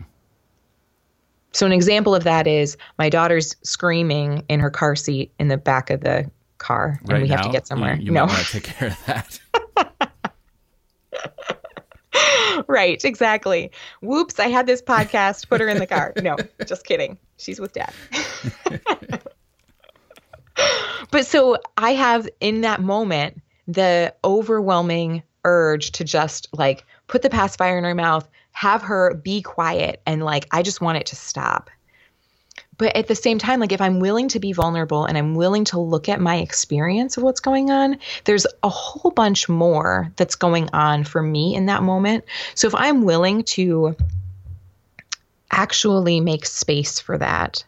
So, 1.53 1.65
an 1.65 1.71
example 1.71 2.15
of 2.15 2.23
that 2.23 2.47
is 2.47 2.77
my 2.97 3.09
daughter's 3.09 3.55
screaming 3.63 4.43
in 4.49 4.59
her 4.59 4.71
car 4.71 4.95
seat 4.95 5.31
in 5.39 5.47
the 5.47 5.57
back 5.57 5.89
of 5.89 6.01
the 6.01 6.29
car, 6.57 6.99
and 7.01 7.11
Right 7.11 7.21
we 7.21 7.27
have 7.29 7.43
to 7.43 7.49
get 7.49 7.67
somewhere. 7.67 7.95
You, 7.95 8.05
you 8.05 8.11
no, 8.11 8.25
might 8.25 8.33
want 8.33 8.45
to 8.45 8.51
take 8.51 8.63
care 8.63 8.87
of 8.89 9.05
that. 9.05 9.39
right, 12.67 13.03
exactly. 13.03 13.71
Whoops, 14.01 14.39
I 14.39 14.47
had 14.47 14.65
this 14.65 14.81
podcast, 14.81 15.47
put 15.49 15.61
her 15.61 15.67
in 15.67 15.77
the 15.77 15.87
car. 15.87 16.13
No, 16.21 16.37
just 16.65 16.85
kidding. 16.85 17.17
She's 17.37 17.59
with 17.59 17.73
dad. 17.73 17.93
but 21.11 21.25
so 21.25 21.57
I 21.77 21.91
have 21.91 22.27
in 22.39 22.61
that 22.61 22.81
moment 22.81 23.41
the 23.67 24.13
overwhelming 24.23 25.23
urge 25.45 25.91
to 25.91 26.03
just 26.03 26.47
like 26.53 26.85
put 27.07 27.21
the 27.21 27.29
pacifier 27.29 27.77
in 27.77 27.83
her 27.83 27.95
mouth, 27.95 28.27
have 28.53 28.83
her 28.83 29.13
be 29.13 29.41
quiet, 29.41 30.01
and 30.05 30.23
like 30.23 30.47
I 30.51 30.61
just 30.61 30.79
want 30.79 30.97
it 30.97 31.07
to 31.07 31.15
stop. 31.15 31.69
But 32.77 32.95
at 32.95 33.07
the 33.07 33.15
same 33.15 33.37
time, 33.37 33.59
like 33.59 33.71
if 33.71 33.81
I'm 33.81 33.99
willing 33.99 34.29
to 34.29 34.39
be 34.39 34.51
vulnerable 34.51 35.05
and 35.05 35.17
I'm 35.17 35.35
willing 35.35 35.65
to 35.65 35.79
look 35.79 36.09
at 36.09 36.19
my 36.19 36.37
experience 36.37 37.17
of 37.17 37.23
what's 37.23 37.39
going 37.39 37.69
on, 37.69 37.97
there's 38.25 38.47
a 38.63 38.69
whole 38.69 39.11
bunch 39.11 39.47
more 39.47 40.11
that's 40.15 40.35
going 40.35 40.69
on 40.73 41.03
for 41.03 41.21
me 41.21 41.55
in 41.55 41.67
that 41.67 41.83
moment. 41.83 42.25
So 42.55 42.67
if 42.67 42.75
I'm 42.75 43.03
willing 43.03 43.43
to 43.43 43.95
actually 45.51 46.19
make 46.19 46.45
space 46.45 46.99
for 46.99 47.17
that, 47.19 47.63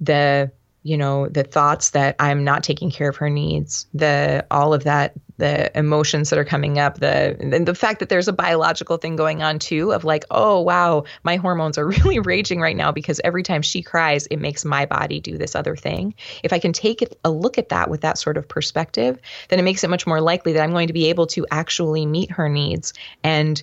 the 0.00 0.50
you 0.82 0.96
know 0.96 1.28
the 1.28 1.42
thoughts 1.42 1.90
that 1.90 2.14
i'm 2.18 2.44
not 2.44 2.62
taking 2.62 2.90
care 2.90 3.08
of 3.08 3.16
her 3.16 3.28
needs 3.28 3.86
the 3.94 4.46
all 4.50 4.72
of 4.72 4.84
that 4.84 5.12
the 5.38 5.76
emotions 5.78 6.30
that 6.30 6.38
are 6.38 6.44
coming 6.44 6.78
up 6.78 6.98
the 6.98 7.36
and 7.40 7.66
the 7.66 7.74
fact 7.74 8.00
that 8.00 8.08
there's 8.08 8.28
a 8.28 8.32
biological 8.32 8.96
thing 8.98 9.16
going 9.16 9.42
on 9.42 9.58
too 9.58 9.92
of 9.92 10.04
like 10.04 10.24
oh 10.30 10.60
wow 10.60 11.04
my 11.22 11.36
hormones 11.36 11.78
are 11.78 11.86
really 11.96 12.18
raging 12.18 12.60
right 12.60 12.76
now 12.76 12.92
because 12.92 13.20
every 13.24 13.42
time 13.42 13.62
she 13.62 13.82
cries 13.82 14.26
it 14.26 14.38
makes 14.38 14.64
my 14.64 14.84
body 14.84 15.20
do 15.20 15.38
this 15.38 15.54
other 15.54 15.74
thing 15.76 16.14
if 16.42 16.52
i 16.52 16.58
can 16.58 16.72
take 16.72 17.02
a 17.24 17.30
look 17.30 17.56
at 17.56 17.70
that 17.70 17.88
with 17.88 18.00
that 18.02 18.18
sort 18.18 18.36
of 18.36 18.46
perspective 18.48 19.18
then 19.48 19.58
it 19.58 19.62
makes 19.62 19.82
it 19.84 19.88
much 19.90 20.06
more 20.06 20.20
likely 20.20 20.52
that 20.52 20.62
i'm 20.62 20.72
going 20.72 20.88
to 20.88 20.92
be 20.92 21.06
able 21.08 21.26
to 21.26 21.46
actually 21.50 22.04
meet 22.04 22.30
her 22.32 22.48
needs 22.48 22.92
and 23.24 23.62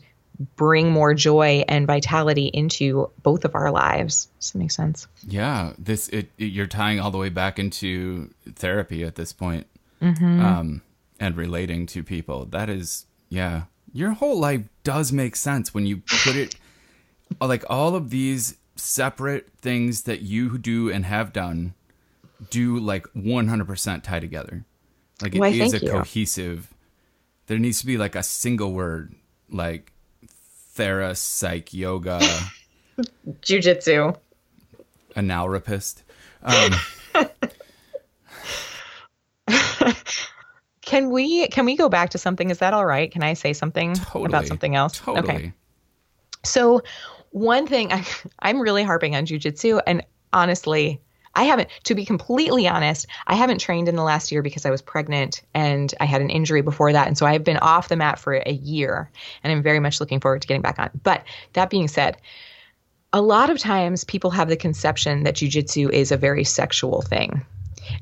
bring 0.57 0.91
more 0.91 1.13
joy 1.13 1.63
and 1.69 1.87
vitality 1.87 2.47
into 2.47 3.09
both 3.23 3.45
of 3.45 3.55
our 3.55 3.71
lives. 3.71 4.27
Does 4.41 4.51
that 4.51 4.57
make 4.59 4.71
sense? 4.71 5.07
Yeah, 5.25 5.71
this 5.79 6.09
it, 6.09 6.29
it- 6.37 6.51
you're 6.51 6.67
tying 6.67 6.99
all 6.99 7.09
the 7.09 7.17
way 7.17 7.29
back 7.29 7.57
into 7.57 8.29
therapy 8.55 9.03
at 9.05 9.15
this 9.15 9.31
point, 9.31 9.65
Mm-hmm. 10.01 10.41
um, 10.45 10.81
and 11.19 11.35
relating 11.37 11.85
to 11.87 12.03
people. 12.03 12.45
That 12.45 12.69
is, 12.69 13.05
yeah, 13.29 13.63
your 13.93 14.11
whole 14.11 14.39
life 14.39 14.61
does 14.83 15.11
make 15.11 15.35
sense 15.35 15.73
when 15.73 15.85
you 15.85 15.97
put 16.23 16.35
it 16.35 16.55
like 17.41 17.63
all 17.69 17.95
of 17.95 18.09
these 18.09 18.55
separate 18.75 19.49
things 19.61 20.03
that 20.03 20.21
you 20.21 20.57
do 20.57 20.89
and 20.91 21.05
have 21.05 21.31
done 21.31 21.73
do 22.49 22.77
like 22.77 23.07
100% 23.15 24.03
tie 24.03 24.19
together. 24.19 24.65
Like 25.21 25.33
it 25.33 25.41
is 25.55 25.73
Why, 25.73 25.77
a 25.79 25.81
you. 25.81 25.89
cohesive. 25.91 26.73
There 27.47 27.57
needs 27.57 27.79
to 27.79 27.85
be 27.85 27.97
like 27.97 28.15
a 28.15 28.23
single 28.23 28.73
word, 28.73 29.15
like 29.49 29.93
thera, 30.75 31.15
psych, 31.15 31.73
yoga. 31.73 32.19
Jiu-jitsu. 33.41 34.13
analrapist. 35.15 36.03
Um, 36.43 36.73
Can 40.85 41.09
we 41.09 41.47
can 41.47 41.65
we 41.65 41.75
go 41.75 41.89
back 41.89 42.11
to 42.11 42.17
something? 42.17 42.49
Is 42.49 42.59
that 42.59 42.73
all 42.73 42.85
right? 42.85 43.11
Can 43.11 43.23
I 43.23 43.33
say 43.33 43.53
something 43.53 43.95
totally. 43.95 44.25
about 44.25 44.47
something 44.47 44.75
else? 44.75 44.99
Totally. 44.99 45.35
Okay. 45.35 45.53
So, 46.43 46.83
one 47.31 47.67
thing 47.67 47.91
I, 47.91 48.05
I'm 48.39 48.61
really 48.61 48.83
harping 48.83 49.15
on 49.15 49.25
jujitsu, 49.25 49.81
and 49.85 50.05
honestly, 50.31 51.01
I 51.33 51.43
haven't. 51.43 51.69
To 51.85 51.95
be 51.95 52.05
completely 52.05 52.67
honest, 52.67 53.07
I 53.27 53.35
haven't 53.35 53.59
trained 53.59 53.89
in 53.89 53.95
the 53.95 54.03
last 54.03 54.31
year 54.31 54.41
because 54.41 54.65
I 54.65 54.69
was 54.69 54.81
pregnant 54.81 55.41
and 55.53 55.93
I 55.99 56.05
had 56.05 56.21
an 56.21 56.29
injury 56.29 56.61
before 56.61 56.93
that, 56.93 57.07
and 57.07 57.17
so 57.17 57.25
I've 57.25 57.43
been 57.43 57.57
off 57.57 57.89
the 57.89 57.95
mat 57.95 58.19
for 58.19 58.35
a 58.35 58.53
year, 58.53 59.11
and 59.43 59.51
I'm 59.51 59.63
very 59.63 59.79
much 59.79 59.99
looking 59.99 60.19
forward 60.19 60.43
to 60.43 60.47
getting 60.47 60.61
back 60.61 60.79
on. 60.79 60.91
But 61.03 61.23
that 61.53 61.69
being 61.69 61.87
said, 61.87 62.17
a 63.11 63.21
lot 63.21 63.49
of 63.49 63.57
times 63.57 64.03
people 64.03 64.29
have 64.31 64.49
the 64.49 64.57
conception 64.57 65.23
that 65.23 65.35
jujitsu 65.35 65.89
is 65.89 66.11
a 66.11 66.17
very 66.17 66.43
sexual 66.43 67.01
thing. 67.01 67.45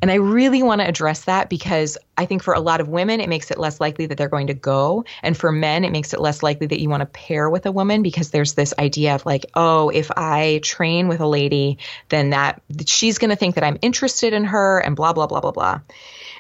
And 0.02 0.12
I 0.12 0.16
really 0.16 0.64
want 0.64 0.82
to 0.82 0.88
address 0.88 1.26
that 1.26 1.50
because 1.50 1.98
I 2.18 2.26
think 2.26 2.44
for 2.44 2.54
a 2.54 2.60
lot 2.60 2.82
of 2.82 2.90
women, 2.90 3.20
it 3.20 3.30
makes 3.30 3.52
it 3.52 3.58
less 3.58 3.80
likely 3.80 4.06
that 4.06 4.18
they're 4.18 4.30
going 4.30 4.48
to 4.48 4.54
go. 4.54 5.06
And 5.22 5.36
for 5.36 5.52
men, 5.52 5.84
it 5.84 5.92
makes 5.92 6.14
it 6.14 6.20
less 6.20 6.44
likely 6.44 6.68
that 6.68 6.80
you 6.80 6.90
want 6.90 7.02
to 7.02 7.08
pair 7.08 7.50
with 7.50 7.66
a 7.66 7.72
woman 7.72 8.04
because 8.04 8.32
there's 8.32 8.54
this 8.54 8.74
idea 8.78 9.16
of 9.16 9.26
like, 9.26 9.46
oh, 9.56 9.90
if 9.90 10.12
I 10.16 10.60
train 10.64 11.08
with 11.08 11.20
a 11.20 11.28
lady, 11.28 11.78
then 12.10 12.32
that 12.32 12.62
she's 12.86 13.18
going 13.18 13.32
to 13.32 13.36
think 13.36 13.56
that 13.56 13.64
I'm 13.64 13.78
interested 13.82 14.34
in 14.34 14.46
her 14.46 14.80
and 14.80 14.96
blah, 14.96 15.14
blah, 15.14 15.28
blah, 15.28 15.42
blah, 15.42 15.52
blah. 15.52 15.80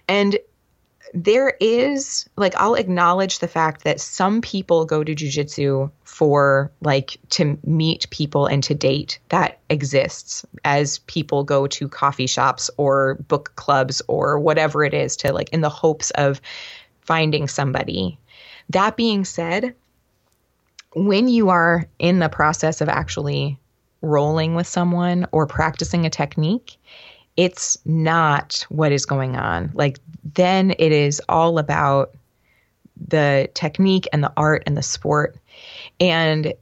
And 0.07 0.37
there 1.13 1.55
is 1.59 2.27
like 2.37 2.55
I'll 2.55 2.75
acknowledge 2.75 3.39
the 3.39 3.47
fact 3.47 3.83
that 3.83 4.01
some 4.01 4.41
people 4.41 4.85
go 4.85 5.03
to 5.03 5.13
jujitsu 5.13 5.91
for 6.03 6.71
like 6.81 7.17
to 7.29 7.57
meet 7.65 8.09
people 8.09 8.47
and 8.47 8.63
to 8.63 8.73
date. 8.73 9.19
That 9.29 9.59
exists 9.69 10.45
as 10.65 10.99
people 10.99 11.43
go 11.43 11.67
to 11.67 11.87
coffee 11.87 12.27
shops 12.27 12.69
or 12.77 13.15
book 13.27 13.53
clubs 13.55 14.01
or 14.07 14.39
whatever 14.39 14.83
it 14.83 14.93
is 14.93 15.15
to 15.17 15.31
like 15.31 15.49
in 15.49 15.61
the 15.61 15.69
hopes 15.69 16.09
of 16.11 16.41
finding 17.01 17.47
somebody. 17.47 18.17
That 18.69 18.97
being 18.97 19.23
said, 19.25 19.75
when 20.95 21.27
you 21.27 21.49
are 21.49 21.85
in 21.99 22.19
the 22.19 22.29
process 22.29 22.81
of 22.81 22.89
actually 22.89 23.59
rolling 24.01 24.55
with 24.55 24.67
someone 24.67 25.27
or 25.31 25.45
practicing 25.47 26.05
a 26.05 26.09
technique, 26.09 26.77
it's 27.37 27.77
not 27.85 28.65
what 28.69 28.91
is 28.91 29.05
going 29.05 29.35
on. 29.35 29.71
Like, 29.73 29.99
then 30.23 30.71
it 30.77 30.91
is 30.91 31.21
all 31.27 31.57
about 31.57 32.15
the 33.07 33.49
technique 33.53 34.07
and 34.13 34.23
the 34.23 34.33
art 34.37 34.63
and 34.65 34.77
the 34.77 34.83
sport. 34.83 35.37
And 35.99 36.53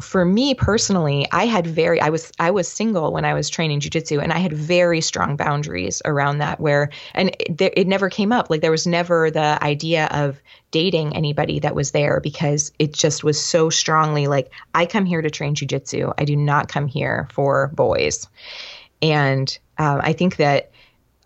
for 0.00 0.24
me 0.24 0.54
personally, 0.54 1.26
I 1.32 1.46
had 1.46 1.66
very 1.66 2.00
I 2.00 2.08
was 2.08 2.32
I 2.38 2.50
was 2.50 2.68
single 2.68 3.12
when 3.12 3.24
I 3.24 3.34
was 3.34 3.50
training 3.50 3.80
jujitsu, 3.80 4.22
and 4.22 4.32
I 4.32 4.38
had 4.38 4.52
very 4.52 5.00
strong 5.00 5.36
boundaries 5.36 6.00
around 6.04 6.38
that. 6.38 6.60
Where 6.60 6.90
and 7.14 7.30
it, 7.40 7.60
it 7.76 7.86
never 7.86 8.08
came 8.08 8.32
up. 8.32 8.48
Like 8.50 8.60
there 8.60 8.70
was 8.70 8.86
never 8.86 9.30
the 9.30 9.62
idea 9.62 10.06
of 10.12 10.40
dating 10.70 11.14
anybody 11.14 11.58
that 11.60 11.74
was 11.74 11.90
there 11.90 12.20
because 12.20 12.72
it 12.78 12.92
just 12.92 13.24
was 13.24 13.42
so 13.42 13.70
strongly 13.70 14.26
like 14.26 14.50
I 14.74 14.86
come 14.86 15.04
here 15.04 15.22
to 15.22 15.30
train 15.30 15.54
jujitsu. 15.54 16.12
I 16.18 16.24
do 16.24 16.36
not 16.36 16.68
come 16.68 16.86
here 16.86 17.28
for 17.32 17.68
boys. 17.74 18.28
And 19.02 19.56
um, 19.78 20.00
I 20.02 20.12
think 20.12 20.36
that 20.36 20.70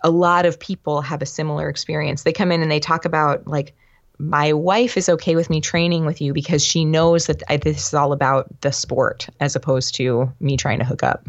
a 0.03 0.11
lot 0.11 0.47
of 0.47 0.59
people 0.59 1.03
have 1.03 1.23
a 1.23 1.27
similar 1.27 1.69
experience. 1.69 2.23
They 2.23 2.33
come 2.33 2.51
in 2.53 2.63
and 2.63 2.71
they 2.71 2.81
talk 2.81 3.05
about 3.05 3.47
like 3.47 3.75
my 4.19 4.53
wife 4.53 4.97
is 4.97 5.09
okay 5.09 5.35
with 5.35 5.49
me 5.49 5.61
training 5.61 6.05
with 6.05 6.21
you 6.21 6.33
because 6.35 6.65
she 6.65 6.85
knows 6.85 7.27
that 7.27 7.43
I, 7.49 7.57
this 7.57 7.89
is 7.89 7.95
all 7.95 8.13
about 8.13 8.49
the 8.61 8.71
sport 8.71 9.29
as 9.41 9.57
opposed 9.57 9.95
to 9.97 10.31
me 10.41 10.57
trying 10.57 10.79
to 10.79 10.85
hook 10.85 11.03
up. 11.03 11.27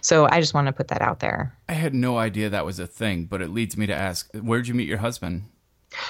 So 0.00 0.26
I 0.30 0.40
just 0.40 0.54
want 0.54 0.66
to 0.66 0.72
put 0.72 0.88
that 0.88 1.00
out 1.00 1.20
there. 1.20 1.56
I 1.68 1.74
had 1.74 1.94
no 1.94 2.18
idea 2.18 2.50
that 2.50 2.66
was 2.66 2.78
a 2.78 2.86
thing, 2.86 3.26
but 3.26 3.40
it 3.40 3.50
leads 3.50 3.76
me 3.76 3.86
to 3.86 3.94
ask, 3.94 4.32
where'd 4.34 4.66
you 4.68 4.74
meet 4.74 4.88
your 4.88 4.98
husband? 4.98 5.44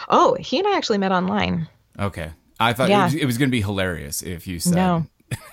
Oh, 0.08 0.34
he 0.40 0.58
and 0.58 0.66
I 0.68 0.76
actually 0.76 0.98
met 0.98 1.12
online. 1.12 1.68
Okay. 1.98 2.30
I 2.58 2.72
thought 2.72 2.88
Yeah. 2.88 3.02
it 3.02 3.04
was, 3.04 3.14
it 3.14 3.26
was 3.26 3.38
going 3.38 3.48
to 3.50 3.52
be 3.52 3.60
hilarious 3.60 4.22
if 4.22 4.46
you 4.46 4.60
said. 4.60 4.74
No. 4.74 5.06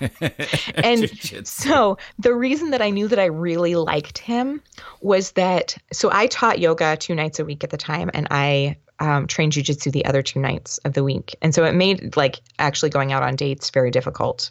and 0.76 1.10
so 1.46 1.98
the 2.18 2.34
reason 2.34 2.70
that 2.70 2.82
I 2.82 2.90
knew 2.90 3.08
that 3.08 3.18
I 3.18 3.26
really 3.26 3.74
liked 3.74 4.18
him 4.18 4.62
was 5.00 5.32
that 5.32 5.76
so 5.92 6.10
I 6.12 6.26
taught 6.26 6.58
yoga 6.58 6.96
two 6.96 7.14
nights 7.14 7.38
a 7.38 7.44
week 7.44 7.64
at 7.64 7.70
the 7.70 7.76
time, 7.76 8.10
and 8.14 8.26
I 8.30 8.76
um, 9.00 9.26
trained 9.26 9.52
jujitsu 9.52 9.90
the 9.90 10.04
other 10.04 10.22
two 10.22 10.40
nights 10.40 10.78
of 10.78 10.92
the 10.92 11.02
week, 11.02 11.34
and 11.42 11.54
so 11.54 11.64
it 11.64 11.74
made 11.74 12.16
like 12.16 12.40
actually 12.58 12.90
going 12.90 13.12
out 13.12 13.22
on 13.22 13.36
dates 13.36 13.70
very 13.70 13.90
difficult 13.90 14.50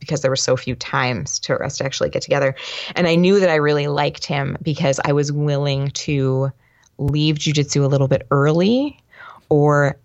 because 0.00 0.20
there 0.20 0.30
were 0.30 0.36
so 0.36 0.56
few 0.56 0.74
times 0.74 1.38
to 1.40 1.56
us 1.56 1.78
to 1.78 1.84
actually 1.84 2.10
get 2.10 2.22
together. 2.22 2.54
And 2.94 3.06
I 3.06 3.14
knew 3.14 3.40
that 3.40 3.48
I 3.48 3.54
really 3.54 3.86
liked 3.88 4.26
him 4.26 4.58
because 4.60 5.00
I 5.04 5.12
was 5.12 5.32
willing 5.32 5.90
to 5.92 6.52
leave 6.98 7.36
jujitsu 7.36 7.82
a 7.82 7.88
little 7.88 8.08
bit 8.08 8.26
early 8.30 9.02
or 9.48 9.98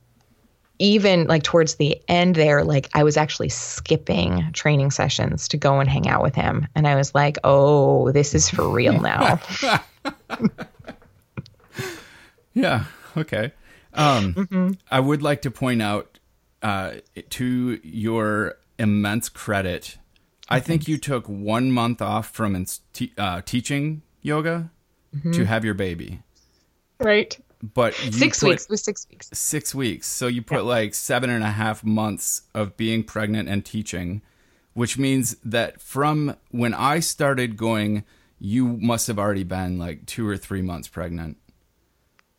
even 0.80 1.28
like 1.28 1.44
towards 1.44 1.76
the 1.76 2.02
end 2.08 2.36
there, 2.36 2.64
like 2.64 2.90
I 2.94 3.04
was 3.04 3.18
actually 3.18 3.50
skipping 3.50 4.52
training 4.54 4.92
sessions 4.92 5.50
to 5.50 5.58
go 5.58 5.80
and 5.80 5.90
hang 5.90 6.08
out 6.08 6.24
with 6.24 6.36
him. 6.36 6.68
And 6.74 6.88
I 6.88 6.96
was 6.96 7.14
like, 7.14 7.38
oh, 7.44 8.12
this 8.12 8.34
is 8.34 8.50
for 8.50 8.68
real 8.68 9.00
now. 9.02 9.40
yeah. 12.54 12.86
Okay. 13.18 13.52
Um, 13.94 14.34
mm-hmm. 14.34 14.72
I 14.90 15.00
would 15.00 15.22
like 15.22 15.42
to 15.44 15.52
point 15.52 15.82
out 15.82 16.20
uh, 16.62 16.94
to 17.32 17.80
your 17.84 18.58
immense 18.78 19.28
credit, 19.30 19.98
I 20.48 20.60
think 20.60 20.88
you 20.88 20.98
took 20.98 21.28
one 21.28 21.72
month 21.72 22.02
off 22.02 22.30
from 22.30 22.66
uh, 23.18 23.42
teaching 23.42 24.02
yoga 24.22 24.72
mm-hmm. 25.16 25.32
to 25.32 25.46
have 25.46 25.66
your 25.66 25.74
baby. 25.74 26.22
Right. 27.00 27.38
But 27.62 27.94
six 27.94 28.42
weeks. 28.42 28.64
It 28.66 28.70
was 28.70 28.84
six 28.84 29.08
weeks. 29.10 29.30
Six 29.34 29.76
weeks. 29.76 30.08
So 30.08 30.28
you 30.28 30.42
put 30.42 30.60
yeah. 30.60 30.62
like 30.62 30.94
seven 30.94 31.30
and 31.30 31.44
a 31.44 31.52
half 31.52 31.84
months 31.84 32.44
of 32.54 32.78
being 32.78 33.04
pregnant 33.04 33.50
and 33.50 33.66
teaching, 33.66 34.22
which 34.74 34.98
means 34.98 35.36
that 35.44 35.82
from 35.82 36.36
when 36.52 36.74
I 36.74 37.00
started 37.00 37.58
going, 37.58 38.06
you 38.40 38.78
must 38.78 39.08
have 39.08 39.20
already 39.20 39.44
been 39.44 39.78
like 39.78 40.06
two 40.06 40.28
or 40.28 40.38
three 40.38 40.62
months 40.62 40.88
pregnant. 40.88 41.38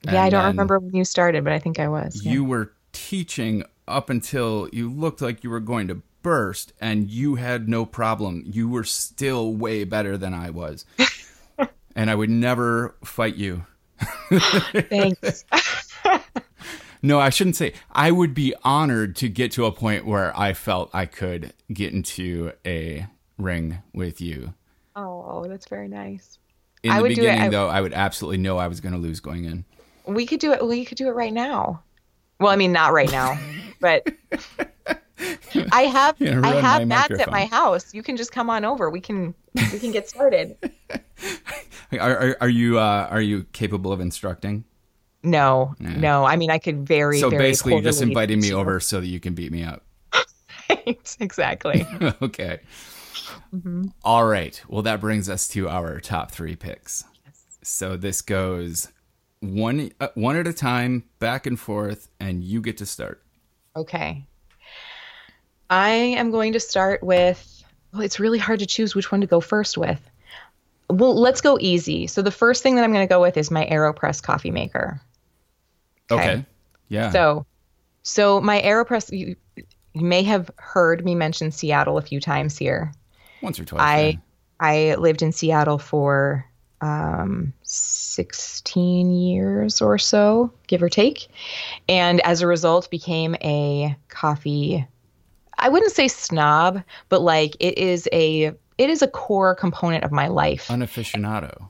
Yeah, 0.03 0.23
I 0.23 0.31
don't 0.31 0.47
remember 0.47 0.79
when 0.79 0.97
you 0.97 1.05
started, 1.05 1.45
but 1.45 1.53
I 1.53 1.59
think 1.59 1.79
I 1.79 1.89
was. 1.89 2.25
You 2.25 2.43
were 2.43 2.73
teaching 2.93 3.65
up 3.87 4.09
until 4.09 4.69
you 4.73 4.91
looked 4.91 5.21
like 5.21 5.45
you 5.45 5.51
were 5.51 5.61
going 5.61 5.89
to 5.89 6.03
burst 6.23 6.73
and 6.81 7.11
you 7.11 7.35
had 7.35 7.69
no 7.69 7.85
problem. 7.85 8.43
You 8.47 8.69
were 8.69 8.85
still 8.85 9.53
way 9.53 9.85
better 9.85 10.17
than 10.17 10.33
I 10.33 10.51
was. 10.51 10.87
and 11.97 12.11
I 12.11 12.15
would 12.15 12.31
never 12.31 12.95
fight 13.05 13.37
you. 13.37 13.67
Thanks. 14.89 15.45
no, 17.03 17.19
I 17.21 17.31
shouldn't 17.31 17.57
say. 17.57 17.75
I 17.93 18.11
would 18.11 18.35
be 18.35 18.55
honored 18.65 19.17
to 19.17 19.29
get 19.29 19.53
to 19.53 19.67
a 19.67 19.73
point 19.73 20.07
where 20.07 20.37
I 20.39 20.53
felt 20.53 20.91
I 20.93 21.07
could 21.07 21.53
get 21.73 21.93
into 21.93 22.53
a 22.67 23.07
ring 23.39 23.79
with 23.93 24.21
you. 24.21 24.55
Oh, 24.97 25.47
that's 25.49 25.69
very 25.69 25.89
nice. 25.89 26.39
In 26.83 26.93
I 26.93 27.03
the 27.03 27.09
beginning, 27.09 27.43
I, 27.43 27.49
though, 27.49 27.69
I 27.69 27.81
would 27.81 27.93
absolutely 27.93 28.39
know 28.39 28.59
I 28.59 28.69
was 28.69 28.81
going 28.81 28.95
to 28.95 28.99
lose 28.99 29.21
going 29.21 29.45
in. 29.45 29.65
We 30.07 30.27
could 30.27 30.41
do 30.41 30.53
it. 30.53 30.67
We 30.67 30.85
could 30.85 30.97
do 30.97 31.09
it 31.09 31.13
right 31.13 31.33
now. 31.33 31.83
Well, 32.39 32.51
I 32.51 32.57
mean, 32.57 32.73
not 32.73 32.93
right 32.93 33.11
now, 33.11 33.39
but 33.81 34.07
I 35.73 35.83
have 35.83 36.17
I 36.21 36.55
have 36.61 36.87
mats 36.89 37.21
at 37.21 37.31
my 37.31 37.45
house. 37.45 37.93
You 37.93 38.03
can 38.03 38.17
just 38.17 38.33
come 38.33 38.49
on 38.49 38.65
over. 38.65 38.89
We 38.89 39.01
can 39.01 39.35
we 39.55 39.79
can 39.79 39.93
get 39.93 40.09
started. 40.09 40.57
are, 41.93 42.17
are, 42.17 42.37
are 42.43 42.49
you 42.49 42.79
uh, 42.79 43.09
are 43.11 43.21
you 43.21 43.45
capable 43.53 43.93
of 43.93 44.01
instructing? 44.01 44.65
No, 45.23 45.75
yeah. 45.81 45.97
no. 45.97 46.25
I 46.25 46.37
mean, 46.37 46.51
I 46.51 46.59
could 46.59 46.87
very. 46.87 47.19
So 47.19 47.31
very 47.31 47.43
basically, 47.43 47.75
you're 47.75 47.83
just 47.83 48.03
inviting 48.03 48.41
me 48.41 48.53
over 48.53 48.81
so 48.81 49.01
that 49.01 49.07
you 49.07 49.21
can 49.21 49.35
beat 49.35 49.53
me 49.53 49.65
up. 49.65 49.85
right. 50.71 51.17
Exactly. 51.21 51.87
okay. 52.23 52.61
Mm-hmm. 53.55 53.87
All 54.03 54.25
right. 54.25 54.61
Well, 54.69 54.83
that 54.83 55.01
brings 55.01 55.29
us 55.29 55.49
to 55.49 55.69
our 55.69 56.01
top 56.01 56.31
three 56.31 56.57
picks. 56.57 57.05
Yes. 57.25 57.45
So 57.63 57.97
this 57.97 58.23
goes 58.23 58.89
one 59.41 59.91
uh, 60.01 60.09
one 60.15 60.37
at 60.37 60.47
a 60.47 60.53
time, 60.53 61.05
back 61.19 61.47
and 61.47 61.59
forth, 61.59 62.09
and 62.19 62.43
you 62.43 62.61
get 62.61 62.79
to 62.79 62.87
start. 62.87 63.23
Okay. 63.77 64.27
I 65.69 65.91
am 65.91 66.33
going 66.33 66.53
to 66.55 66.61
start 66.61 67.03
with, 67.03 67.65
well, 67.93 68.03
it's 68.03 68.19
really 68.19 68.39
hard 68.39 68.59
to 68.59 68.67
choose 68.67 68.97
which 68.97 69.13
one 69.13 69.21
to 69.21 69.27
go 69.29 69.41
first 69.41 69.79
with. 69.79 70.01
Well, 70.91 71.19
let's 71.19 71.41
go 71.41 71.59
easy. 71.61 72.07
So 72.07 72.23
the 72.23 72.31
first 72.31 72.63
thing 72.63 72.77
that 72.77 72.85
I'm 72.85 72.93
going 72.93 73.07
to 73.07 73.13
go 73.13 73.21
with 73.21 73.37
is 73.37 73.51
my 73.51 73.67
AeroPress 73.67 74.23
coffee 74.23 74.51
maker. 74.51 75.01
Okay. 76.11 76.23
okay. 76.23 76.47
Yeah. 76.89 77.11
So, 77.11 77.47
so 78.03 78.41
my 78.41 78.61
AeroPress, 78.61 79.17
you, 79.17 79.37
you 79.57 80.05
may 80.05 80.23
have 80.25 80.51
heard 80.57 81.05
me 81.05 81.15
mention 81.15 81.51
Seattle 81.51 81.99
a 81.99 82.03
few 82.03 82.21
times 82.21 82.59
here. 82.59 82.93
Once 83.43 83.59
or 83.59 83.65
twice. 83.65 83.81
I 83.81 84.01
yeah. 84.01 84.17
I 84.63 84.95
lived 84.97 85.23
in 85.23 85.33
Seattle 85.33 85.79
for 85.79 86.45
um, 86.83 87.55
16 87.63 89.11
years 89.11 89.81
or 89.81 89.97
so, 89.97 90.53
give 90.67 90.83
or 90.83 90.91
take, 90.91 91.29
and 91.89 92.21
as 92.21 92.43
a 92.43 92.47
result 92.47 92.91
became 92.91 93.37
a 93.43 93.97
coffee 94.09 94.87
I 95.61 95.69
wouldn't 95.69 95.93
say 95.93 96.09
snob, 96.09 96.83
but 97.09 97.21
like 97.21 97.55
it 97.61 97.79
is 97.79 98.09
a 98.13 98.55
it 98.81 98.89
is 98.89 99.03
a 99.03 99.09
core 99.09 99.55
component 99.55 100.05
of 100.05 100.11
my 100.11 100.29
life. 100.29 100.71
An 100.71 100.81
aficionado. 100.81 101.69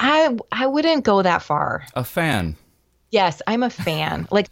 I 0.00 0.34
I 0.50 0.66
wouldn't 0.66 1.04
go 1.04 1.20
that 1.20 1.42
far. 1.42 1.86
A 1.94 2.02
fan. 2.02 2.56
Yes, 3.10 3.42
I'm 3.46 3.62
a 3.62 3.68
fan. 3.68 4.26
like, 4.30 4.48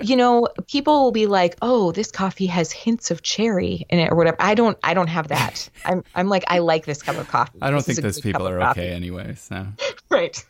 you 0.00 0.14
know, 0.14 0.48
people 0.68 1.02
will 1.02 1.10
be 1.10 1.26
like, 1.26 1.56
"Oh, 1.60 1.90
this 1.90 2.12
coffee 2.12 2.46
has 2.46 2.70
hints 2.70 3.10
of 3.10 3.22
cherry 3.22 3.84
in 3.90 3.98
it 3.98 4.12
or 4.12 4.14
whatever." 4.14 4.36
I 4.38 4.54
don't 4.54 4.78
I 4.84 4.94
don't 4.94 5.08
have 5.08 5.26
that. 5.28 5.68
I'm 5.84 6.04
I'm 6.14 6.28
like 6.28 6.44
I 6.46 6.60
like 6.60 6.86
this 6.86 7.02
cup 7.02 7.16
of 7.16 7.26
coffee. 7.26 7.58
I 7.60 7.70
don't 7.70 7.84
this 7.84 7.96
think 7.96 8.00
those 8.00 8.20
people 8.20 8.46
are 8.46 8.62
okay 8.70 8.92
anyway, 8.92 9.34
so. 9.34 9.66
right 10.08 10.44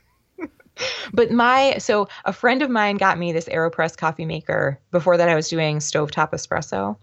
but 1.13 1.31
my 1.31 1.77
so 1.79 2.09
a 2.25 2.33
friend 2.33 2.63
of 2.63 2.71
mine 2.71 2.97
got 2.97 3.19
me 3.19 3.33
this 3.33 3.47
aeropress 3.47 3.97
coffee 3.97 4.25
maker 4.25 4.79
before 4.91 5.17
that 5.17 5.29
i 5.29 5.35
was 5.35 5.49
doing 5.49 5.79
stovetop 5.79 6.33
espresso. 6.33 6.97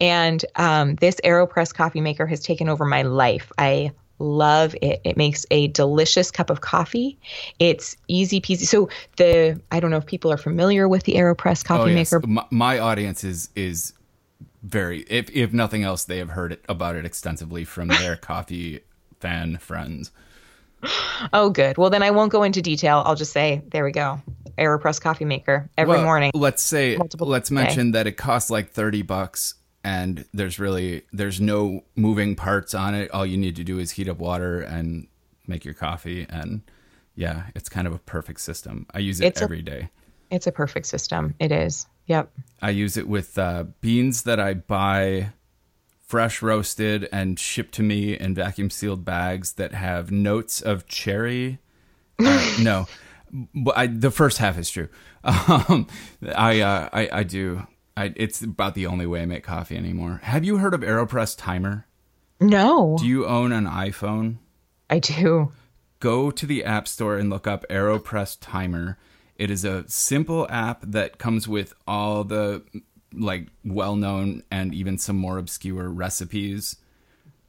And 0.00 0.44
um, 0.56 0.94
this 0.96 1.16
aeropress 1.24 1.74
coffee 1.74 2.00
maker 2.00 2.26
has 2.26 2.40
taken 2.40 2.68
over 2.68 2.84
my 2.84 3.02
life. 3.02 3.52
I 3.58 3.92
love 4.18 4.74
it. 4.82 5.00
It 5.04 5.16
makes 5.16 5.46
a 5.50 5.68
delicious 5.68 6.30
cup 6.30 6.50
of 6.50 6.60
coffee. 6.60 7.18
It's 7.58 7.96
easy 8.08 8.40
peasy. 8.40 8.66
So 8.66 8.88
the 9.16 9.60
i 9.70 9.80
don't 9.80 9.90
know 9.90 9.96
if 9.96 10.06
people 10.06 10.32
are 10.32 10.38
familiar 10.38 10.88
with 10.88 11.04
the 11.04 11.14
aeropress 11.14 11.64
coffee 11.64 11.92
oh, 11.92 11.94
yes. 11.94 12.12
maker. 12.12 12.26
My, 12.26 12.46
my 12.50 12.78
audience 12.78 13.24
is 13.24 13.50
is 13.54 13.92
very 14.62 15.00
if 15.02 15.30
if 15.30 15.52
nothing 15.52 15.84
else 15.84 16.04
they 16.04 16.18
have 16.18 16.30
heard 16.30 16.52
it, 16.52 16.64
about 16.68 16.96
it 16.96 17.04
extensively 17.04 17.64
from 17.64 17.88
their 17.88 18.16
coffee 18.30 18.80
fan 19.20 19.56
friends 19.58 20.10
oh, 21.32 21.50
good. 21.50 21.78
Well, 21.78 21.90
then 21.90 22.02
I 22.02 22.10
won't 22.10 22.32
go 22.32 22.42
into 22.42 22.62
detail. 22.62 23.02
I'll 23.04 23.14
just 23.14 23.32
say, 23.32 23.62
there 23.68 23.84
we 23.84 23.92
go. 23.92 24.20
AeroPress 24.56 25.00
coffee 25.00 25.24
maker 25.24 25.70
every 25.78 25.96
well, 25.96 26.04
morning. 26.04 26.32
Let's 26.34 26.62
say, 26.62 26.98
let's 27.20 27.50
mention 27.50 27.92
that 27.92 28.06
it 28.06 28.12
costs 28.12 28.50
like 28.50 28.70
30 28.70 29.02
bucks 29.02 29.54
and 29.84 30.24
there's 30.34 30.58
really, 30.58 31.02
there's 31.12 31.40
no 31.40 31.84
moving 31.94 32.34
parts 32.34 32.74
on 32.74 32.94
it. 32.94 33.10
All 33.12 33.24
you 33.24 33.36
need 33.36 33.56
to 33.56 33.64
do 33.64 33.78
is 33.78 33.92
heat 33.92 34.08
up 34.08 34.18
water 34.18 34.60
and 34.60 35.06
make 35.46 35.64
your 35.64 35.74
coffee. 35.74 36.26
And 36.28 36.62
yeah, 37.14 37.44
it's 37.54 37.68
kind 37.68 37.86
of 37.86 37.94
a 37.94 37.98
perfect 37.98 38.40
system. 38.40 38.86
I 38.92 38.98
use 38.98 39.20
it 39.20 39.26
it's 39.26 39.42
every 39.42 39.60
a, 39.60 39.62
day. 39.62 39.90
It's 40.30 40.46
a 40.46 40.52
perfect 40.52 40.86
system. 40.86 41.34
It 41.38 41.52
is. 41.52 41.86
Yep. 42.06 42.30
I 42.60 42.70
use 42.70 42.96
it 42.96 43.06
with 43.06 43.38
uh, 43.38 43.64
beans 43.80 44.24
that 44.24 44.40
I 44.40 44.54
buy 44.54 45.30
fresh 46.08 46.40
roasted 46.40 47.06
and 47.12 47.38
shipped 47.38 47.74
to 47.74 47.82
me 47.82 48.18
in 48.18 48.34
vacuum 48.34 48.70
sealed 48.70 49.04
bags 49.04 49.52
that 49.52 49.74
have 49.74 50.10
notes 50.10 50.60
of 50.60 50.86
cherry. 50.86 51.58
Uh, 52.18 52.56
no, 52.60 52.86
but 53.54 53.76
I, 53.76 53.86
the 53.86 54.10
first 54.10 54.38
half 54.38 54.58
is 54.58 54.70
true. 54.70 54.88
Um, 55.24 55.88
I, 56.34 56.60
uh, 56.60 56.88
I, 56.90 57.08
I 57.12 57.22
do. 57.22 57.66
I, 57.96 58.14
it's 58.16 58.40
about 58.40 58.74
the 58.74 58.86
only 58.86 59.04
way 59.04 59.20
I 59.20 59.26
make 59.26 59.42
coffee 59.42 59.76
anymore. 59.76 60.20
Have 60.22 60.44
you 60.44 60.56
heard 60.58 60.72
of 60.72 60.80
Aeropress 60.80 61.36
Timer? 61.36 61.86
No. 62.40 62.96
Do 62.98 63.06
you 63.06 63.26
own 63.26 63.52
an 63.52 63.66
iPhone? 63.66 64.36
I 64.88 65.00
do. 65.00 65.52
Go 66.00 66.30
to 66.30 66.46
the 66.46 66.64
App 66.64 66.88
Store 66.88 67.18
and 67.18 67.28
look 67.28 67.46
up 67.46 67.66
Aeropress 67.68 68.38
Timer. 68.40 68.96
It 69.36 69.50
is 69.50 69.64
a 69.64 69.86
simple 69.88 70.46
app 70.48 70.82
that 70.86 71.18
comes 71.18 71.46
with 71.46 71.74
all 71.86 72.24
the 72.24 72.62
like 73.12 73.48
well 73.64 73.96
known 73.96 74.42
and 74.50 74.74
even 74.74 74.98
some 74.98 75.16
more 75.16 75.38
obscure 75.38 75.88
recipes 75.88 76.76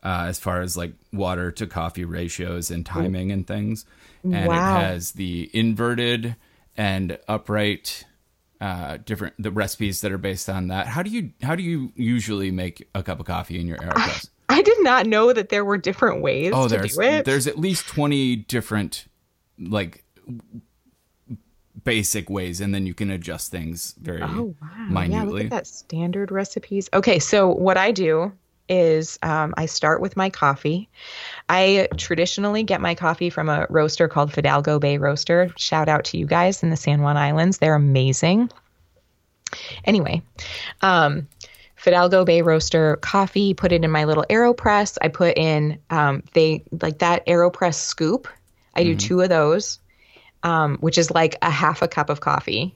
uh, 0.03 0.25
as 0.27 0.39
far 0.39 0.61
as 0.61 0.77
like 0.77 0.93
water 1.11 1.51
to 1.51 1.67
coffee 1.67 2.05
ratios 2.05 2.71
and 2.71 2.85
timing 2.85 3.31
and 3.31 3.45
things. 3.45 3.85
And 4.23 4.47
wow. 4.47 4.77
it 4.77 4.81
has 4.81 5.11
the 5.11 5.49
inverted 5.53 6.35
and 6.77 7.17
upright 7.27 8.05
uh, 8.61 8.97
different 8.97 9.35
the 9.39 9.51
recipes 9.51 10.01
that 10.01 10.11
are 10.11 10.17
based 10.17 10.49
on 10.49 10.67
that. 10.67 10.87
How 10.87 11.03
do 11.03 11.09
you 11.09 11.31
how 11.41 11.55
do 11.55 11.63
you 11.63 11.91
usually 11.95 12.51
make 12.51 12.87
a 12.93 13.03
cup 13.03 13.19
of 13.19 13.25
coffee 13.25 13.59
in 13.59 13.67
your 13.67 13.77
AeroPress? 13.77 14.29
I, 14.49 14.57
I 14.57 14.61
did 14.61 14.83
not 14.83 15.05
know 15.05 15.31
that 15.31 15.49
there 15.49 15.63
were 15.63 15.77
different 15.77 16.21
ways 16.21 16.51
to 16.51 16.51
do 16.51 16.57
it 16.57 16.63
oh, 16.63 16.67
there's, 16.67 16.97
There's 17.25 17.47
at 17.47 17.57
least 17.57 17.87
twenty 17.87 18.35
different 18.35 19.05
like 19.57 20.03
basic 21.83 22.29
ways 22.29 22.61
and 22.61 22.73
then 22.73 22.85
you 22.85 22.93
can 22.93 23.09
adjust 23.11 23.51
things 23.51 23.95
very 23.99 24.21
oh, 24.21 24.55
wow. 24.61 24.87
minutely. 24.89 25.13
Yeah, 25.15 25.23
look 25.23 25.43
at 25.43 25.49
that 25.49 25.67
standard 25.67 26.31
recipes. 26.31 26.89
Okay, 26.93 27.19
so 27.19 27.49
what 27.49 27.77
I 27.77 27.91
do 27.91 28.31
is 28.69 29.17
um, 29.23 29.53
I 29.57 29.65
start 29.65 29.99
with 29.99 30.15
my 30.15 30.29
coffee. 30.29 30.89
I 31.49 31.87
traditionally 31.97 32.63
get 32.63 32.81
my 32.81 32.95
coffee 32.95 33.29
from 33.29 33.49
a 33.49 33.65
roaster 33.69 34.07
called 34.07 34.31
Fidalgo 34.31 34.79
Bay 34.79 34.97
Roaster. 34.97 35.51
Shout 35.57 35.89
out 35.89 36.05
to 36.05 36.17
you 36.17 36.25
guys 36.25 36.61
in 36.61 36.69
the 36.69 36.77
San 36.77 37.01
Juan 37.01 37.17
Islands. 37.17 37.57
They're 37.57 37.75
amazing. 37.75 38.51
Anyway, 39.85 40.21
um, 40.81 41.27
Fidalgo 41.75 42.25
Bay 42.25 42.43
Roaster 42.43 42.97
coffee, 42.97 43.53
put 43.55 43.71
it 43.71 43.83
in 43.83 43.89
my 43.89 44.03
little 44.03 44.25
AeroPress. 44.29 44.97
I 45.01 45.07
put 45.07 45.37
in, 45.37 45.79
um, 45.89 46.23
they 46.33 46.63
like 46.81 46.99
that 46.99 47.25
AeroPress 47.25 47.75
scoop. 47.75 48.27
I 48.75 48.83
do 48.83 48.91
mm-hmm. 48.91 48.99
two 48.99 49.21
of 49.21 49.29
those 49.29 49.79
um, 50.43 50.77
which 50.77 50.97
is 50.97 51.11
like 51.11 51.35
a 51.41 51.49
half 51.49 51.81
a 51.81 51.87
cup 51.87 52.09
of 52.09 52.21
coffee. 52.21 52.75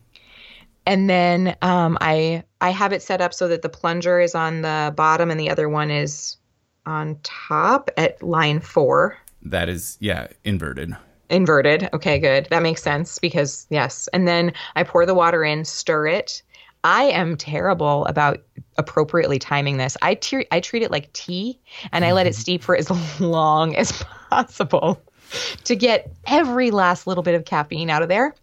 and 0.86 1.10
then 1.10 1.56
um, 1.62 1.98
I 2.02 2.44
I 2.62 2.70
have 2.72 2.94
it 2.94 3.02
set 3.02 3.22
up 3.22 3.34
so 3.34 3.48
that 3.48 3.62
the 3.62 3.70
plunger 3.70 4.20
is 4.20 4.36
on 4.36 4.62
the 4.62 4.94
bottom 4.96 5.32
and 5.32 5.40
the 5.40 5.50
other 5.50 5.70
one 5.70 5.92
is 5.92 6.38
on 6.86 7.18
top 7.24 7.90
at 7.98 8.22
line 8.22 8.60
four. 8.60 9.18
That 9.42 9.70
is, 9.70 9.98
yeah, 10.00 10.28
inverted. 10.44 10.96
Inverted. 11.30 11.90
Okay, 11.94 12.20
good. 12.20 12.48
That 12.50 12.64
makes 12.64 12.82
sense 12.84 13.20
because 13.20 13.66
yes. 13.70 14.08
And 14.14 14.28
then 14.28 14.54
I 14.76 14.84
pour 14.84 15.06
the 15.06 15.14
water 15.14 15.44
in, 15.44 15.66
stir 15.66 16.08
it. 16.08 16.42
I 16.86 17.04
am 17.06 17.38
terrible 17.38 18.06
about 18.06 18.42
appropriately 18.78 19.40
timing 19.40 19.78
this. 19.78 19.96
I, 20.02 20.16
te- 20.16 20.48
I 20.52 20.60
treat 20.60 20.84
it 20.84 20.92
like 20.92 21.12
tea 21.14 21.60
and 21.94 22.04
I 22.04 22.12
let 22.12 22.28
it 22.28 22.36
steep 22.36 22.62
for 22.62 22.76
as 22.76 22.90
long 23.22 23.76
as 23.76 24.04
possible 24.30 25.02
to 25.66 25.76
get 25.76 26.12
every 26.26 26.72
last 26.72 27.08
little 27.08 27.24
bit 27.24 27.36
of 27.36 27.46
caffeine 27.46 27.90
out 27.90 28.02
of 28.02 28.10
there. 28.10 28.34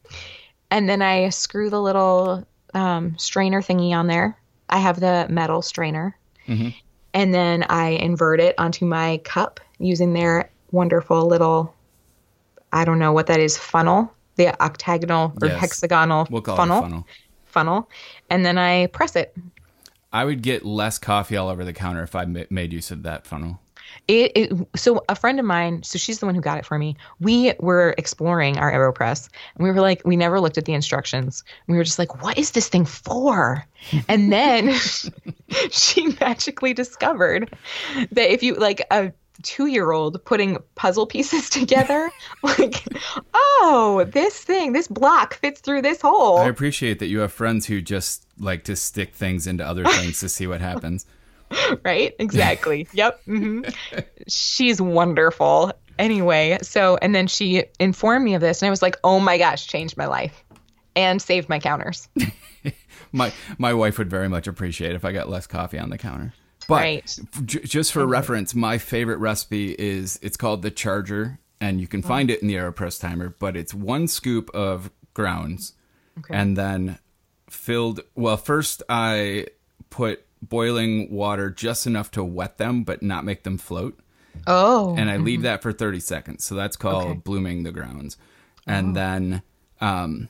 And 0.70 0.88
then 0.88 1.03
I 1.03 1.28
screw 1.30 1.68
the 1.70 1.80
little 1.80 2.47
um, 2.74 3.16
strainer 3.18 3.61
thingy 3.61 3.93
on 3.93 4.07
there. 4.07 4.36
I 4.68 4.78
have 4.78 5.01
the 5.01 5.26
metal 5.28 5.62
strainer. 5.62 6.16
And 7.12 7.32
then 7.34 7.64
I 7.68 7.91
invert 7.91 8.41
it 8.41 8.57
onto 8.59 8.84
my 8.84 9.18
cup 9.24 9.61
using 9.78 10.12
their 10.14 10.51
wonderful 10.72 11.26
little, 11.26 11.74
I 12.72 12.84
don't 12.84 12.99
know 12.99 13.12
what 13.12 13.26
that 13.28 13.38
is, 13.41 13.57
funnel, 13.57 14.12
the 14.36 14.61
octagonal 14.61 15.32
or 15.43 15.47
Yes. 15.49 15.61
hexagonal 15.61 16.26
We'll 16.30 16.43
call 16.43 16.57
funnel, 16.57 16.78
it 16.78 16.82
funnel. 16.82 17.07
funnel. 17.47 17.91
And 18.30 18.45
then 18.45 18.59
I 18.59 18.86
press 18.88 19.14
it. 19.14 19.32
I 20.12 20.24
would 20.24 20.43
get 20.43 20.64
less 20.64 20.99
coffee 20.99 21.36
all 21.36 21.49
over 21.49 21.64
the 21.64 21.72
counter 21.72 22.03
if 22.03 22.16
I 22.16 22.24
made 22.24 22.72
use 22.72 22.91
of 22.91 23.05
that 23.05 23.26
funnel. 23.26 23.61
It, 24.09 24.32
it 24.34 24.53
so 24.76 25.05
a 25.09 25.14
friend 25.14 25.38
of 25.38 25.47
mine, 25.47 25.82
so 25.82 25.99
she's 25.99 26.18
the 26.18 26.26
one 26.26 26.34
who 26.34 26.41
got 26.41 26.59
it 26.59 26.66
for 26.66 26.78
me. 26.78 26.97
We 27.20 27.53
were 27.61 27.95
exploring 27.99 28.59
our 28.59 28.72
AeroPress 28.72 29.28
and 29.55 29.64
we 29.64 29.70
were 29.70 29.80
like, 29.80 30.03
we 30.05 30.16
never 30.16 30.41
looked 30.41 30.59
at 30.59 30.64
the 30.64 30.74
instructions. 30.74 31.45
We 31.66 31.76
were 31.76 31.84
just 31.84 31.99
like, 31.99 32.22
what 32.22 32.38
is 32.38 32.53
this 32.53 32.68
thing 32.68 32.84
for? 32.84 33.64
And 34.09 34.32
then 34.32 34.74
she 35.70 36.16
magically 36.20 36.74
discovered 36.74 37.55
that 38.12 38.32
if 38.32 38.43
you 38.43 38.55
like 38.55 38.82
a 38.91 39.12
two 39.43 39.66
year 39.66 39.93
old 39.93 40.22
putting 40.24 40.59
puzzle 40.74 41.07
pieces 41.07 41.51
together, 41.51 42.11
like, 42.43 42.84
oh, 43.34 44.07
this 44.12 44.38
thing, 44.43 44.72
this 44.72 44.88
block 44.88 45.34
fits 45.34 45.61
through 45.61 45.82
this 45.82 46.01
hole. 46.01 46.38
I 46.38 46.49
appreciate 46.49 46.99
that 46.99 47.07
you 47.07 47.20
have 47.20 47.32
friends 47.32 47.66
who 47.66 47.80
just 47.80 48.26
like 48.38 48.64
to 48.64 48.76
stick 48.76 49.14
things 49.14 49.47
into 49.47 49.64
other 49.64 49.84
things 49.84 50.20
to 50.20 50.28
see 50.28 50.47
what 50.47 50.61
happens. 50.61 51.07
right? 51.84 52.14
Exactly. 52.18 52.86
yep. 52.92 53.22
hmm 53.24 53.62
She's 54.28 54.80
wonderful. 54.80 55.72
Anyway, 55.98 56.59
so 56.62 56.96
and 57.03 57.14
then 57.14 57.26
she 57.26 57.64
informed 57.78 58.24
me 58.24 58.34
of 58.34 58.40
this, 58.40 58.62
and 58.62 58.66
I 58.66 58.70
was 58.70 58.80
like, 58.82 58.96
"Oh 59.05 59.20
my 59.20 59.36
gosh, 59.38 59.66
changed 59.66 59.96
my 59.96 60.07
life 60.07 60.44
and 60.96 61.20
saved 61.20 61.48
my 61.48 61.59
counters." 61.59 62.09
My 63.12 63.32
my 63.59 63.74
wife 63.74 63.98
would 63.98 64.09
very 64.09 64.28
much 64.28 64.46
appreciate 64.46 64.94
if 64.94 65.05
I 65.05 65.11
got 65.11 65.28
less 65.28 65.48
coffee 65.48 65.78
on 65.80 65.90
the 65.90 65.98
counter. 65.98 66.32
But 66.68 66.74
Right. 66.76 67.18
j- 67.44 67.59
just 67.64 67.92
for 67.92 68.07
reference, 68.07 68.55
my 68.55 68.78
favorite 68.78 69.16
recipe 69.16 69.74
is 69.76 70.16
it's 70.22 70.36
called 70.36 70.62
the 70.62 70.70
Charger, 70.70 71.40
and 71.61 71.80
you 71.80 71.88
can 71.88 72.03
find 72.03 72.30
it 72.30 72.40
in 72.40 72.46
the 72.46 72.55
Aeropress 72.55 73.01
timer. 73.01 73.34
But 73.36 73.57
it's 73.57 73.74
one 73.74 74.07
scoop 74.07 74.48
of 74.55 74.92
grounds, 75.12 75.72
and 76.28 76.57
then 76.57 77.01
filled. 77.48 78.01
Well, 78.14 78.36
first 78.36 78.84
I 78.88 79.46
put 79.88 80.24
boiling 80.43 81.11
water 81.11 81.51
just 81.51 81.86
enough 81.86 82.11
to 82.12 82.24
wet 82.24 82.59
them, 82.59 82.82
but 82.84 83.03
not 83.03 83.24
make 83.24 83.43
them 83.43 83.59
float 83.59 83.99
Oh, 84.47 84.95
and 84.97 85.11
I 85.11 85.16
leave 85.16 85.43
that 85.43 85.61
for 85.61 85.72
30 85.72 85.99
seconds. 86.01 86.45
So 86.45 86.55
that's 86.55 86.76
called 86.76 87.05
Okay. 87.05 87.18
blooming 87.24 87.64
the 87.64 87.72
grounds. 87.72 88.16
And 88.66 88.95
then 88.97 89.43
um 89.80 90.28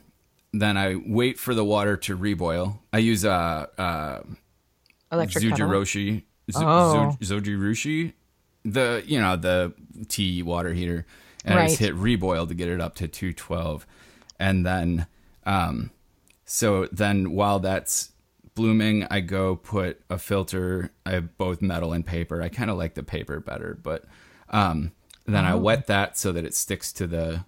then 0.52 0.76
I 0.76 0.96
wait 1.06 1.38
for 1.38 1.54
the 1.54 1.64
water 1.64 1.96
to 1.98 2.16
reboil. 2.16 2.78
I 2.92 2.98
use 2.98 3.24
a 3.24 3.30
uh, 3.78 3.80
uh 3.80 4.22
electric. 5.12 5.44
Zujiroshi 5.44 6.22
Zu- 6.50 6.64
Oh. 6.64 7.16
Zojirushi 7.20 8.14
the 8.64 9.02
you 9.06 9.20
know 9.20 9.36
the 9.36 9.74
tea 10.08 10.42
water 10.42 10.72
heater 10.72 11.06
and 11.44 11.58
I 11.58 11.66
just 11.68 11.78
hit 11.78 11.94
reboil 11.94 12.48
to 12.48 12.54
get 12.54 12.68
it 12.68 12.80
up 12.80 12.94
to 12.96 13.06
212 13.08 13.86
and 14.38 14.64
then 14.66 15.06
um 15.46 15.90
so 16.46 16.86
then 16.92 17.32
while 17.32 17.58
that's 17.60 18.12
blooming 18.54 19.06
I 19.10 19.20
go 19.20 19.56
put 19.56 20.00
a 20.10 20.18
filter 20.18 20.90
I 21.06 21.12
have 21.12 21.36
both 21.38 21.62
metal 21.62 21.92
and 21.92 22.04
paper. 22.04 22.42
I 22.42 22.48
kind 22.48 22.70
of 22.70 22.76
like 22.76 22.94
the 22.94 23.02
paper 23.02 23.40
better 23.40 23.78
but 23.82 24.04
um 24.50 24.92
then 25.26 25.44
I 25.44 25.54
wet 25.54 25.86
that 25.86 26.18
so 26.18 26.32
that 26.32 26.44
it 26.44 26.54
sticks 26.54 26.92
to 26.94 27.06
the 27.06 27.44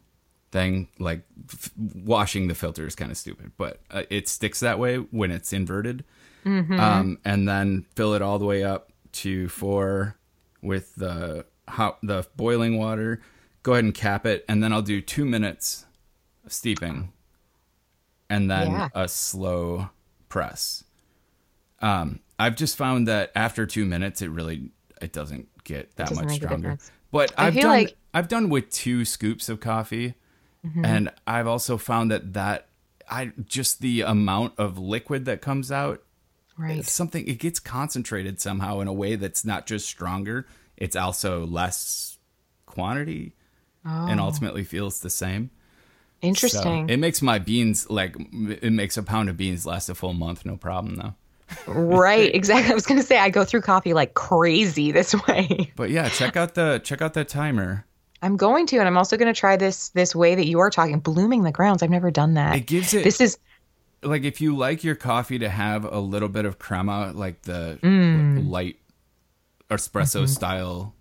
thing. 0.52 0.88
Like 0.98 1.22
f- 1.52 1.70
washing 1.76 2.46
the 2.48 2.54
filter 2.54 2.86
is 2.86 2.94
kind 2.94 3.10
of 3.10 3.16
stupid 3.16 3.52
but 3.56 3.80
uh, 3.90 4.02
it 4.10 4.28
sticks 4.28 4.60
that 4.60 4.78
way 4.78 4.96
when 4.96 5.30
it's 5.30 5.52
inverted. 5.52 6.04
Um, 6.44 7.18
and 7.24 7.48
then 7.48 7.86
fill 7.94 8.14
it 8.14 8.22
all 8.22 8.38
the 8.38 8.44
way 8.44 8.64
up 8.64 8.90
to 9.12 9.48
four 9.48 10.16
with 10.60 10.94
the 10.96 11.44
hot 11.68 11.98
the 12.02 12.26
boiling 12.36 12.76
water. 12.78 13.20
Go 13.62 13.72
ahead 13.72 13.84
and 13.84 13.94
cap 13.94 14.26
it 14.26 14.44
and 14.48 14.62
then 14.62 14.72
i'll 14.72 14.82
do 14.82 15.00
two 15.00 15.24
minutes 15.24 15.86
of 16.44 16.52
steeping. 16.52 17.12
And 18.30 18.50
then 18.50 18.70
Yeah. 18.72 18.88
a 18.94 19.08
slow 19.08 19.90
press 20.28 20.84
um, 21.82 22.20
i've 22.38 22.56
just 22.56 22.76
found 22.76 23.08
that 23.08 23.30
after 23.34 23.66
two 23.66 23.84
minutes 23.84 24.22
it 24.22 24.28
really 24.30 24.70
it 25.00 25.12
doesn't 25.12 25.48
get 25.64 25.94
that 25.96 26.08
doesn't 26.08 26.24
much 26.26 26.36
stronger 26.36 26.78
but 27.10 27.32
i've 27.36 27.54
done 27.54 27.64
like- 27.66 27.96
i've 28.14 28.28
done 28.28 28.48
with 28.48 28.70
two 28.70 29.04
scoops 29.04 29.48
of 29.48 29.60
coffee 29.60 30.14
Mm-hmm. 30.64 30.84
and 30.84 31.10
i've 31.26 31.48
also 31.48 31.76
found 31.76 32.12
that 32.12 32.34
that 32.34 32.68
i 33.10 33.32
just 33.46 33.80
the 33.80 34.02
amount 34.02 34.52
of 34.58 34.78
liquid 34.78 35.24
that 35.24 35.40
comes 35.42 35.72
out 35.72 36.04
right. 36.56 36.84
something 36.86 37.26
it 37.26 37.40
gets 37.40 37.58
concentrated 37.58 38.40
somehow 38.40 38.78
in 38.78 38.86
a 38.86 38.92
way 38.92 39.16
that's 39.16 39.44
not 39.44 39.66
just 39.66 39.88
stronger 39.88 40.46
it's 40.76 40.94
also 40.94 41.44
less 41.44 42.16
quantity 42.64 43.34
and 43.84 44.20
ultimately 44.20 44.62
feels 44.62 45.00
the 45.00 45.10
same 45.10 45.50
So 46.22 46.28
Interesting. 46.28 46.88
it 46.88 46.98
makes 46.98 47.20
my 47.22 47.40
beans 47.40 47.90
like 47.90 48.14
it 48.62 48.72
makes 48.72 48.96
a 48.96 49.02
pound 49.02 49.30
of 49.30 49.36
beans 49.36 49.66
last 49.66 49.88
a 49.88 49.96
full 49.96 50.14
month 50.14 50.46
no 50.46 50.56
problem 50.56 50.94
though 50.94 51.14
right. 51.66 52.34
Exactly. 52.34 52.70
I 52.70 52.74
was 52.74 52.86
going 52.86 53.00
to 53.00 53.06
say 53.06 53.18
I 53.18 53.30
go 53.30 53.44
through 53.44 53.62
coffee 53.62 53.94
like 53.94 54.14
crazy 54.14 54.92
this 54.92 55.14
way. 55.28 55.72
but 55.76 55.90
yeah 55.90 56.08
check 56.08 56.36
out 56.36 56.54
the 56.54 56.80
check 56.84 57.00
out 57.02 57.14
that 57.14 57.28
timer 57.28 57.84
I'm 58.24 58.36
going 58.36 58.66
to, 58.68 58.76
and 58.78 58.86
I'm 58.86 58.96
also 58.96 59.16
going 59.16 59.34
to 59.34 59.38
try 59.38 59.56
this 59.56 59.88
this 59.90 60.14
way 60.14 60.36
that 60.36 60.46
you 60.46 60.60
are 60.60 60.70
talking, 60.70 61.00
blooming 61.00 61.42
the 61.42 61.50
grounds. 61.50 61.82
I've 61.82 61.90
never 61.90 62.12
done 62.12 62.34
that. 62.34 62.54
it 62.54 62.66
gives 62.66 62.94
it 62.94 63.02
this 63.04 63.20
is 63.20 63.36
like 64.04 64.22
if 64.24 64.40
you 64.40 64.56
like 64.56 64.84
your 64.84 64.94
coffee 64.94 65.38
to 65.40 65.48
have 65.48 65.84
a 65.84 65.98
little 65.98 66.28
bit 66.28 66.44
of 66.44 66.58
crema 66.58 67.12
like 67.14 67.42
the 67.42 67.78
Mm. 67.82 68.48
light 68.48 68.76
espresso 69.70 70.22
Mm-hmm. 70.22 70.26
style 70.26 70.94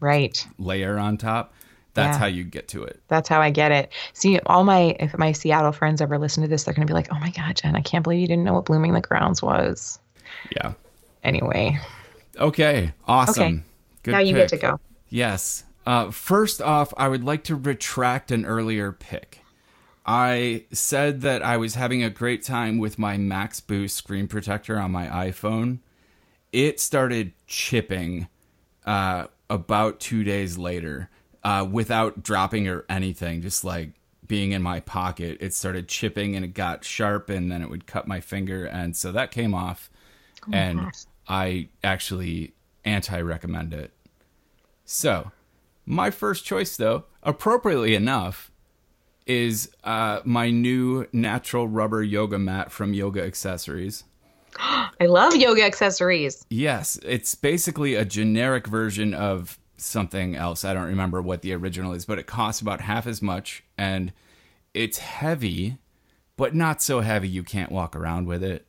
right. 0.00 0.46
layer 0.58 0.98
on 0.98 1.16
top 1.16 1.54
that's 1.94 2.14
Yeah. 2.16 2.18
how 2.20 2.26
you 2.26 2.44
get 2.44 2.68
to 2.68 2.82
it 2.84 3.00
That's 3.08 3.28
how 3.28 3.40
I 3.40 3.50
get 3.50 3.72
it. 3.72 3.92
See, 4.12 4.38
all 4.46 4.64
my 4.64 4.96
if 5.00 5.16
my 5.18 5.32
Seattle 5.32 5.72
friends 5.72 6.00
ever 6.00 6.18
listen 6.18 6.42
to 6.42 6.48
this, 6.48 6.64
they're 6.64 6.74
going 6.74 6.86
to 6.86 6.90
be 6.90 6.94
like, 6.94 7.08
"Oh 7.12 7.18
my 7.18 7.30
god, 7.30 7.56
Jen, 7.56 7.74
I 7.76 7.80
can't 7.80 8.04
believe 8.04 8.20
you 8.20 8.26
didn't 8.28 8.44
know 8.44 8.54
what 8.54 8.64
blooming 8.64 8.92
the 8.92 9.00
grounds 9.00 9.42
was." 9.42 9.98
yeah 10.56 10.72
Anyway, 11.24 11.78
okay 12.38 12.92
awesome 13.06 13.42
Okay. 13.42 13.62
Good 14.02 14.12
now 14.12 14.18
you 14.20 14.34
get 14.34 14.48
to 14.50 14.56
go. 14.56 14.80
Yes. 15.08 15.64
Uh, 15.84 16.10
first 16.10 16.62
off, 16.62 16.94
I 16.96 17.08
would 17.08 17.24
like 17.24 17.44
to 17.44 17.56
retract 17.56 18.30
an 18.30 18.46
earlier 18.46 18.92
pick. 18.92 19.40
I 20.06 20.64
said 20.72 21.20
that 21.22 21.42
I 21.42 21.56
was 21.58 21.74
having 21.74 22.02
a 22.02 22.08
great 22.10 22.42
time 22.42 22.78
with 22.78 22.98
my 22.98 23.16
Max 23.18 23.60
Boost 23.60 23.96
screen 23.96 24.26
protector 24.28 24.78
on 24.78 24.90
my 24.90 25.06
iPhone. 25.06 25.80
It 26.52 26.80
started 26.80 27.32
chipping 27.46 28.28
uh, 28.86 29.26
about 29.50 30.00
two 30.00 30.24
days 30.24 30.56
later 30.56 31.10
uh, 31.44 31.66
without 31.70 32.22
dropping 32.22 32.68
or 32.68 32.84
anything, 32.88 33.42
just 33.42 33.64
like 33.64 33.92
being 34.26 34.52
in 34.52 34.62
my 34.62 34.80
pocket. 34.80 35.38
It 35.40 35.54
started 35.54 35.88
chipping 35.88 36.36
and 36.36 36.44
it 36.44 36.54
got 36.54 36.84
sharp, 36.84 37.30
and 37.30 37.50
then 37.50 37.62
it 37.62 37.70
would 37.70 37.86
cut 37.86 38.06
my 38.06 38.20
finger. 38.20 38.64
And 38.64 38.96
so 38.96 39.12
that 39.12 39.30
came 39.30 39.54
off. 39.54 39.90
and 40.52 40.80
gosh. 40.80 41.04
I 41.28 41.68
actually 41.84 42.54
anti 42.84 43.20
recommend 43.20 43.72
it. 43.72 43.92
So, 44.84 45.30
my 45.86 46.10
first 46.10 46.44
choice, 46.44 46.76
though, 46.76 47.04
appropriately 47.22 47.94
enough, 47.94 48.50
is 49.26 49.70
uh, 49.84 50.20
my 50.24 50.50
new 50.50 51.06
natural 51.12 51.68
rubber 51.68 52.02
yoga 52.02 52.38
mat 52.38 52.72
from 52.72 52.94
Yoga 52.94 53.22
Accessories. 53.22 54.04
I 54.58 55.06
love 55.06 55.34
yoga 55.36 55.64
accessories. 55.64 56.44
Yes, 56.50 56.98
it's 57.04 57.34
basically 57.34 57.94
a 57.94 58.04
generic 58.04 58.66
version 58.66 59.14
of 59.14 59.58
something 59.80 60.34
else. 60.36 60.64
I 60.64 60.74
don't 60.74 60.86
remember 60.86 61.20
what 61.22 61.42
the 61.42 61.52
original 61.54 61.92
is, 61.92 62.04
but 62.04 62.18
it 62.18 62.26
costs 62.26 62.60
about 62.60 62.82
half 62.82 63.06
as 63.06 63.20
much 63.22 63.64
and 63.78 64.12
it's 64.74 64.98
heavy, 64.98 65.78
but 66.36 66.54
not 66.54 66.80
so 66.82 67.00
heavy 67.00 67.28
you 67.28 67.42
can't 67.42 67.72
walk 67.72 67.96
around 67.96 68.26
with 68.26 68.42
it. 68.42 68.66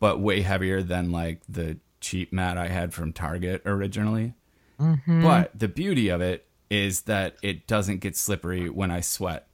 But 0.00 0.20
way 0.20 0.42
heavier 0.42 0.82
than 0.82 1.10
like 1.12 1.40
the 1.48 1.78
cheap 2.00 2.32
mat 2.32 2.58
I 2.58 2.68
had 2.68 2.92
from 2.92 3.12
Target 3.12 3.62
originally. 3.64 4.34
Mm-hmm. 4.78 5.22
But 5.22 5.58
the 5.58 5.68
beauty 5.68 6.08
of 6.08 6.20
it 6.20 6.46
is 6.68 7.02
that 7.02 7.36
it 7.42 7.66
doesn't 7.66 7.98
get 8.00 8.16
slippery 8.16 8.68
when 8.68 8.90
I 8.90 9.00
sweat. 9.00 9.46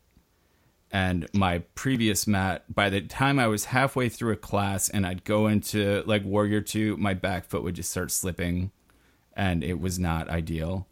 and 0.93 1.29
my 1.33 1.61
previous 1.75 2.27
mat, 2.27 2.65
by 2.73 2.91
the 2.91 3.01
time 3.03 3.39
I 3.39 3.47
was 3.47 3.67
halfway 3.67 4.09
through 4.09 4.33
a 4.33 4.37
class 4.37 4.89
and 4.89 5.07
I'd 5.07 5.25
go 5.25 5.47
into 5.47 6.03
like 6.07 6.25
Warrior 6.25 6.61
2, 6.61 6.97
my 6.97 7.15
back 7.15 7.45
foot 7.45 7.63
would 7.63 7.77
just 7.77 7.91
start 7.91 8.11
slipping 8.11 8.73
and 9.41 9.65
it 9.65 9.81
was 9.81 9.99
not 9.99 10.29
ideal. 10.29 10.87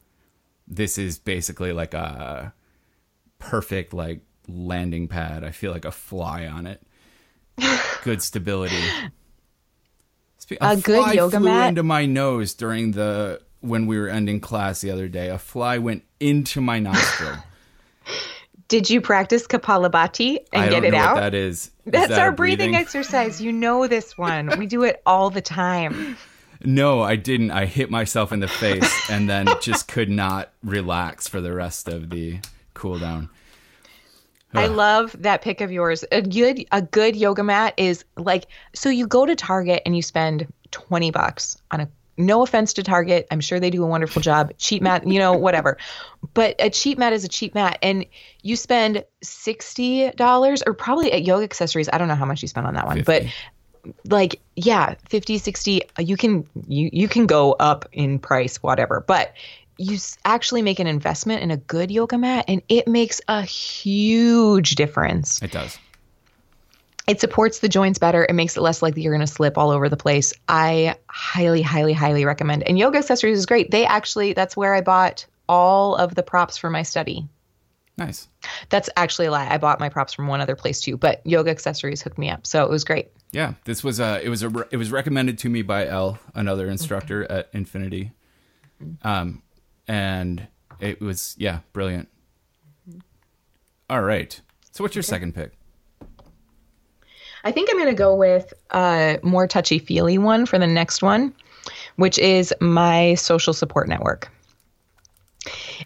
This 0.66 0.96
is 0.96 1.18
basically 1.18 1.74
like 1.74 1.92
a 1.92 2.54
perfect 3.38 3.92
like 3.92 4.22
landing 4.48 5.06
pad. 5.06 5.44
I 5.44 5.50
feel 5.50 5.70
like 5.70 5.84
a 5.84 5.92
fly 5.92 6.46
on 6.46 6.66
it. 6.66 6.82
Good 8.04 8.22
stability. 8.22 8.82
A, 10.62 10.70
a 10.70 10.76
good 10.76 11.02
fly 11.02 11.12
yoga 11.12 11.36
flew 11.36 11.50
mat? 11.50 11.68
into 11.68 11.82
my 11.82 12.06
nose 12.06 12.54
during 12.54 12.92
the 12.92 13.42
when 13.60 13.86
we 13.86 13.98
were 13.98 14.08
ending 14.08 14.40
class 14.40 14.80
the 14.80 14.90
other 14.90 15.08
day. 15.08 15.28
A 15.28 15.36
fly 15.36 15.76
went 15.76 16.04
into 16.18 16.62
my 16.62 16.78
nostril. 16.78 17.36
Did 18.68 18.88
you 18.88 19.02
practice 19.02 19.46
Kapalabhati 19.46 20.38
and 20.54 20.62
I 20.62 20.68
get 20.68 20.70
don't 20.70 20.84
it 20.86 20.90
know 20.92 20.98
out? 20.98 21.14
what 21.16 21.20
that 21.20 21.34
is. 21.34 21.66
Is 21.66 21.70
That's 21.84 22.08
that 22.08 22.20
our 22.20 22.30
a 22.30 22.32
breathing 22.32 22.74
exercise. 22.74 23.42
You 23.42 23.52
know 23.52 23.86
this 23.86 24.16
one. 24.16 24.58
We 24.58 24.64
do 24.64 24.84
it 24.84 25.02
all 25.04 25.28
the 25.28 25.42
time. 25.42 26.16
No, 26.64 27.02
I 27.02 27.16
didn't. 27.16 27.50
I 27.50 27.66
hit 27.66 27.90
myself 27.90 28.32
in 28.32 28.40
the 28.40 28.48
face 28.48 28.92
and 29.10 29.28
then 29.28 29.46
just 29.60 29.88
could 29.88 30.10
not 30.10 30.52
relax 30.62 31.28
for 31.28 31.40
the 31.40 31.52
rest 31.52 31.88
of 31.88 32.10
the 32.10 32.40
cool 32.74 32.98
down. 32.98 33.28
I 34.54 34.66
love 34.66 35.14
that 35.20 35.42
pick 35.42 35.60
of 35.60 35.70
yours. 35.70 36.04
A 36.10 36.22
good 36.22 36.64
a 36.72 36.80
good 36.80 37.14
yoga 37.16 37.44
mat 37.44 37.74
is 37.76 38.04
like 38.16 38.46
so 38.74 38.88
you 38.88 39.06
go 39.06 39.26
to 39.26 39.36
Target 39.36 39.82
and 39.84 39.94
you 39.94 40.02
spend 40.02 40.50
20 40.70 41.10
bucks 41.10 41.58
on 41.70 41.80
a 41.80 41.88
no 42.18 42.42
offense 42.42 42.72
to 42.74 42.82
Target, 42.82 43.28
I'm 43.30 43.40
sure 43.40 43.60
they 43.60 43.70
do 43.70 43.84
a 43.84 43.86
wonderful 43.86 44.20
job. 44.20 44.52
Cheap 44.58 44.82
mat, 44.82 45.06
you 45.06 45.20
know, 45.20 45.34
whatever. 45.34 45.78
But 46.34 46.56
a 46.58 46.68
cheap 46.68 46.98
mat 46.98 47.12
is 47.12 47.22
a 47.24 47.28
cheap 47.28 47.54
mat 47.54 47.78
and 47.80 48.04
you 48.42 48.56
spend 48.56 49.04
$60 49.24 50.62
or 50.66 50.74
probably 50.74 51.12
at 51.12 51.22
yoga 51.22 51.44
accessories, 51.44 51.88
I 51.92 51.96
don't 51.96 52.08
know 52.08 52.16
how 52.16 52.24
much 52.24 52.42
you 52.42 52.48
spent 52.48 52.66
on 52.66 52.74
that 52.74 52.86
one, 52.86 53.04
50. 53.04 53.04
but 53.04 53.32
like 54.04 54.40
yeah 54.56 54.94
50 55.08 55.38
60 55.38 55.82
you 55.98 56.16
can 56.16 56.46
you 56.66 56.90
you 56.92 57.08
can 57.08 57.26
go 57.26 57.52
up 57.52 57.86
in 57.92 58.18
price 58.18 58.62
whatever. 58.62 59.04
But 59.06 59.34
you 59.76 59.96
actually 60.24 60.62
make 60.62 60.80
an 60.80 60.86
investment 60.86 61.42
in 61.42 61.50
a 61.50 61.56
good 61.56 61.90
yoga 61.90 62.18
mat 62.18 62.44
and 62.48 62.62
it 62.68 62.88
makes 62.88 63.20
a 63.28 63.42
huge 63.42 64.74
difference. 64.74 65.40
It 65.42 65.52
does. 65.52 65.78
it 67.06 67.20
supports 67.20 67.60
the 67.60 67.68
joints 67.68 67.98
better. 67.98 68.26
It 68.28 68.34
makes 68.34 68.56
it 68.56 68.60
less 68.60 68.82
likely 68.82 69.02
you're 69.02 69.14
going 69.14 69.26
to 69.26 69.32
slip 69.32 69.56
all 69.56 69.70
over 69.70 69.88
the 69.88 69.96
place. 69.96 70.32
I 70.48 70.96
highly 71.08 71.62
highly 71.62 71.92
highly 71.92 72.24
recommend 72.24 72.64
and 72.64 72.78
yoga 72.78 72.98
accessories 72.98 73.38
is 73.38 73.46
great. 73.46 73.70
They 73.70 73.86
actually 73.86 74.32
that's 74.32 74.56
where 74.56 74.74
i 74.74 74.80
bought 74.80 75.26
all 75.48 75.94
of 75.96 76.14
the 76.14 76.22
props 76.22 76.58
for 76.58 76.70
my 76.70 76.82
study 76.82 77.26
Nice. 77.98 78.28
that's 78.70 78.88
actually 78.96 79.26
a 79.26 79.30
lie 79.30 79.48
i 79.50 79.58
bought 79.58 79.80
my 79.80 79.88
props 79.88 80.14
from 80.14 80.28
one 80.28 80.40
other 80.40 80.54
place 80.56 80.80
too 80.80 80.96
but 80.96 81.20
yoga 81.26 81.50
accessories 81.50 82.00
hooked 82.00 82.16
me 82.16 82.30
up 82.30 82.46
so 82.46 82.64
it 82.64 82.70
was 82.70 82.84
great 82.84 83.08
Yeah, 83.32 83.54
this 83.64 83.84
was 83.84 84.00
uh 84.00 84.20
it 84.22 84.30
was 84.30 84.42
a 84.42 84.50
it 84.70 84.78
was 84.78 84.90
recommended 84.90 85.36
to 85.40 85.48
me 85.50 85.60
by 85.62 85.86
L, 85.86 86.18
another 86.34 86.70
instructor 86.70 87.30
at 87.30 87.50
Infinity. 87.52 88.12
Um 89.02 89.42
and 89.86 90.48
it 90.80 91.00
was 91.00 91.34
yeah, 91.38 91.60
brilliant. 91.72 92.08
All 93.90 94.00
right. 94.02 94.40
So 94.72 94.84
what's 94.84 94.94
your 94.94 95.02
second 95.02 95.34
pick? 95.34 95.52
I 97.44 97.52
think 97.52 97.68
I'm 97.70 97.76
going 97.76 97.88
to 97.88 97.94
go 97.94 98.14
with 98.14 98.52
a 98.72 99.18
more 99.22 99.46
touchy 99.46 99.78
feely 99.78 100.18
one 100.18 100.44
for 100.46 100.58
the 100.58 100.66
next 100.66 101.02
one, 101.02 101.32
which 101.96 102.18
is 102.18 102.52
my 102.60 103.14
social 103.14 103.52
support 103.54 103.88
network. 103.88 104.30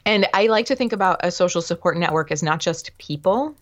And 0.04 0.26
I 0.34 0.46
like 0.46 0.66
to 0.66 0.76
think 0.76 0.92
about 0.92 1.20
a 1.22 1.30
social 1.30 1.62
support 1.62 1.96
network 1.96 2.30
as 2.30 2.42
not 2.42 2.60
just 2.60 2.96
people. 2.98 3.54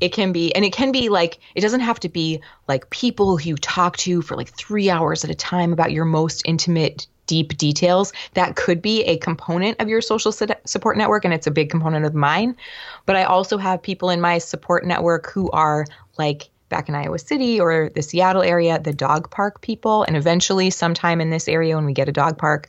It 0.00 0.08
can 0.12 0.32
be, 0.32 0.54
and 0.54 0.64
it 0.64 0.72
can 0.72 0.90
be 0.90 1.08
like, 1.08 1.38
it 1.54 1.60
doesn't 1.60 1.80
have 1.80 2.00
to 2.00 2.08
be 2.08 2.40
like 2.66 2.90
people 2.90 3.38
who 3.38 3.50
you 3.50 3.56
talk 3.56 3.96
to 3.98 4.20
for 4.22 4.36
like 4.36 4.50
three 4.50 4.90
hours 4.90 5.24
at 5.24 5.30
a 5.30 5.34
time 5.34 5.72
about 5.72 5.92
your 5.92 6.04
most 6.04 6.42
intimate, 6.44 7.06
deep 7.26 7.56
details. 7.56 8.12
That 8.34 8.56
could 8.56 8.82
be 8.82 9.04
a 9.04 9.16
component 9.18 9.80
of 9.80 9.88
your 9.88 10.00
social 10.00 10.32
support 10.32 10.96
network, 10.96 11.24
and 11.24 11.32
it's 11.32 11.46
a 11.46 11.52
big 11.52 11.70
component 11.70 12.04
of 12.04 12.14
mine. 12.14 12.56
But 13.04 13.16
I 13.16 13.24
also 13.24 13.58
have 13.58 13.82
people 13.82 14.10
in 14.10 14.20
my 14.20 14.38
support 14.38 14.84
network 14.84 15.30
who 15.30 15.50
are 15.52 15.86
like 16.18 16.48
back 16.68 16.88
in 16.88 16.96
Iowa 16.96 17.18
City 17.18 17.60
or 17.60 17.90
the 17.94 18.02
Seattle 18.02 18.42
area, 18.42 18.80
the 18.80 18.92
dog 18.92 19.30
park 19.30 19.60
people. 19.60 20.02
And 20.02 20.16
eventually, 20.16 20.70
sometime 20.70 21.20
in 21.20 21.30
this 21.30 21.46
area, 21.46 21.76
when 21.76 21.84
we 21.84 21.92
get 21.92 22.08
a 22.08 22.12
dog 22.12 22.38
park, 22.38 22.68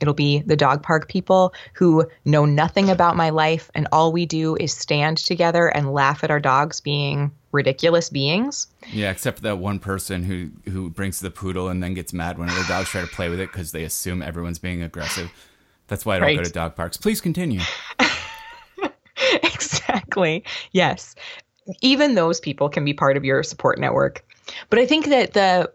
It'll 0.00 0.14
be 0.14 0.40
the 0.40 0.56
dog 0.56 0.82
park 0.82 1.08
people 1.08 1.54
who 1.72 2.06
know 2.24 2.44
nothing 2.44 2.90
about 2.90 3.16
my 3.16 3.30
life, 3.30 3.70
and 3.74 3.88
all 3.92 4.12
we 4.12 4.26
do 4.26 4.56
is 4.56 4.72
stand 4.72 5.18
together 5.18 5.68
and 5.68 5.92
laugh 5.92 6.22
at 6.22 6.30
our 6.30 6.40
dogs 6.40 6.80
being 6.80 7.32
ridiculous 7.52 8.10
beings. 8.10 8.66
Yeah, 8.92 9.10
except 9.10 9.38
for 9.38 9.42
that 9.44 9.58
one 9.58 9.78
person 9.78 10.22
who 10.22 10.50
who 10.70 10.90
brings 10.90 11.20
the 11.20 11.30
poodle 11.30 11.68
and 11.68 11.82
then 11.82 11.94
gets 11.94 12.12
mad 12.12 12.38
when 12.38 12.50
other 12.50 12.64
dogs 12.68 12.90
try 12.90 13.00
to 13.00 13.06
play 13.06 13.30
with 13.30 13.40
it 13.40 13.50
because 13.50 13.72
they 13.72 13.84
assume 13.84 14.20
everyone's 14.20 14.58
being 14.58 14.82
aggressive. 14.82 15.30
That's 15.88 16.04
why 16.04 16.16
I 16.16 16.18
don't 16.20 16.36
go 16.36 16.44
to 16.44 16.50
dog 16.50 16.76
parks. 16.76 16.96
Please 16.96 17.20
continue. 17.20 17.60
exactly. 19.42 20.44
Yes. 20.72 21.14
Even 21.80 22.14
those 22.14 22.38
people 22.38 22.68
can 22.68 22.84
be 22.84 22.92
part 22.92 23.16
of 23.16 23.24
your 23.24 23.42
support 23.42 23.78
network. 23.78 24.24
But 24.68 24.78
I 24.78 24.86
think 24.86 25.06
that 25.06 25.32
the 25.32 25.72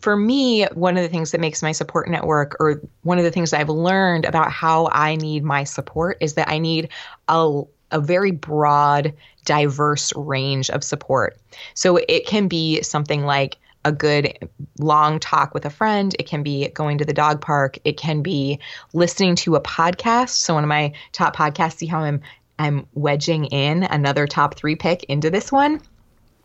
for 0.00 0.16
me, 0.16 0.64
one 0.74 0.96
of 0.96 1.02
the 1.02 1.08
things 1.08 1.30
that 1.32 1.40
makes 1.40 1.62
my 1.62 1.72
support 1.72 2.08
network, 2.08 2.56
or 2.60 2.80
one 3.02 3.18
of 3.18 3.24
the 3.24 3.30
things 3.30 3.52
I've 3.52 3.68
learned 3.68 4.24
about 4.24 4.50
how 4.50 4.88
I 4.92 5.16
need 5.16 5.44
my 5.44 5.64
support, 5.64 6.16
is 6.20 6.34
that 6.34 6.48
I 6.48 6.58
need 6.58 6.88
a, 7.28 7.62
a 7.90 8.00
very 8.00 8.30
broad, 8.30 9.12
diverse 9.44 10.12
range 10.16 10.70
of 10.70 10.82
support. 10.82 11.36
So 11.74 11.98
it 12.08 12.26
can 12.26 12.48
be 12.48 12.82
something 12.82 13.24
like 13.24 13.56
a 13.84 13.92
good 13.92 14.48
long 14.78 15.20
talk 15.20 15.52
with 15.52 15.66
a 15.66 15.70
friend. 15.70 16.14
It 16.18 16.26
can 16.26 16.42
be 16.42 16.68
going 16.68 16.98
to 16.98 17.04
the 17.04 17.12
dog 17.12 17.40
park. 17.40 17.78
It 17.84 17.98
can 17.98 18.22
be 18.22 18.58
listening 18.94 19.36
to 19.36 19.56
a 19.56 19.60
podcast. 19.60 20.30
So 20.30 20.54
one 20.54 20.64
of 20.64 20.68
my 20.68 20.92
top 21.12 21.36
podcasts, 21.36 21.76
see 21.76 21.86
how 21.86 22.00
I'm 22.00 22.20
I'm 22.58 22.86
wedging 22.94 23.46
in 23.46 23.82
another 23.82 24.26
top 24.28 24.54
three 24.54 24.76
pick 24.76 25.02
into 25.04 25.28
this 25.28 25.50
one. 25.50 25.80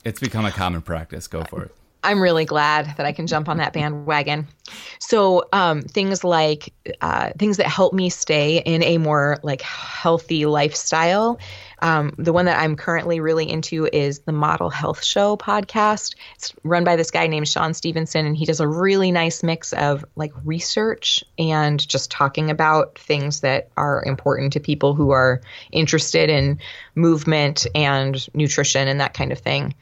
It's 0.04 0.20
become 0.20 0.44
a 0.44 0.52
common 0.52 0.82
practice. 0.82 1.28
Go 1.28 1.44
for 1.44 1.64
it. 1.64 1.76
I'm 2.02 2.22
really 2.22 2.46
glad 2.46 2.96
that 2.98 3.06
I 3.06 3.12
can 3.12 3.28
jump 3.28 3.50
on 3.50 3.58
that 3.58 3.74
bandwagon. 3.74 4.48
So 5.00 5.44
um, 5.52 5.82
things 5.82 6.24
like 6.24 6.74
uh, 7.02 7.32
things 7.38 7.58
that 7.58 7.68
help 7.68 7.94
me 7.94 8.10
stay 8.10 8.60
in 8.60 8.84
a 8.84 8.98
more 8.98 9.38
like 9.44 9.62
healthy 9.62 10.46
lifestyle. 10.46 11.40
Um, 11.82 12.14
the 12.18 12.32
one 12.32 12.46
that 12.46 12.60
I'm 12.60 12.76
currently 12.76 13.20
really 13.20 13.50
into 13.50 13.90
is 13.92 14.20
the 14.20 14.32
Model 14.32 14.70
Health 14.70 15.04
Show 15.04 15.36
podcast. 15.36 16.16
It's 16.36 16.54
run 16.64 16.86
by 16.86 16.96
this 16.96 17.12
guy 17.12 17.28
named 17.28 17.50
Shawn 17.50 17.74
Stevenson, 17.74 18.26
and 18.26 18.38
he 18.38 18.46
does 18.46 18.60
a 18.62 18.68
really 18.68 19.12
nice 19.12 19.44
mix 19.44 19.74
of 19.74 20.06
like 20.16 20.32
research 20.46 21.24
and 21.38 21.86
just 21.86 22.12
talking 22.12 22.50
about 22.50 22.98
things 22.98 23.42
that 23.42 23.70
are 23.76 24.04
important 24.06 24.54
to 24.54 24.60
people 24.62 24.94
who 24.94 25.12
are 25.12 25.42
interested 25.72 26.30
in 26.30 26.60
movement 26.96 27.68
and 27.76 28.28
nutrition 28.34 28.88
and 28.88 29.02
that 29.02 29.14
kind 29.14 29.32
of 29.32 29.40
thing. 29.40 29.74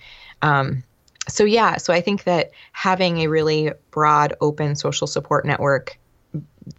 Um, 0.42 0.84
so 1.28 1.44
yeah 1.44 1.78
so 1.78 1.94
i 1.94 2.02
think 2.02 2.24
that 2.24 2.52
having 2.72 3.20
a 3.20 3.28
really 3.28 3.72
broad 3.92 4.34
open 4.42 4.76
social 4.76 5.08
support 5.08 5.46
network 5.46 5.98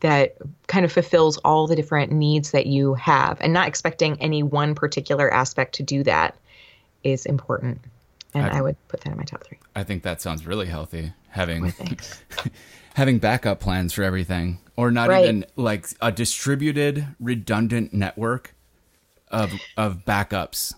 that 0.00 0.36
kind 0.66 0.84
of 0.84 0.92
fulfills 0.92 1.38
all 1.38 1.66
the 1.66 1.74
different 1.76 2.12
needs 2.12 2.50
that 2.50 2.66
you 2.66 2.94
have 2.94 3.38
and 3.40 3.52
not 3.52 3.66
expecting 3.68 4.20
any 4.20 4.42
one 4.42 4.74
particular 4.74 5.32
aspect 5.32 5.74
to 5.74 5.82
do 5.82 6.02
that 6.02 6.36
is 7.04 7.24
important 7.26 7.80
and 8.34 8.46
I- 8.46 8.58
i, 8.58 8.60
would 8.62 8.76
put 8.88 9.00
that 9.02 9.10
in 9.10 9.16
my 9.16 9.24
top 9.24 9.44
three 9.44 9.58
I 9.76 9.84
think 9.84 10.02
that 10.02 10.20
sounds 10.20 10.44
really 10.44 10.66
healthy. 10.66 11.12
Having 11.28 11.72
having 12.94 13.18
backup 13.20 13.60
plans 13.60 13.92
for 13.92 14.02
everything, 14.02 14.58
or 14.74 14.90
not 14.90 15.08
Right. 15.08 15.22
even 15.24 15.44
like 15.54 15.86
a 16.00 16.10
distributed, 16.10 17.06
redundant 17.20 17.94
network 17.94 18.54
of 19.28 19.52
of 19.76 20.04
backups. 20.04 20.74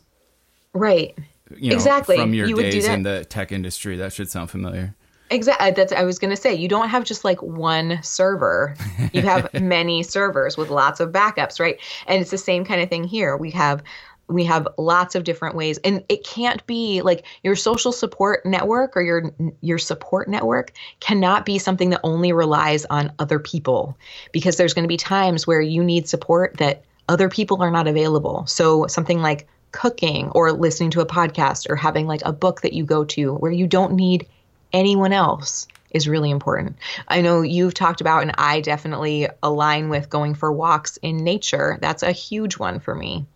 right 0.74 1.16
You 1.56 1.70
know, 1.70 1.76
Exactly. 1.76 2.16
from 2.16 2.34
your 2.34 2.46
You 2.48 2.56
days 2.56 2.86
in 2.86 3.02
the 3.02 3.24
tech 3.24 3.52
industry. 3.52 3.96
That 3.96 4.12
should 4.12 4.30
sound 4.30 4.50
familiar. 4.50 4.94
Exactly. 5.30 5.68
Uh, 5.68 5.70
that's 5.70 5.92
I 5.92 6.02
was 6.02 6.18
going 6.18 6.30
to 6.30 6.36
say 6.36 6.54
you 6.54 6.68
don't 6.68 6.88
have 6.88 7.04
just 7.04 7.24
like 7.24 7.40
one 7.42 8.00
server. 8.02 8.74
You 9.12 9.22
have 9.22 9.52
many 9.60 10.02
servers 10.02 10.56
with 10.56 10.70
lots 10.70 11.00
of 11.00 11.10
backups, 11.10 11.60
right? 11.60 11.78
And 12.06 12.20
it's 12.20 12.30
the 12.30 12.38
same 12.38 12.64
kind 12.64 12.80
of 12.82 12.88
thing 12.88 13.04
here. 13.04 13.36
We 13.36 13.50
have 13.52 13.82
we 14.26 14.44
have 14.44 14.68
lots 14.78 15.16
of 15.16 15.24
different 15.24 15.56
ways 15.56 15.78
and 15.78 16.04
it 16.08 16.24
can't 16.24 16.64
be 16.66 17.02
like 17.02 17.26
your 17.42 17.56
social 17.56 17.90
support 17.90 18.46
network 18.46 18.96
or 18.96 19.02
your 19.02 19.32
your 19.60 19.78
support 19.78 20.28
network 20.28 20.72
cannot 21.00 21.44
be 21.44 21.58
something 21.58 21.90
that 21.90 22.00
only 22.04 22.32
relies 22.32 22.84
on 22.86 23.12
other 23.18 23.40
people 23.40 23.98
because 24.30 24.56
there's 24.56 24.72
going 24.72 24.84
to 24.84 24.88
be 24.88 24.96
times 24.96 25.48
where 25.48 25.60
you 25.60 25.82
need 25.82 26.08
support 26.08 26.56
that 26.58 26.84
other 27.08 27.28
people 27.28 27.60
are 27.60 27.72
not 27.72 27.88
available. 27.88 28.46
So 28.46 28.86
something 28.86 29.20
like 29.20 29.48
cooking 29.72 30.28
or 30.30 30.52
listening 30.52 30.90
to 30.90 31.00
a 31.00 31.06
podcast 31.06 31.68
or 31.70 31.76
having 31.76 32.06
like 32.06 32.22
a 32.24 32.32
book 32.32 32.62
that 32.62 32.72
you 32.72 32.84
go 32.84 33.04
to 33.04 33.34
where 33.34 33.52
you 33.52 33.66
don't 33.66 33.92
need 33.94 34.26
anyone 34.72 35.12
else 35.12 35.66
is 35.90 36.08
really 36.08 36.30
important. 36.30 36.76
I 37.08 37.20
know 37.20 37.42
you've 37.42 37.74
talked 37.74 38.00
about, 38.00 38.22
and 38.22 38.32
I 38.38 38.60
definitely 38.60 39.28
align 39.42 39.88
with 39.88 40.08
going 40.08 40.34
for 40.34 40.52
walks 40.52 40.96
in 40.98 41.18
nature. 41.18 41.78
That's 41.80 42.02
a 42.02 42.12
huge 42.12 42.58
one 42.58 42.78
for 42.80 42.94
me. 42.94 43.26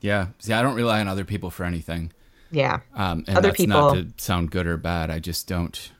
Yeah. 0.00 0.28
See, 0.38 0.52
I 0.52 0.62
don't 0.62 0.74
rely 0.74 1.00
on 1.00 1.08
other 1.08 1.24
people 1.24 1.50
for 1.50 1.64
anything. 1.64 2.12
Yeah. 2.50 2.80
Um, 2.94 3.24
and 3.26 3.38
Other 3.38 3.48
that's 3.48 3.56
people. 3.56 3.94
not 3.94 3.94
to 3.94 4.06
sound 4.18 4.50
good 4.50 4.66
or 4.66 4.76
bad. 4.76 5.10
I 5.10 5.18
just 5.18 5.48
don't. 5.48 5.92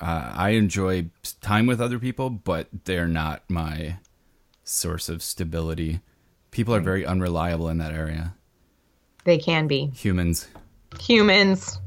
Uh, 0.00 0.32
I 0.34 0.50
enjoy 0.50 1.10
time 1.40 1.66
with 1.66 1.80
other 1.80 1.98
people, 1.98 2.30
but 2.30 2.68
they're 2.84 3.08
not 3.08 3.42
my 3.48 3.98
source 4.62 5.08
of 5.08 5.22
stability. 5.22 6.00
People 6.50 6.74
are 6.74 6.80
very 6.80 7.04
unreliable 7.04 7.68
in 7.68 7.78
that 7.78 7.92
area. 7.92 8.34
They 9.28 9.36
can 9.36 9.66
be. 9.66 9.90
Humans, 9.94 10.48
Humans. 11.00 11.78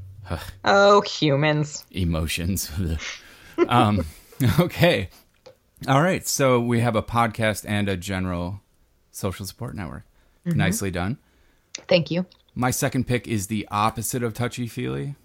oh, 0.64 1.02
humans. 1.02 1.84
emotions. 1.90 2.72
um, 3.68 4.06
okay. 4.60 5.10
All 5.88 6.04
right. 6.04 6.28
So 6.28 6.60
we 6.60 6.82
have 6.82 6.96
a 6.96 7.02
podcast 7.02 7.66
and 7.68 7.90
a 7.90 7.98
general 7.98 8.62
social 9.10 9.48
support 9.48 9.76
network. 9.76 10.04
Nicely 10.46 10.92
done. 10.92 11.18
Thank 11.88 12.12
you. 12.12 12.28
My 12.54 12.70
second 12.70 13.08
pick 13.08 13.28
is 13.28 13.48
the 13.48 13.68
opposite 13.72 14.22
of 14.22 14.36
touchy 14.36 14.68
feely. 14.68 15.16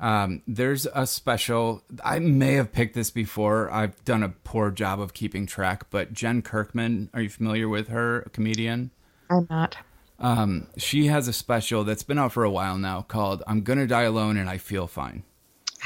Um, 0.00 0.42
there's 0.48 0.86
a 0.92 1.06
special. 1.06 1.84
I 2.04 2.18
may 2.18 2.54
have 2.54 2.72
picked 2.72 2.96
this 2.96 3.12
before. 3.12 3.70
I've 3.70 4.04
done 4.04 4.24
a 4.24 4.30
poor 4.30 4.72
job 4.72 4.98
of 4.98 5.14
keeping 5.14 5.46
track, 5.46 5.86
but 5.88 6.12
Jen 6.12 6.42
Kirkman, 6.42 7.10
are 7.14 7.20
you 7.20 7.28
familiar 7.30 7.68
with 7.68 7.86
her? 7.90 8.22
A 8.22 8.30
comedian. 8.30 8.90
I'm 9.30 9.46
not. 9.48 9.76
Um, 10.22 10.68
she 10.76 11.06
has 11.06 11.28
a 11.28 11.32
special 11.32 11.84
that's 11.84 12.04
been 12.04 12.18
out 12.18 12.32
for 12.32 12.44
a 12.44 12.50
while 12.50 12.78
now 12.78 13.02
called 13.02 13.42
"I'm 13.46 13.62
Gonna 13.62 13.86
Die 13.86 14.02
Alone 14.02 14.36
and 14.36 14.48
I 14.48 14.58
Feel 14.58 14.86
Fine." 14.86 15.24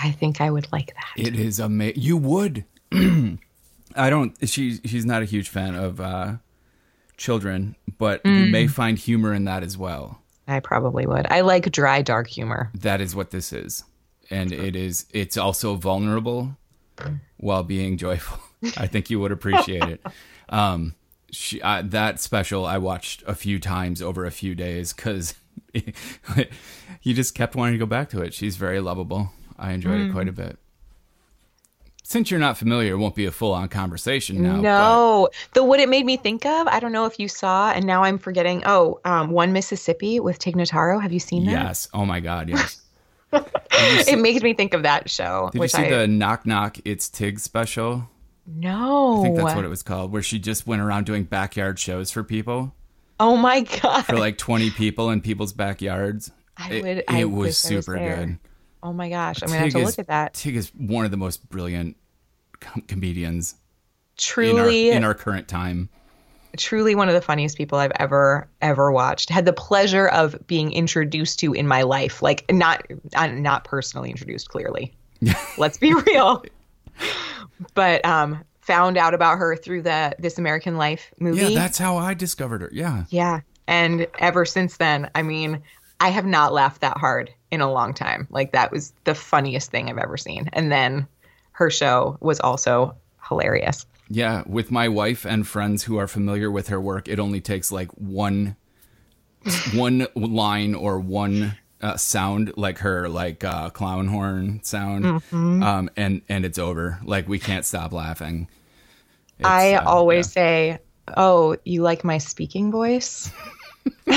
I 0.02 0.10
think 0.12 0.40
I 0.40 0.50
would 0.50 0.70
like 0.72 0.94
that. 0.94 1.12
It 1.16 1.34
is 1.34 1.58
amazing. 1.58 2.02
You 2.02 2.16
would. 2.18 2.64
I 2.92 4.10
don't. 4.10 4.36
She's 4.46 4.80
she's 4.84 5.06
not 5.06 5.22
a 5.22 5.24
huge 5.24 5.48
fan 5.48 5.74
of 5.74 6.00
uh, 6.00 6.34
children, 7.16 7.76
but 7.98 8.20
you 8.24 8.46
may 8.46 8.66
find 8.66 8.98
humor 8.98 9.32
in 9.32 9.44
that 9.44 9.62
as 9.62 9.78
well. 9.78 10.20
I 10.46 10.60
probably 10.60 11.06
would. 11.06 11.26
I 11.28 11.40
like 11.40 11.72
dry, 11.72 12.02
dark 12.02 12.28
humor. 12.28 12.70
That 12.74 13.00
is 13.00 13.16
what 13.16 13.30
this 13.30 13.52
is, 13.52 13.84
and 14.30 14.52
it 14.52 14.76
is. 14.76 15.06
It's 15.12 15.36
also 15.36 15.74
vulnerable 15.76 16.56
while 17.38 17.62
being 17.62 17.96
joyful. 17.96 18.38
I 18.76 18.86
think 18.86 19.10
you 19.10 19.18
would 19.20 19.32
appreciate 19.32 19.84
it. 19.84 20.06
Um, 20.48 20.94
she, 21.30 21.60
uh, 21.62 21.82
that 21.86 22.20
special 22.20 22.64
I 22.64 22.78
watched 22.78 23.22
a 23.26 23.34
few 23.34 23.58
times 23.58 24.00
over 24.00 24.24
a 24.24 24.30
few 24.30 24.54
days 24.54 24.92
because 24.92 25.34
you 25.72 27.14
just 27.14 27.34
kept 27.34 27.54
wanting 27.54 27.74
to 27.74 27.78
go 27.78 27.86
back 27.86 28.10
to 28.10 28.22
it. 28.22 28.34
She's 28.34 28.56
very 28.56 28.80
lovable. 28.80 29.32
I 29.58 29.72
enjoyed 29.72 30.00
it 30.00 30.12
quite 30.12 30.28
a 30.28 30.32
bit. 30.32 30.58
Since 32.02 32.30
you're 32.30 32.38
not 32.38 32.56
familiar, 32.56 32.92
it 32.92 32.98
won't 32.98 33.16
be 33.16 33.24
a 33.24 33.32
full 33.32 33.52
on 33.52 33.68
conversation 33.68 34.40
now. 34.40 34.56
but- 34.56 34.60
no, 34.62 35.28
the 35.54 35.64
what 35.64 35.80
it 35.80 35.88
made 35.88 36.06
me 36.06 36.16
think 36.16 36.46
of. 36.46 36.68
I 36.68 36.78
don't 36.78 36.92
know 36.92 37.06
if 37.06 37.18
you 37.18 37.26
saw, 37.26 37.72
and 37.72 37.84
now 37.84 38.04
I'm 38.04 38.18
forgetting. 38.18 38.62
Oh, 38.64 39.00
um, 39.04 39.30
one 39.30 39.52
Mississippi 39.52 40.20
with 40.20 40.38
Tig 40.38 40.54
Notaro. 40.54 41.02
Have 41.02 41.12
you 41.12 41.18
seen 41.18 41.46
that? 41.46 41.50
Yes. 41.50 41.88
Oh 41.92 42.04
my 42.06 42.20
God. 42.20 42.48
Yes. 42.48 42.82
It 43.78 44.18
makes 44.18 44.42
me 44.42 44.54
think 44.54 44.72
of 44.72 44.84
that 44.84 45.10
show. 45.10 45.50
Did 45.52 45.60
you 45.60 45.68
see 45.68 45.82
I, 45.82 45.90
the 45.90 46.06
Knock 46.06 46.46
Knock 46.46 46.78
It's 46.84 47.08
Tig 47.08 47.38
special? 47.40 48.08
No. 48.46 49.20
I 49.20 49.22
think 49.24 49.36
that's 49.36 49.54
what 49.54 49.64
it 49.64 49.68
was 49.68 49.82
called, 49.82 50.12
where 50.12 50.22
she 50.22 50.38
just 50.38 50.66
went 50.66 50.82
around 50.82 51.06
doing 51.06 51.24
backyard 51.24 51.78
shows 51.78 52.10
for 52.10 52.22
people, 52.24 52.72
Oh 53.18 53.36
my 53.36 53.60
god. 53.62 54.02
for 54.02 54.16
like 54.18 54.38
20 54.38 54.70
people 54.70 55.10
in 55.10 55.20
people's 55.20 55.52
backyards. 55.52 56.30
I 56.56 56.68
would- 56.80 56.84
it 56.86 57.04
I 57.08 57.24
was 57.24 57.56
super 57.58 57.96
good. 57.98 58.38
oh 58.82 58.92
my 58.92 59.08
gosh. 59.08 59.42
I'm 59.42 59.48
gonna 59.48 59.60
have 59.60 59.72
to 59.72 59.78
is, 59.80 59.84
look 59.86 59.98
at 59.98 60.06
that. 60.08 60.34
Tig 60.34 60.56
is 60.56 60.70
one 60.76 61.04
of 61.04 61.10
the 61.10 61.16
most 61.16 61.48
brilliant 61.48 61.96
com- 62.60 62.82
comedians 62.88 63.52
in 63.52 63.56
our, 63.58 63.64
Truly, 64.16 64.90
in 64.90 65.04
our 65.04 65.12
current 65.14 65.48
time. 65.48 65.88
truly 66.56 66.94
one 66.94 67.08
of 67.08 67.14
the 67.14 67.20
funniest 67.20 67.58
people 67.58 67.78
I've 67.78 67.92
ever 67.96 68.48
ever 68.62 68.90
watched. 68.90 69.28
Had 69.28 69.44
the 69.44 69.52
pleasure 69.52 70.06
of 70.08 70.46
being 70.46 70.72
introduced 70.72 71.38
to 71.40 71.52
in 71.52 71.66
my 71.68 71.82
life, 71.82 72.22
like 72.22 72.44
not 72.50 72.82
not 73.14 73.64
personally 73.64 74.10
introduced. 74.10 74.48
Clearly, 74.48 74.94
let's 75.58 75.76
be 75.78 75.92
real. 75.92 76.42
But 77.74 78.04
um, 78.04 78.44
found 78.60 78.96
out 78.96 79.14
about 79.14 79.38
her 79.38 79.56
through 79.56 79.82
the 79.82 80.14
This 80.18 80.38
American 80.38 80.76
Life 80.76 81.12
movie. 81.18 81.52
Yeah, 81.52 81.58
that's 81.60 81.78
how 81.78 81.96
I 81.96 82.14
discovered 82.14 82.62
her. 82.62 82.70
Yeah. 82.72 83.04
Yeah. 83.10 83.40
And 83.66 84.06
ever 84.18 84.44
since 84.44 84.76
then, 84.76 85.10
I 85.14 85.22
mean, 85.22 85.62
I 86.00 86.10
have 86.10 86.26
not 86.26 86.52
laughed 86.52 86.82
that 86.82 86.98
hard 86.98 87.32
in 87.50 87.60
a 87.60 87.70
long 87.70 87.94
time. 87.94 88.26
Like 88.30 88.52
that 88.52 88.70
was 88.70 88.92
the 89.04 89.14
funniest 89.14 89.70
thing 89.70 89.88
I've 89.88 89.98
ever 89.98 90.16
seen. 90.16 90.50
And 90.52 90.70
then 90.70 91.06
her 91.52 91.70
show 91.70 92.18
was 92.20 92.40
also 92.40 92.94
hilarious. 93.26 93.86
Yeah, 94.08 94.42
with 94.46 94.70
my 94.70 94.88
wife 94.88 95.24
and 95.24 95.46
friends 95.46 95.84
who 95.84 95.96
are 95.96 96.06
familiar 96.06 96.50
with 96.50 96.68
her 96.68 96.80
work, 96.80 97.08
it 97.08 97.18
only 97.18 97.40
takes 97.40 97.72
like 97.72 97.90
one 97.92 98.56
one 99.74 100.06
line 100.14 100.74
or 100.74 100.98
one 100.98 101.56
uh, 101.86 101.96
sound, 101.96 102.52
like 102.56 102.78
her 102.78 103.08
like 103.08 103.44
uh, 103.44 103.70
clown 103.70 104.08
horn 104.08 104.60
sound, 104.62 105.04
Mm-hmm. 105.04 105.62
um, 105.62 105.90
and 105.96 106.22
and 106.28 106.44
it's 106.44 106.58
over. 106.58 106.98
Like 107.04 107.28
we 107.28 107.38
can't 107.38 107.64
stop 107.64 107.92
laughing. 107.92 108.48
It's, 109.38 109.48
I 109.48 109.74
uh, 109.74 109.88
always 109.88 110.26
yeah. 110.28 110.30
say, 110.32 110.78
"Oh, 111.16 111.56
you 111.64 111.82
like 111.82 112.04
my 112.04 112.18
speaking 112.18 112.70
voice?" 112.72 113.30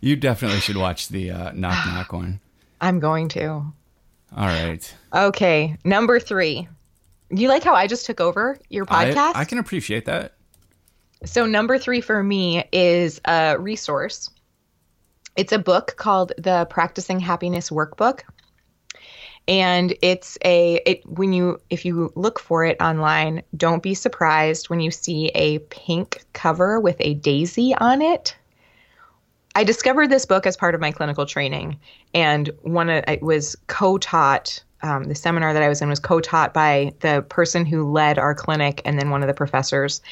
you 0.00 0.16
definitely 0.16 0.60
should 0.60 0.76
watch 0.76 1.08
the 1.08 1.30
uh, 1.30 1.52
knock 1.52 1.86
knock 1.86 2.12
one. 2.12 2.40
I'm 2.80 3.00
going 3.00 3.28
to. 3.30 3.48
All 4.36 4.46
right, 4.46 4.94
Okay, 5.12 5.76
number 5.84 6.20
3. 6.20 6.68
You 7.30 7.48
like 7.48 7.64
how 7.64 7.74
I 7.74 7.88
just 7.88 8.06
took 8.06 8.20
over 8.20 8.60
your 8.68 8.86
I, 8.88 9.10
podcast? 9.10 9.32
I 9.34 9.44
can 9.44 9.58
appreciate 9.58 10.04
that. 10.04 10.34
So, 11.24 11.46
number 11.46 11.78
three 11.78 12.00
for 12.00 12.22
me 12.22 12.64
is 12.72 13.20
a 13.24 13.56
resource. 13.58 14.30
It's 15.40 15.52
a 15.52 15.58
book 15.58 15.94
called 15.96 16.32
the 16.36 16.66
Practicing 16.68 17.18
Happiness 17.18 17.70
Workbook. 17.70 18.24
And 19.48 19.94
it's 20.02 20.36
a 20.44 20.82
it 20.84 21.00
when 21.06 21.32
you 21.32 21.58
if 21.70 21.86
you 21.86 22.12
look 22.14 22.38
for 22.38 22.62
it 22.66 22.76
online, 22.78 23.42
don't 23.56 23.82
be 23.82 23.94
surprised 23.94 24.68
when 24.68 24.80
you 24.80 24.90
see 24.90 25.28
a 25.28 25.60
pink 25.60 26.26
cover 26.34 26.78
with 26.78 26.96
a 27.00 27.14
daisy 27.14 27.74
on 27.74 28.02
it. 28.02 28.36
I 29.54 29.64
discovered 29.64 30.10
this 30.10 30.26
book 30.26 30.44
as 30.44 30.58
part 30.58 30.74
of 30.74 30.80
my 30.82 30.92
clinical 30.92 31.24
training, 31.24 31.80
and 32.12 32.50
one 32.60 32.90
of 32.90 33.02
it 33.08 33.22
was 33.22 33.56
co-taught. 33.66 34.62
Um, 34.82 35.04
the 35.04 35.14
seminar 35.14 35.54
that 35.54 35.62
I 35.62 35.70
was 35.70 35.80
in 35.80 35.88
was 35.88 36.00
co-taught 36.00 36.52
by 36.52 36.92
the 37.00 37.22
person 37.22 37.64
who 37.64 37.90
led 37.90 38.18
our 38.18 38.34
clinic, 38.34 38.82
and 38.84 39.00
then 39.00 39.08
one 39.08 39.22
of 39.22 39.26
the 39.26 39.32
professors, 39.32 40.02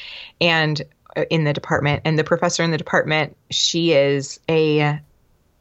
and 0.41 0.81
uh, 1.15 1.25
in 1.29 1.43
the 1.43 1.53
department. 1.53 2.01
And 2.03 2.17
the 2.17 2.23
professor 2.23 2.63
in 2.63 2.71
the 2.71 2.79
department, 2.79 3.37
she 3.51 3.93
is 3.93 4.39
a 4.49 4.99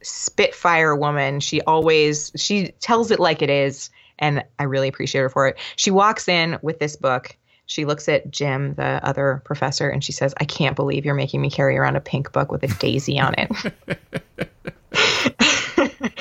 spitfire 0.03 0.95
woman. 0.95 1.41
She 1.41 1.61
always 1.63 2.33
she 2.37 2.69
tells 2.81 3.11
it 3.11 3.21
like 3.21 3.43
it 3.43 3.51
is, 3.51 3.91
and 4.19 4.45
I 4.59 4.65
really 4.65 4.89
appreciate 4.89 5.23
her 5.23 5.29
for 5.29 5.49
it. 5.49 5.59
She 5.77 5.91
walks 5.91 6.29
in 6.29 6.59
with 6.63 6.79
this 6.79 6.97
book. 6.97 7.37
She 7.67 7.85
looks 7.85 8.09
at 8.09 8.31
Jim, 8.31 8.75
the 8.75 9.01
other 9.05 9.43
professor, 9.45 9.89
and 9.91 10.03
she 10.03 10.13
says, 10.13 10.35
"I 10.41 10.45
can't 10.45 10.77
believe 10.77 11.05
you're 11.05 11.15
making 11.15 11.41
me 11.41 11.51
carry 11.51 11.77
around 11.77 11.97
a 11.97 12.01
pink 12.01 12.33
book 12.33 12.51
with 12.51 12.63
a 12.63 12.69
daisy 12.79 13.19
on 13.21 13.35
it." 13.37 13.51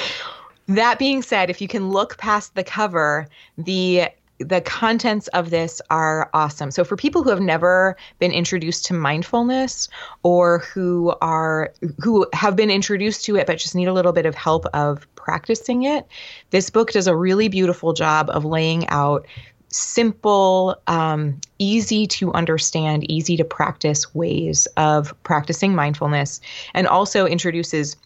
that 0.67 0.99
being 0.99 1.21
said, 1.21 1.49
if 1.49 1.61
you 1.61 1.67
can 1.67 1.89
look 1.89 2.17
past 2.17 2.55
the 2.55 2.63
cover, 2.63 3.27
the 3.57 4.09
the 4.39 4.61
contents 4.61 5.27
of 5.29 5.49
this 5.49 5.81
are 5.89 6.29
awesome. 6.33 6.71
So 6.71 6.83
for 6.83 6.95
people 6.95 7.23
who 7.23 7.29
have 7.29 7.41
never 7.41 7.97
been 8.19 8.31
introduced 8.31 8.85
to 8.85 8.93
mindfulness 8.93 9.89
or 10.23 10.59
who 10.59 11.15
are 11.21 11.73
who 12.03 12.27
have 12.33 12.55
been 12.55 12.69
introduced 12.69 13.25
to 13.25 13.35
it 13.35 13.47
but 13.47 13.57
just 13.57 13.75
need 13.75 13.87
a 13.87 13.93
little 13.93 14.13
bit 14.13 14.25
of 14.25 14.35
help 14.35 14.65
of 14.67 15.07
practicing 15.15 15.83
it, 15.83 16.05
this 16.51 16.69
book 16.69 16.91
does 16.91 17.07
a 17.07 17.15
really 17.15 17.47
beautiful 17.47 17.93
job 17.93 18.29
of 18.29 18.45
laying 18.45 18.87
out 18.89 19.25
simple, 19.69 20.79
um, 20.87 21.39
easy 21.59 22.07
to 22.07 22.31
understand, 22.33 23.09
easy 23.11 23.37
to 23.37 23.43
practice 23.43 24.13
ways 24.13 24.65
of 24.77 25.13
practicing 25.23 25.75
mindfulness, 25.75 26.39
and 26.73 26.87
also 26.87 27.25
introduces 27.25 27.97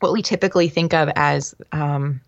what 0.00 0.12
we 0.12 0.22
typically 0.22 0.68
think 0.68 0.94
of 0.94 1.10
as 1.14 1.54
um, 1.72 2.20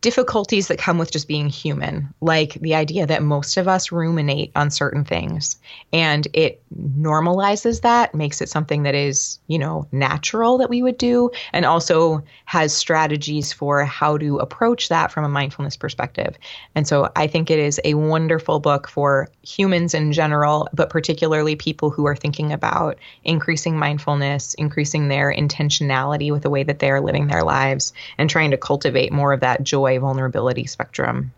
difficulties 0.00 0.68
that 0.68 0.78
come 0.78 0.96
with 0.96 1.10
just 1.10 1.26
being 1.26 1.48
human, 1.48 2.14
like 2.20 2.54
the 2.54 2.74
idea 2.74 3.04
that 3.04 3.20
most 3.20 3.56
of 3.56 3.66
us 3.66 3.90
ruminate 3.90 4.52
on 4.54 4.70
certain 4.70 5.04
things. 5.04 5.58
And 5.92 6.28
it 6.34 6.62
normalizes 6.72 7.80
that, 7.80 8.14
makes 8.14 8.40
it 8.40 8.48
something 8.48 8.84
that 8.84 8.94
is, 8.94 9.40
you 9.48 9.58
know, 9.58 9.88
natural 9.90 10.56
that 10.58 10.70
we 10.70 10.82
would 10.82 10.98
do, 10.98 11.32
and 11.52 11.64
also 11.64 12.22
has 12.44 12.72
strategies 12.72 13.52
for 13.52 13.84
how 13.84 14.16
to 14.18 14.38
approach 14.38 14.88
that 14.88 15.10
from 15.10 15.24
a 15.24 15.28
mindfulness 15.28 15.76
perspective. 15.76 16.38
And 16.76 16.86
so 16.86 17.10
I 17.16 17.26
think 17.26 17.50
it 17.50 17.58
is 17.58 17.80
a 17.84 17.94
wonderful 17.94 18.60
book 18.60 18.86
for 18.88 19.28
humans 19.42 19.94
in 19.94 20.12
general, 20.12 20.68
but 20.72 20.90
particularly 20.90 21.56
people 21.56 21.90
who 21.90 22.06
are 22.06 22.16
thinking 22.16 22.52
about 22.52 22.98
increasing 23.24 23.76
mindfulness, 23.76 24.54
increasing 24.54 25.08
their 25.08 25.34
intentionality 25.34 26.30
with 26.30 26.44
the 26.44 26.50
way 26.50 26.62
that 26.62 26.78
they 26.78 26.90
are 26.90 27.00
living 27.00 27.26
their 27.26 27.42
lives, 27.42 27.92
and 28.16 28.30
trying 28.30 28.52
to 28.52 28.56
cultivate 28.56 29.12
more 29.12 29.32
of 29.32 29.40
that 29.40 29.64
joy 29.64 29.87
vulnerability 29.96 30.66
spectrum. 30.66 31.32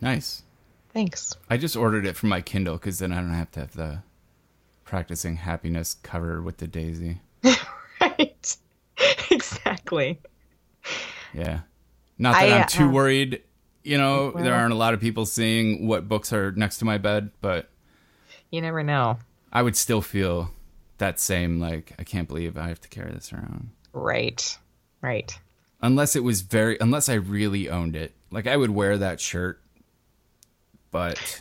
Nice. 0.00 0.42
Thanks. 0.92 1.34
I 1.48 1.56
just 1.56 1.76
ordered 1.76 2.06
it 2.06 2.16
from 2.16 2.28
my 2.28 2.40
Kindle 2.40 2.74
because 2.74 3.00
then 3.00 3.12
I 3.12 3.16
don't 3.16 3.34
have 3.34 3.50
to 3.52 3.60
have 3.60 3.72
the 3.72 4.02
practicing 4.84 5.36
happiness 5.36 5.94
cover 6.02 6.42
with 6.42 6.58
the 6.58 6.66
daisy. 6.66 7.20
right. 8.00 8.56
exactly. 9.30 10.20
Yeah. 11.32 11.60
Not 12.18 12.34
that 12.34 12.42
I, 12.42 12.58
am 12.58 12.68
too 12.68 12.88
uh, 12.88 12.90
worried. 12.90 13.42
You 13.82 13.98
know, 13.98 14.32
there 14.32 14.54
aren't 14.54 14.72
a 14.72 14.76
lot 14.76 14.94
of 14.94 15.00
people 15.00 15.26
seeing 15.26 15.86
what 15.86 16.08
books 16.08 16.32
are 16.32 16.52
next 16.52 16.78
to 16.78 16.84
my 16.84 16.98
bed, 16.98 17.30
but 17.40 17.70
You 18.50 18.60
never 18.60 18.82
know. 18.82 19.18
I 19.52 19.62
would 19.62 19.76
still 19.76 20.02
feel 20.02 20.50
that 20.98 21.18
same 21.18 21.58
like 21.60 21.94
I 21.98 22.04
can't 22.04 22.28
believe 22.28 22.58
I 22.58 22.68
have 22.68 22.80
to 22.82 22.88
carry 22.88 23.12
this 23.12 23.32
around. 23.32 23.70
Right. 23.92 24.58
Right. 25.00 25.38
Unless 25.82 26.14
it 26.16 26.22
was 26.24 26.42
very 26.42 26.76
unless 26.80 27.08
I 27.08 27.14
really 27.14 27.70
owned 27.70 27.96
it. 27.96 28.12
Like 28.30 28.46
I 28.46 28.56
would 28.56 28.70
wear 28.70 28.98
that 28.98 29.20
shirt, 29.20 29.60
but 30.90 31.40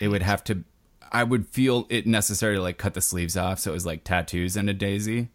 it 0.00 0.08
would 0.08 0.22
have 0.22 0.42
to 0.44 0.64
I 1.12 1.24
would 1.24 1.46
feel 1.48 1.86
it 1.90 2.06
necessary 2.06 2.56
to 2.56 2.62
like 2.62 2.78
cut 2.78 2.94
the 2.94 3.00
sleeves 3.00 3.36
off 3.36 3.58
so 3.58 3.70
it 3.70 3.74
was 3.74 3.86
like 3.86 4.04
tattoos 4.04 4.56
and 4.56 4.68
a 4.70 4.74
daisy. 4.74 5.28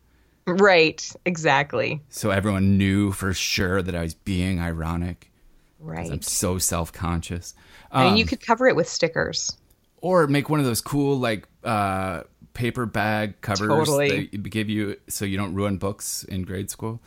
Right. 0.48 1.10
Exactly. 1.26 2.02
So 2.10 2.30
everyone 2.30 2.78
knew 2.78 3.12
for 3.12 3.34
sure 3.34 3.82
that 3.82 3.96
I 3.96 4.02
was 4.02 4.14
being 4.14 4.60
ironic. 4.60 5.32
Right. 5.80 6.10
I'm 6.12 6.22
so 6.22 6.58
self-conscious. 6.58 7.54
I 7.91 8.04
mean, 8.04 8.12
Um, 8.14 8.18
you 8.18 8.26
could 8.26 8.41
cover 8.41 8.68
it 8.68 8.76
with 8.76 8.88
stickers. 8.88 9.56
or 10.02 10.28
make 10.28 10.50
one 10.50 10.60
of 10.60 10.66
those 10.66 10.82
cool 10.82 11.18
like 11.20 11.48
uh 11.64 12.22
paper 12.54 12.86
bag 12.86 13.41
covers 13.41 13.68
Totally. 13.68 14.10
they 14.32 14.38
give 14.38 14.70
you 14.70 14.98
so 15.10 15.26
you 15.26 15.36
don't 15.38 15.54
ruin 15.56 15.78
books 15.78 16.24
in 16.26 16.43
grade 16.43 16.70
school 16.70 17.02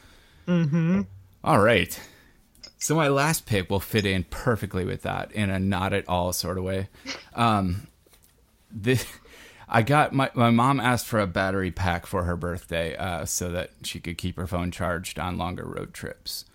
mm-hmm 0.48 1.02
all 1.44 1.60
right 1.60 2.00
so 2.78 2.94
my 2.94 3.08
last 3.08 3.46
pick 3.46 3.70
will 3.70 3.80
fit 3.80 4.06
in 4.06 4.24
perfectly 4.24 4.84
with 4.84 5.02
that 5.02 5.30
in 5.32 5.50
a 5.50 5.58
not 5.58 5.92
at 5.92 6.08
all 6.08 6.32
sort 6.32 6.58
of 6.58 6.64
way 6.64 6.88
um 7.34 7.86
this 8.70 9.06
I 9.68 9.82
got 9.82 10.14
my 10.14 10.30
my 10.34 10.50
mom 10.50 10.80
asked 10.80 11.06
for 11.06 11.20
a 11.20 11.26
battery 11.26 11.70
pack 11.70 12.06
for 12.06 12.24
her 12.24 12.36
birthday 12.36 12.96
uh, 12.96 13.26
so 13.26 13.50
that 13.50 13.70
she 13.82 14.00
could 14.00 14.16
keep 14.16 14.36
her 14.36 14.46
phone 14.46 14.70
charged 14.70 15.18
on 15.18 15.36
longer 15.36 15.66
road 15.66 15.92
trips. 15.92 16.46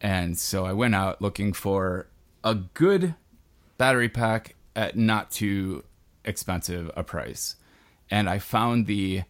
And 0.00 0.38
so 0.38 0.66
I 0.66 0.72
went 0.74 0.94
out 0.94 1.22
looking 1.22 1.52
for 1.52 2.08
a 2.44 2.54
good 2.54 3.14
battery 3.78 4.08
pack 4.08 4.54
at 4.76 4.96
not 4.96 5.30
too 5.30 5.82
expensive 6.24 6.90
a 6.94 7.02
price. 7.02 7.56
And 8.10 8.28
I 8.28 8.38
found 8.38 8.86
the 8.86 9.22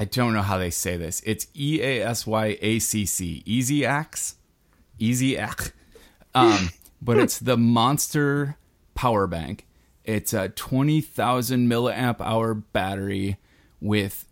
I 0.00 0.04
don't 0.04 0.32
know 0.32 0.40
how 0.40 0.56
they 0.56 0.70
say 0.70 0.96
this. 0.96 1.20
It's 1.26 1.46
E 1.54 1.82
A 1.82 2.02
S 2.02 2.26
Y 2.26 2.56
A 2.62 2.78
C 2.78 3.04
C. 3.04 3.42
Easy 3.44 3.84
Axe. 3.84 4.36
Easy 4.98 5.36
Axe. 5.36 5.72
Um, 6.34 6.70
but 7.02 7.18
it's 7.18 7.38
the 7.38 7.58
Monster 7.58 8.56
Power 8.94 9.26
Bank. 9.26 9.66
It's 10.04 10.32
a 10.32 10.48
20,000 10.48 11.68
milliamp 11.68 12.16
hour 12.20 12.54
battery 12.54 13.36
with 13.78 14.24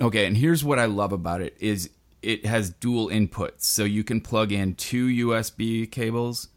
Okay, 0.00 0.26
and 0.26 0.36
here's 0.36 0.62
what 0.62 0.78
I 0.78 0.84
love 0.84 1.12
about 1.12 1.40
it 1.40 1.56
is 1.58 1.90
it 2.22 2.46
has 2.46 2.70
dual 2.70 3.08
inputs. 3.08 3.62
So 3.62 3.82
you 3.82 4.04
can 4.04 4.20
plug 4.20 4.52
in 4.52 4.76
two 4.76 5.08
USB 5.08 5.90
cables 5.90 6.50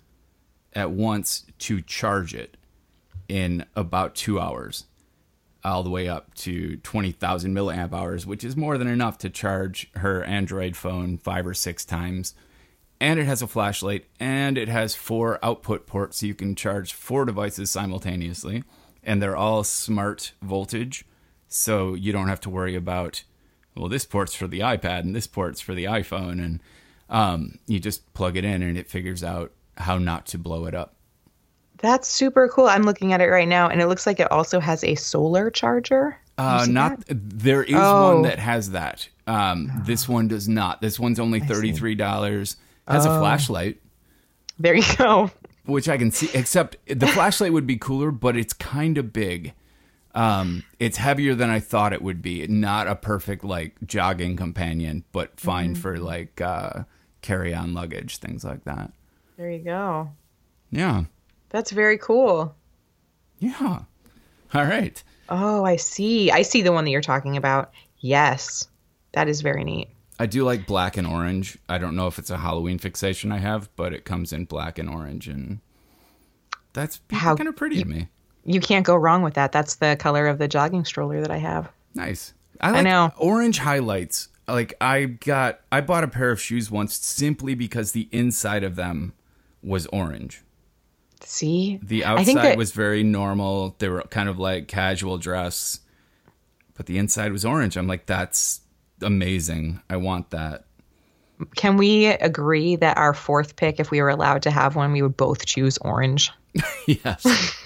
at 0.74 0.92
once 0.92 1.48
to 1.58 1.82
charge 1.82 2.36
it 2.36 2.56
in 3.28 3.66
about 3.76 4.14
2 4.14 4.40
hours. 4.40 4.86
All 5.64 5.84
the 5.84 5.90
way 5.90 6.10
up 6.10 6.34
to 6.36 6.78
20,000 6.78 7.54
milliamp 7.56 7.94
hours, 7.94 8.26
which 8.26 8.44
is 8.44 8.58
more 8.58 8.78
than 8.78 8.88
enough 8.88 9.18
to 9.20 9.30
charge 9.30 9.90
her 9.96 10.24
Android 10.24 10.76
phone 10.76 11.18
5 11.18 11.48
or 11.48 11.54
6 11.54 11.86
times. 11.86 12.36
And 13.00 13.20
it 13.20 13.26
has 13.26 13.42
a 13.42 13.48
flashlight 13.48 14.06
and 14.20 14.58
it 14.58 14.68
has 14.68 14.96
four 14.96 15.40
output 15.44 15.88
ports 15.88 16.20
so 16.20 16.26
you 16.26 16.36
can 16.36 16.56
charge 16.56 16.94
four 16.94 17.26
devices 17.26 17.72
simultaneously. 17.72 18.64
And 19.04 19.22
they're 19.22 19.36
all 19.36 19.64
smart 19.64 20.34
voltage 20.42 21.06
so 21.54 21.94
you 21.94 22.12
don't 22.12 22.28
have 22.28 22.42
to 22.42 22.50
worry 22.50 22.76
about 22.76 23.24
well 23.76 23.88
this 23.88 24.06
port's 24.06 24.34
for 24.34 24.48
the 24.48 24.60
ipad 24.60 25.02
and 25.02 25.16
this 25.16 25.28
port's 25.28 25.62
for 25.62 25.74
the 25.74 25.86
iphone 25.86 26.44
and 26.44 26.60
um, 27.10 27.60
you 27.68 27.80
just 27.80 28.12
plug 28.14 28.36
it 28.38 28.46
in 28.46 28.64
and 28.64 28.78
it 28.78 28.90
figures 28.90 29.24
out 29.24 29.52
how 29.78 29.98
not 30.00 30.26
to 30.26 30.38
blow 30.38 30.66
it 30.66 30.74
up 30.74 30.93
That's 31.80 32.08
super 32.08 32.48
cool. 32.48 32.68
I'm 32.68 32.84
looking 32.84 33.12
at 33.14 33.22
it 33.22 33.28
right 33.28 33.48
now, 33.48 33.68
and 33.70 33.82
it 33.82 33.88
looks 33.88 34.06
like 34.08 34.20
it 34.20 34.32
also 34.32 34.60
has 34.60 34.84
a 34.84 34.96
solar 34.96 35.50
charger. 35.50 36.18
uh, 36.38 36.66
not 36.70 37.04
there 37.08 37.64
is 37.64 37.76
Oh. 37.78 38.14
one 38.16 38.24
that 38.24 38.40
has 38.40 38.72
that 38.72 39.08
um, 39.28 39.72
this 39.86 40.10
one 40.10 40.28
does 40.28 40.50
not 40.50 40.82
this 40.82 41.00
one's 41.00 41.20
only 41.20 41.40
$33 41.40 42.56
has 42.88 43.06
a 43.06 43.20
flashlight 43.20 43.80
There 44.60 44.74
you 44.76 44.84
go. 44.98 45.30
which 45.66 45.88
I 45.88 45.98
can 45.98 46.12
see. 46.12 46.30
Except 46.34 46.76
the 46.88 47.08
flashlight 47.08 47.54
would 47.54 47.68
be 47.68 47.78
cooler, 47.78 48.12
but 48.12 48.36
it's 48.36 48.54
kind 48.54 48.98
of 48.98 49.14
big. 49.14 49.54
Um, 50.16 50.64
it's 50.80 50.98
heavier 50.98 51.34
than 51.36 51.50
I 51.50 51.60
thought 51.60 51.92
it 51.94 52.02
would 52.02 52.22
be. 52.22 52.46
Not 52.48 52.88
a 52.88 52.96
perfect 52.96 53.44
like 53.44 53.76
jogging 53.86 54.36
companion, 54.36 55.04
but 55.12 55.40
fine 55.40 55.76
for 55.76 55.98
like 55.98 56.40
uh, 56.42 56.84
carry-on 57.22 57.74
luggage, 57.74 58.18
things 58.18 58.44
like 58.44 58.64
that. 58.66 58.92
There 59.38 59.50
you 59.52 59.60
go. 59.64 60.10
Yeah, 60.72 61.04
That's 61.54 61.72
very 61.72 61.98
cool. 61.98 62.54
yeah. 63.40 63.84
All 64.54 64.66
right. 64.66 65.02
Oh, 65.30 65.64
I 65.64 65.78
see. 65.78 66.30
I 66.30 66.42
see 66.42 66.62
the 66.62 66.72
one 66.74 66.84
that 66.84 66.92
you're 66.92 67.00
talking 67.02 67.38
about. 67.38 67.72
Yes. 68.00 68.68
That 69.14 69.28
is 69.30 69.40
very 69.42 69.64
neat. 69.64 69.88
I 70.20 70.26
do 70.28 70.44
like 70.44 70.68
black 70.68 70.96
and 70.98 71.08
orange. 71.08 71.58
I 71.70 71.78
don't 71.80 71.96
know 71.96 72.08
if 72.08 72.20
it's 72.20 72.30
a 72.30 72.38
Halloween 72.38 72.78
fixation 72.78 73.32
I 73.32 73.38
have, 73.40 73.70
but 73.76 73.94
it 73.94 74.04
comes 74.06 74.32
in 74.34 74.46
black 74.46 74.78
and 74.78 74.88
orange, 74.90 75.28
and 75.28 75.60
that's 76.74 77.00
How- 77.12 77.36
kind 77.36 77.48
of 77.50 77.56
pretty 77.56 77.80
to 77.82 77.86
me. 77.88 78.10
You 78.46 78.60
can't 78.60 78.86
go 78.86 78.96
wrong 78.96 79.24
with 79.24 79.36
that. 79.36 79.52
That's 79.54 79.76
the 79.76 79.96
color 80.00 80.28
of 80.28 80.38
the 80.38 80.48
jogging 80.48 80.86
stroller 80.86 81.22
that 81.22 81.32
I 81.32 81.38
have. 81.38 81.72
Nice. 81.96 82.34
I 82.62 82.72
like 82.72 82.84
know. 82.84 83.12
orange 83.18 83.60
highlights. 83.60 84.28
Like 84.48 84.74
I 84.82 85.06
got 85.06 85.62
I 85.72 85.82
bought 85.82 86.04
a 86.04 86.08
pair 86.10 86.30
of 86.30 86.42
shoes 86.42 86.70
once 86.70 86.94
simply 86.96 87.56
because 87.56 87.94
the 87.94 88.10
inside 88.12 88.64
of 88.64 88.76
them 88.76 89.14
was 89.64 89.88
orange. 89.88 90.44
See? 91.26 91.80
The 91.82 92.06
I 92.06 92.24
think 92.24 92.38
outside 92.38 92.52
that- 92.52 92.58
was 92.58 92.72
very 92.72 93.04
normal. 93.04 93.76
They 93.80 93.90
were 93.90 94.02
kind 94.04 94.30
of 94.30 94.40
like 94.40 94.68
casual 94.68 95.18
dress, 95.18 95.80
but 96.76 96.86
the 96.86 96.98
inside 96.98 97.32
was 97.32 97.46
orange. 97.46 97.78
I'm 97.78 97.88
like 97.88 98.06
that's 98.06 98.62
amazing. 99.02 99.82
I 99.90 99.98
want 99.98 100.30
that. 100.32 100.66
Can 101.56 101.78
we 101.78 102.06
agree 102.06 102.76
that 102.78 102.98
our 102.98 103.14
fourth 103.14 103.56
pick, 103.56 103.80
if 103.80 103.92
we 103.92 104.02
were 104.02 104.10
allowed 104.10 104.44
to 104.44 104.52
have 104.52 104.76
one, 104.76 104.92
we 104.94 105.02
would 105.02 105.18
both 105.18 105.46
choose 105.46 105.78
orange? 105.80 106.32
yes. 106.88 107.58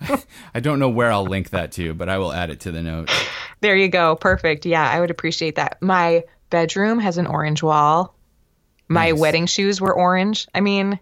I 0.54 0.60
don't 0.60 0.78
know 0.78 0.88
where 0.88 1.12
I'll 1.12 1.24
link 1.26 1.50
that 1.50 1.72
to, 1.72 1.94
but 1.94 2.08
I 2.08 2.18
will 2.18 2.32
add 2.32 2.50
it 2.50 2.60
to 2.60 2.72
the 2.72 2.82
note. 2.82 3.10
There 3.60 3.76
you 3.76 3.88
go. 3.88 4.16
Perfect. 4.16 4.66
Yeah, 4.66 4.88
I 4.88 4.98
would 5.00 5.10
appreciate 5.10 5.56
that. 5.56 5.80
My 5.80 6.24
bedroom 6.50 6.98
has 6.98 7.18
an 7.18 7.26
orange 7.26 7.62
wall. 7.62 8.14
My 8.88 9.10
Nice. 9.10 9.20
wedding 9.20 9.46
shoes 9.46 9.80
were 9.80 9.94
orange. 9.94 10.48
I 10.54 10.60
mean, 10.60 10.98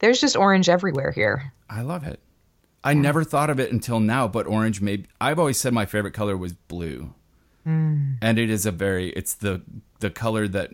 there's 0.00 0.20
just 0.20 0.36
orange 0.36 0.68
everywhere 0.68 1.12
here. 1.12 1.52
I 1.68 1.82
love 1.82 2.06
it. 2.06 2.20
I 2.82 2.94
never 2.94 3.24
thought 3.24 3.50
of 3.50 3.60
it 3.60 3.70
until 3.72 4.00
now, 4.00 4.26
but 4.26 4.46
orange 4.46 4.80
may 4.80 5.04
I've 5.20 5.38
always 5.38 5.58
said 5.58 5.72
my 5.72 5.86
favorite 5.86 6.14
color 6.14 6.36
was 6.36 6.52
blue. 6.54 7.14
And 7.66 8.36
it 8.36 8.50
is 8.50 8.66
a 8.66 8.72
very 8.72 9.10
it's 9.10 9.34
the 9.34 9.62
the 10.00 10.10
color 10.10 10.48
that 10.48 10.70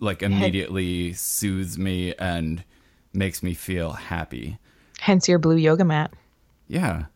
like 0.00 0.22
immediately 0.22 1.12
soothes 1.12 1.76
me 1.76 2.14
and 2.14 2.64
makes 3.12 3.42
me 3.42 3.52
feel 3.52 3.92
happy. 3.92 4.56
Hence 5.00 5.28
your 5.28 5.38
blue 5.38 5.56
yoga 5.56 5.84
mat. 5.84 6.14
Yeah. 6.68 7.06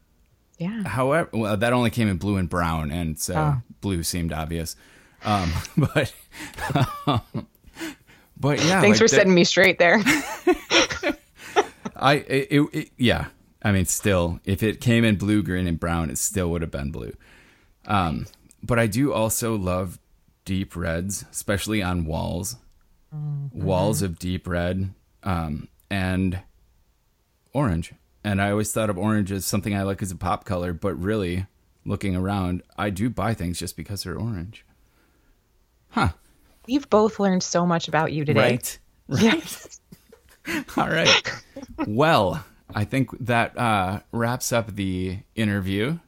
Yeah. 0.58 0.82
However, 0.86 1.30
well, 1.32 1.56
that 1.56 1.72
only 1.72 1.88
came 1.88 2.08
in 2.08 2.18
blue 2.18 2.36
and 2.36 2.46
brown, 2.48 2.90
and 2.90 3.18
so 3.18 3.34
Oh. 3.34 3.62
blue 3.80 4.02
seemed 4.02 4.32
obvious. 4.34 4.76
Um, 5.24 5.50
but, 5.78 6.12
but 8.38 8.58
yeah. 8.64 8.80
Thanks 8.82 8.82
like 8.82 8.98
for 8.98 9.08
setting 9.08 9.34
me 9.34 9.44
straight 9.44 9.78
there. 9.78 10.02
I 12.00 12.14
it, 12.14 12.48
it, 12.50 12.60
it- 12.72 12.90
yeah. 12.96 13.26
I 13.62 13.72
mean, 13.72 13.84
still, 13.84 14.40
if 14.46 14.62
it 14.62 14.80
came 14.80 15.04
in 15.04 15.16
blue, 15.16 15.42
green, 15.42 15.66
and 15.66 15.78
brown, 15.78 16.08
it 16.08 16.16
still 16.16 16.50
would 16.50 16.62
have 16.62 16.70
been 16.70 16.90
blue. 16.90 17.12
Um, 17.86 18.26
but 18.62 18.78
I 18.78 18.86
do 18.86 19.12
also 19.12 19.54
love 19.54 19.98
deep 20.46 20.74
reds, 20.74 21.26
especially 21.30 21.82
on 21.82 22.06
walls. 22.06 22.56
Walls 23.52 24.00
of 24.02 24.18
deep 24.18 24.46
red 24.46 24.94
um, 25.24 25.68
and 25.90 26.40
orange. 27.52 27.92
And 28.22 28.40
I 28.40 28.50
always 28.50 28.72
thought 28.72 28.88
of 28.88 28.96
orange 28.96 29.32
as 29.32 29.44
something 29.44 29.74
I 29.74 29.82
like 29.82 30.00
as 30.00 30.10
a 30.12 30.16
pop 30.16 30.44
color, 30.44 30.72
but 30.72 30.94
really, 30.94 31.46
looking 31.84 32.14
around, 32.16 32.62
I 32.78 32.90
do 32.90 33.10
buy 33.10 33.34
things 33.34 33.58
just 33.58 33.76
because 33.76 34.04
they're 34.04 34.16
orange. 34.18 34.64
Huh? 35.90 36.10
We've 36.66 36.88
both 36.88 37.18
learned 37.18 37.42
so 37.42 37.66
much 37.66 37.88
about 37.88 38.12
you 38.12 38.24
today. 38.24 38.40
Right. 38.40 38.78
Yes. 39.08 39.80
All 40.76 40.88
right. 40.88 41.32
well, 41.86 42.44
I 42.74 42.84
think 42.84 43.10
that 43.26 43.56
uh, 43.58 44.00
wraps 44.12 44.52
up 44.52 44.74
the 44.74 45.18
interview. 45.34 45.98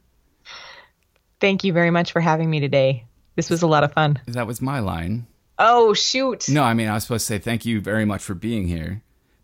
Thank 1.39 1.63
you 1.63 1.73
very 1.73 1.91
much 1.91 2.11
for 2.11 2.21
having 2.21 2.49
me 2.49 2.59
today. 2.59 3.05
This 3.35 3.49
was 3.49 3.61
a 3.61 3.67
lot 3.67 3.83
of 3.83 3.91
fun. 3.93 4.19
That 4.27 4.47
was 4.47 4.61
my 4.61 4.79
line. 4.79 5.27
Oh, 5.59 5.93
shoot. 5.93 6.47
No, 6.49 6.63
I 6.63 6.73
mean, 6.73 6.87
I 6.87 6.93
was 6.93 7.03
supposed 7.03 7.27
to 7.27 7.33
say 7.33 7.39
thank 7.39 7.65
you 7.65 7.81
very 7.81 8.05
much 8.05 8.23
for 8.23 8.33
being 8.33 8.67
here, 8.67 9.01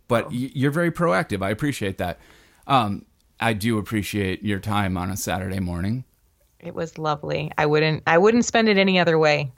but 0.08 0.28
y- 0.28 0.52
you're 0.54 0.72
very 0.72 0.92
proactive. 0.92 1.44
I 1.44 1.50
appreciate 1.50 1.98
that. 1.98 2.20
Um, 2.68 3.06
I 3.40 3.54
do 3.54 3.78
appreciate 3.78 4.44
your 4.44 4.60
time 4.60 4.98
on 4.98 5.10
a 5.10 5.18
Saturday 5.18 5.60
morning. 5.60 6.04
It 6.60 6.76
was 6.76 6.98
lovely. 6.98 7.52
I 7.58 7.66
wouldn't 7.66 8.04
I 8.06 8.18
wouldn't 8.18 8.44
spend 8.46 8.68
it 8.68 8.78
any 8.78 9.00
other 9.00 9.18
way. 9.18 9.52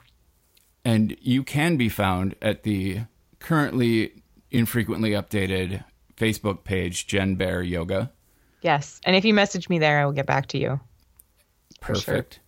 And 0.84 1.16
you 1.20 1.42
can 1.42 1.76
be 1.76 1.88
found 1.88 2.36
at 2.40 2.62
the 2.62 3.00
currently 3.40 4.21
infrequently 4.52 5.10
updated 5.10 5.84
Facebook 6.16 6.64
page, 6.64 7.06
Jen 7.06 7.34
Bear 7.34 7.62
Yoga. 7.62 8.12
Yes. 8.62 9.00
And 9.04 9.16
if 9.16 9.24
you 9.24 9.34
message 9.34 9.68
me 9.68 9.78
there, 9.78 10.00
I 10.00 10.04
will 10.04 10.12
get 10.12 10.26
back 10.26 10.46
to 10.48 10.58
you. 10.58 10.80
For 11.80 11.94
sure. 11.94 12.14
Perfect. 12.14 12.40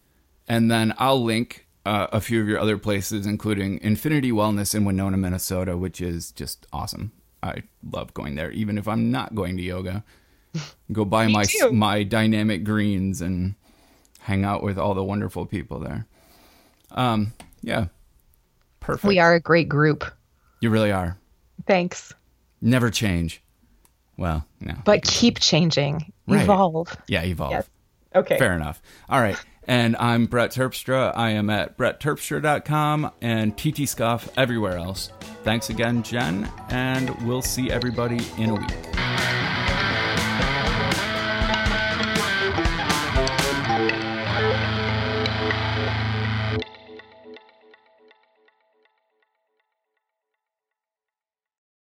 And 0.47 0.71
then 0.71 0.95
I'll 0.99 1.23
link 1.23 1.67
uh, 1.87 2.07
a 2.13 2.21
few 2.21 2.41
of 2.41 2.49
your 2.49 2.59
other 2.59 2.79
places, 2.79 3.27
including 3.27 3.81
Infinity 3.83 4.31
Wellness 4.31 4.75
in 4.75 4.85
Winona, 4.85 5.17
Minnesota, 5.17 5.77
which 5.77 6.01
is 6.01 6.31
just 6.33 6.67
awesome. 6.73 7.13
I 7.43 7.63
love 7.91 8.15
going 8.15 8.37
there, 8.37 8.51
even 8.53 8.79
if 8.79 8.89
I'm 8.89 9.11
not 9.11 9.35
going 9.35 9.57
to 9.57 9.63
yoga. 9.63 10.05
Go 10.93 11.05
buy 11.05 11.27
my 11.27 11.45
too. 11.45 11.73
my 11.73 12.03
dynamic 12.03 12.65
greens 12.65 13.21
and 13.21 13.55
hang 14.21 14.45
out 14.45 14.63
with 14.63 14.79
all 14.79 14.95
the 14.95 15.05
wonderful 15.05 15.45
people 15.45 15.81
there. 15.81 16.07
Um, 16.93 17.33
yeah, 17.61 17.87
perfect. 18.81 19.05
We 19.05 19.19
are 19.19 19.35
a 19.35 19.41
great 19.41 19.69
group. 19.69 20.05
You 20.61 20.71
really 20.71 20.93
are. 20.93 21.19
Thanks. 21.67 22.13
Never 22.61 22.91
change. 22.91 23.43
Well, 24.17 24.47
no. 24.61 24.75
But 24.85 25.03
keep 25.03 25.41
changing. 25.41 26.13
Right. 26.27 26.43
Evolve. 26.43 26.97
yeah, 27.09 27.25
evolve. 27.25 27.51
Yes. 27.53 27.69
Okay. 28.15 28.39
Fair 28.39 28.55
enough. 28.55 28.81
All 29.09 29.21
right. 29.21 29.37
And 29.67 29.97
I'm 29.97 30.27
Brett 30.27 30.51
Terpstra. 30.53 31.13
I 31.17 31.31
am 31.31 31.49
at 31.51 31.77
brettterpstra.com 31.79 33.11
and 33.23 33.57
ttscoff 33.57 34.29
everywhere 34.37 34.77
else. 34.77 35.11
Thanks 35.43 35.71
again, 35.71 36.03
Jen, 36.03 36.51
and 36.69 37.11
we'll 37.27 37.43
see 37.43 37.71
everybody 37.71 38.21
in 38.39 38.51
a 38.51 38.55
week. 38.55 39.14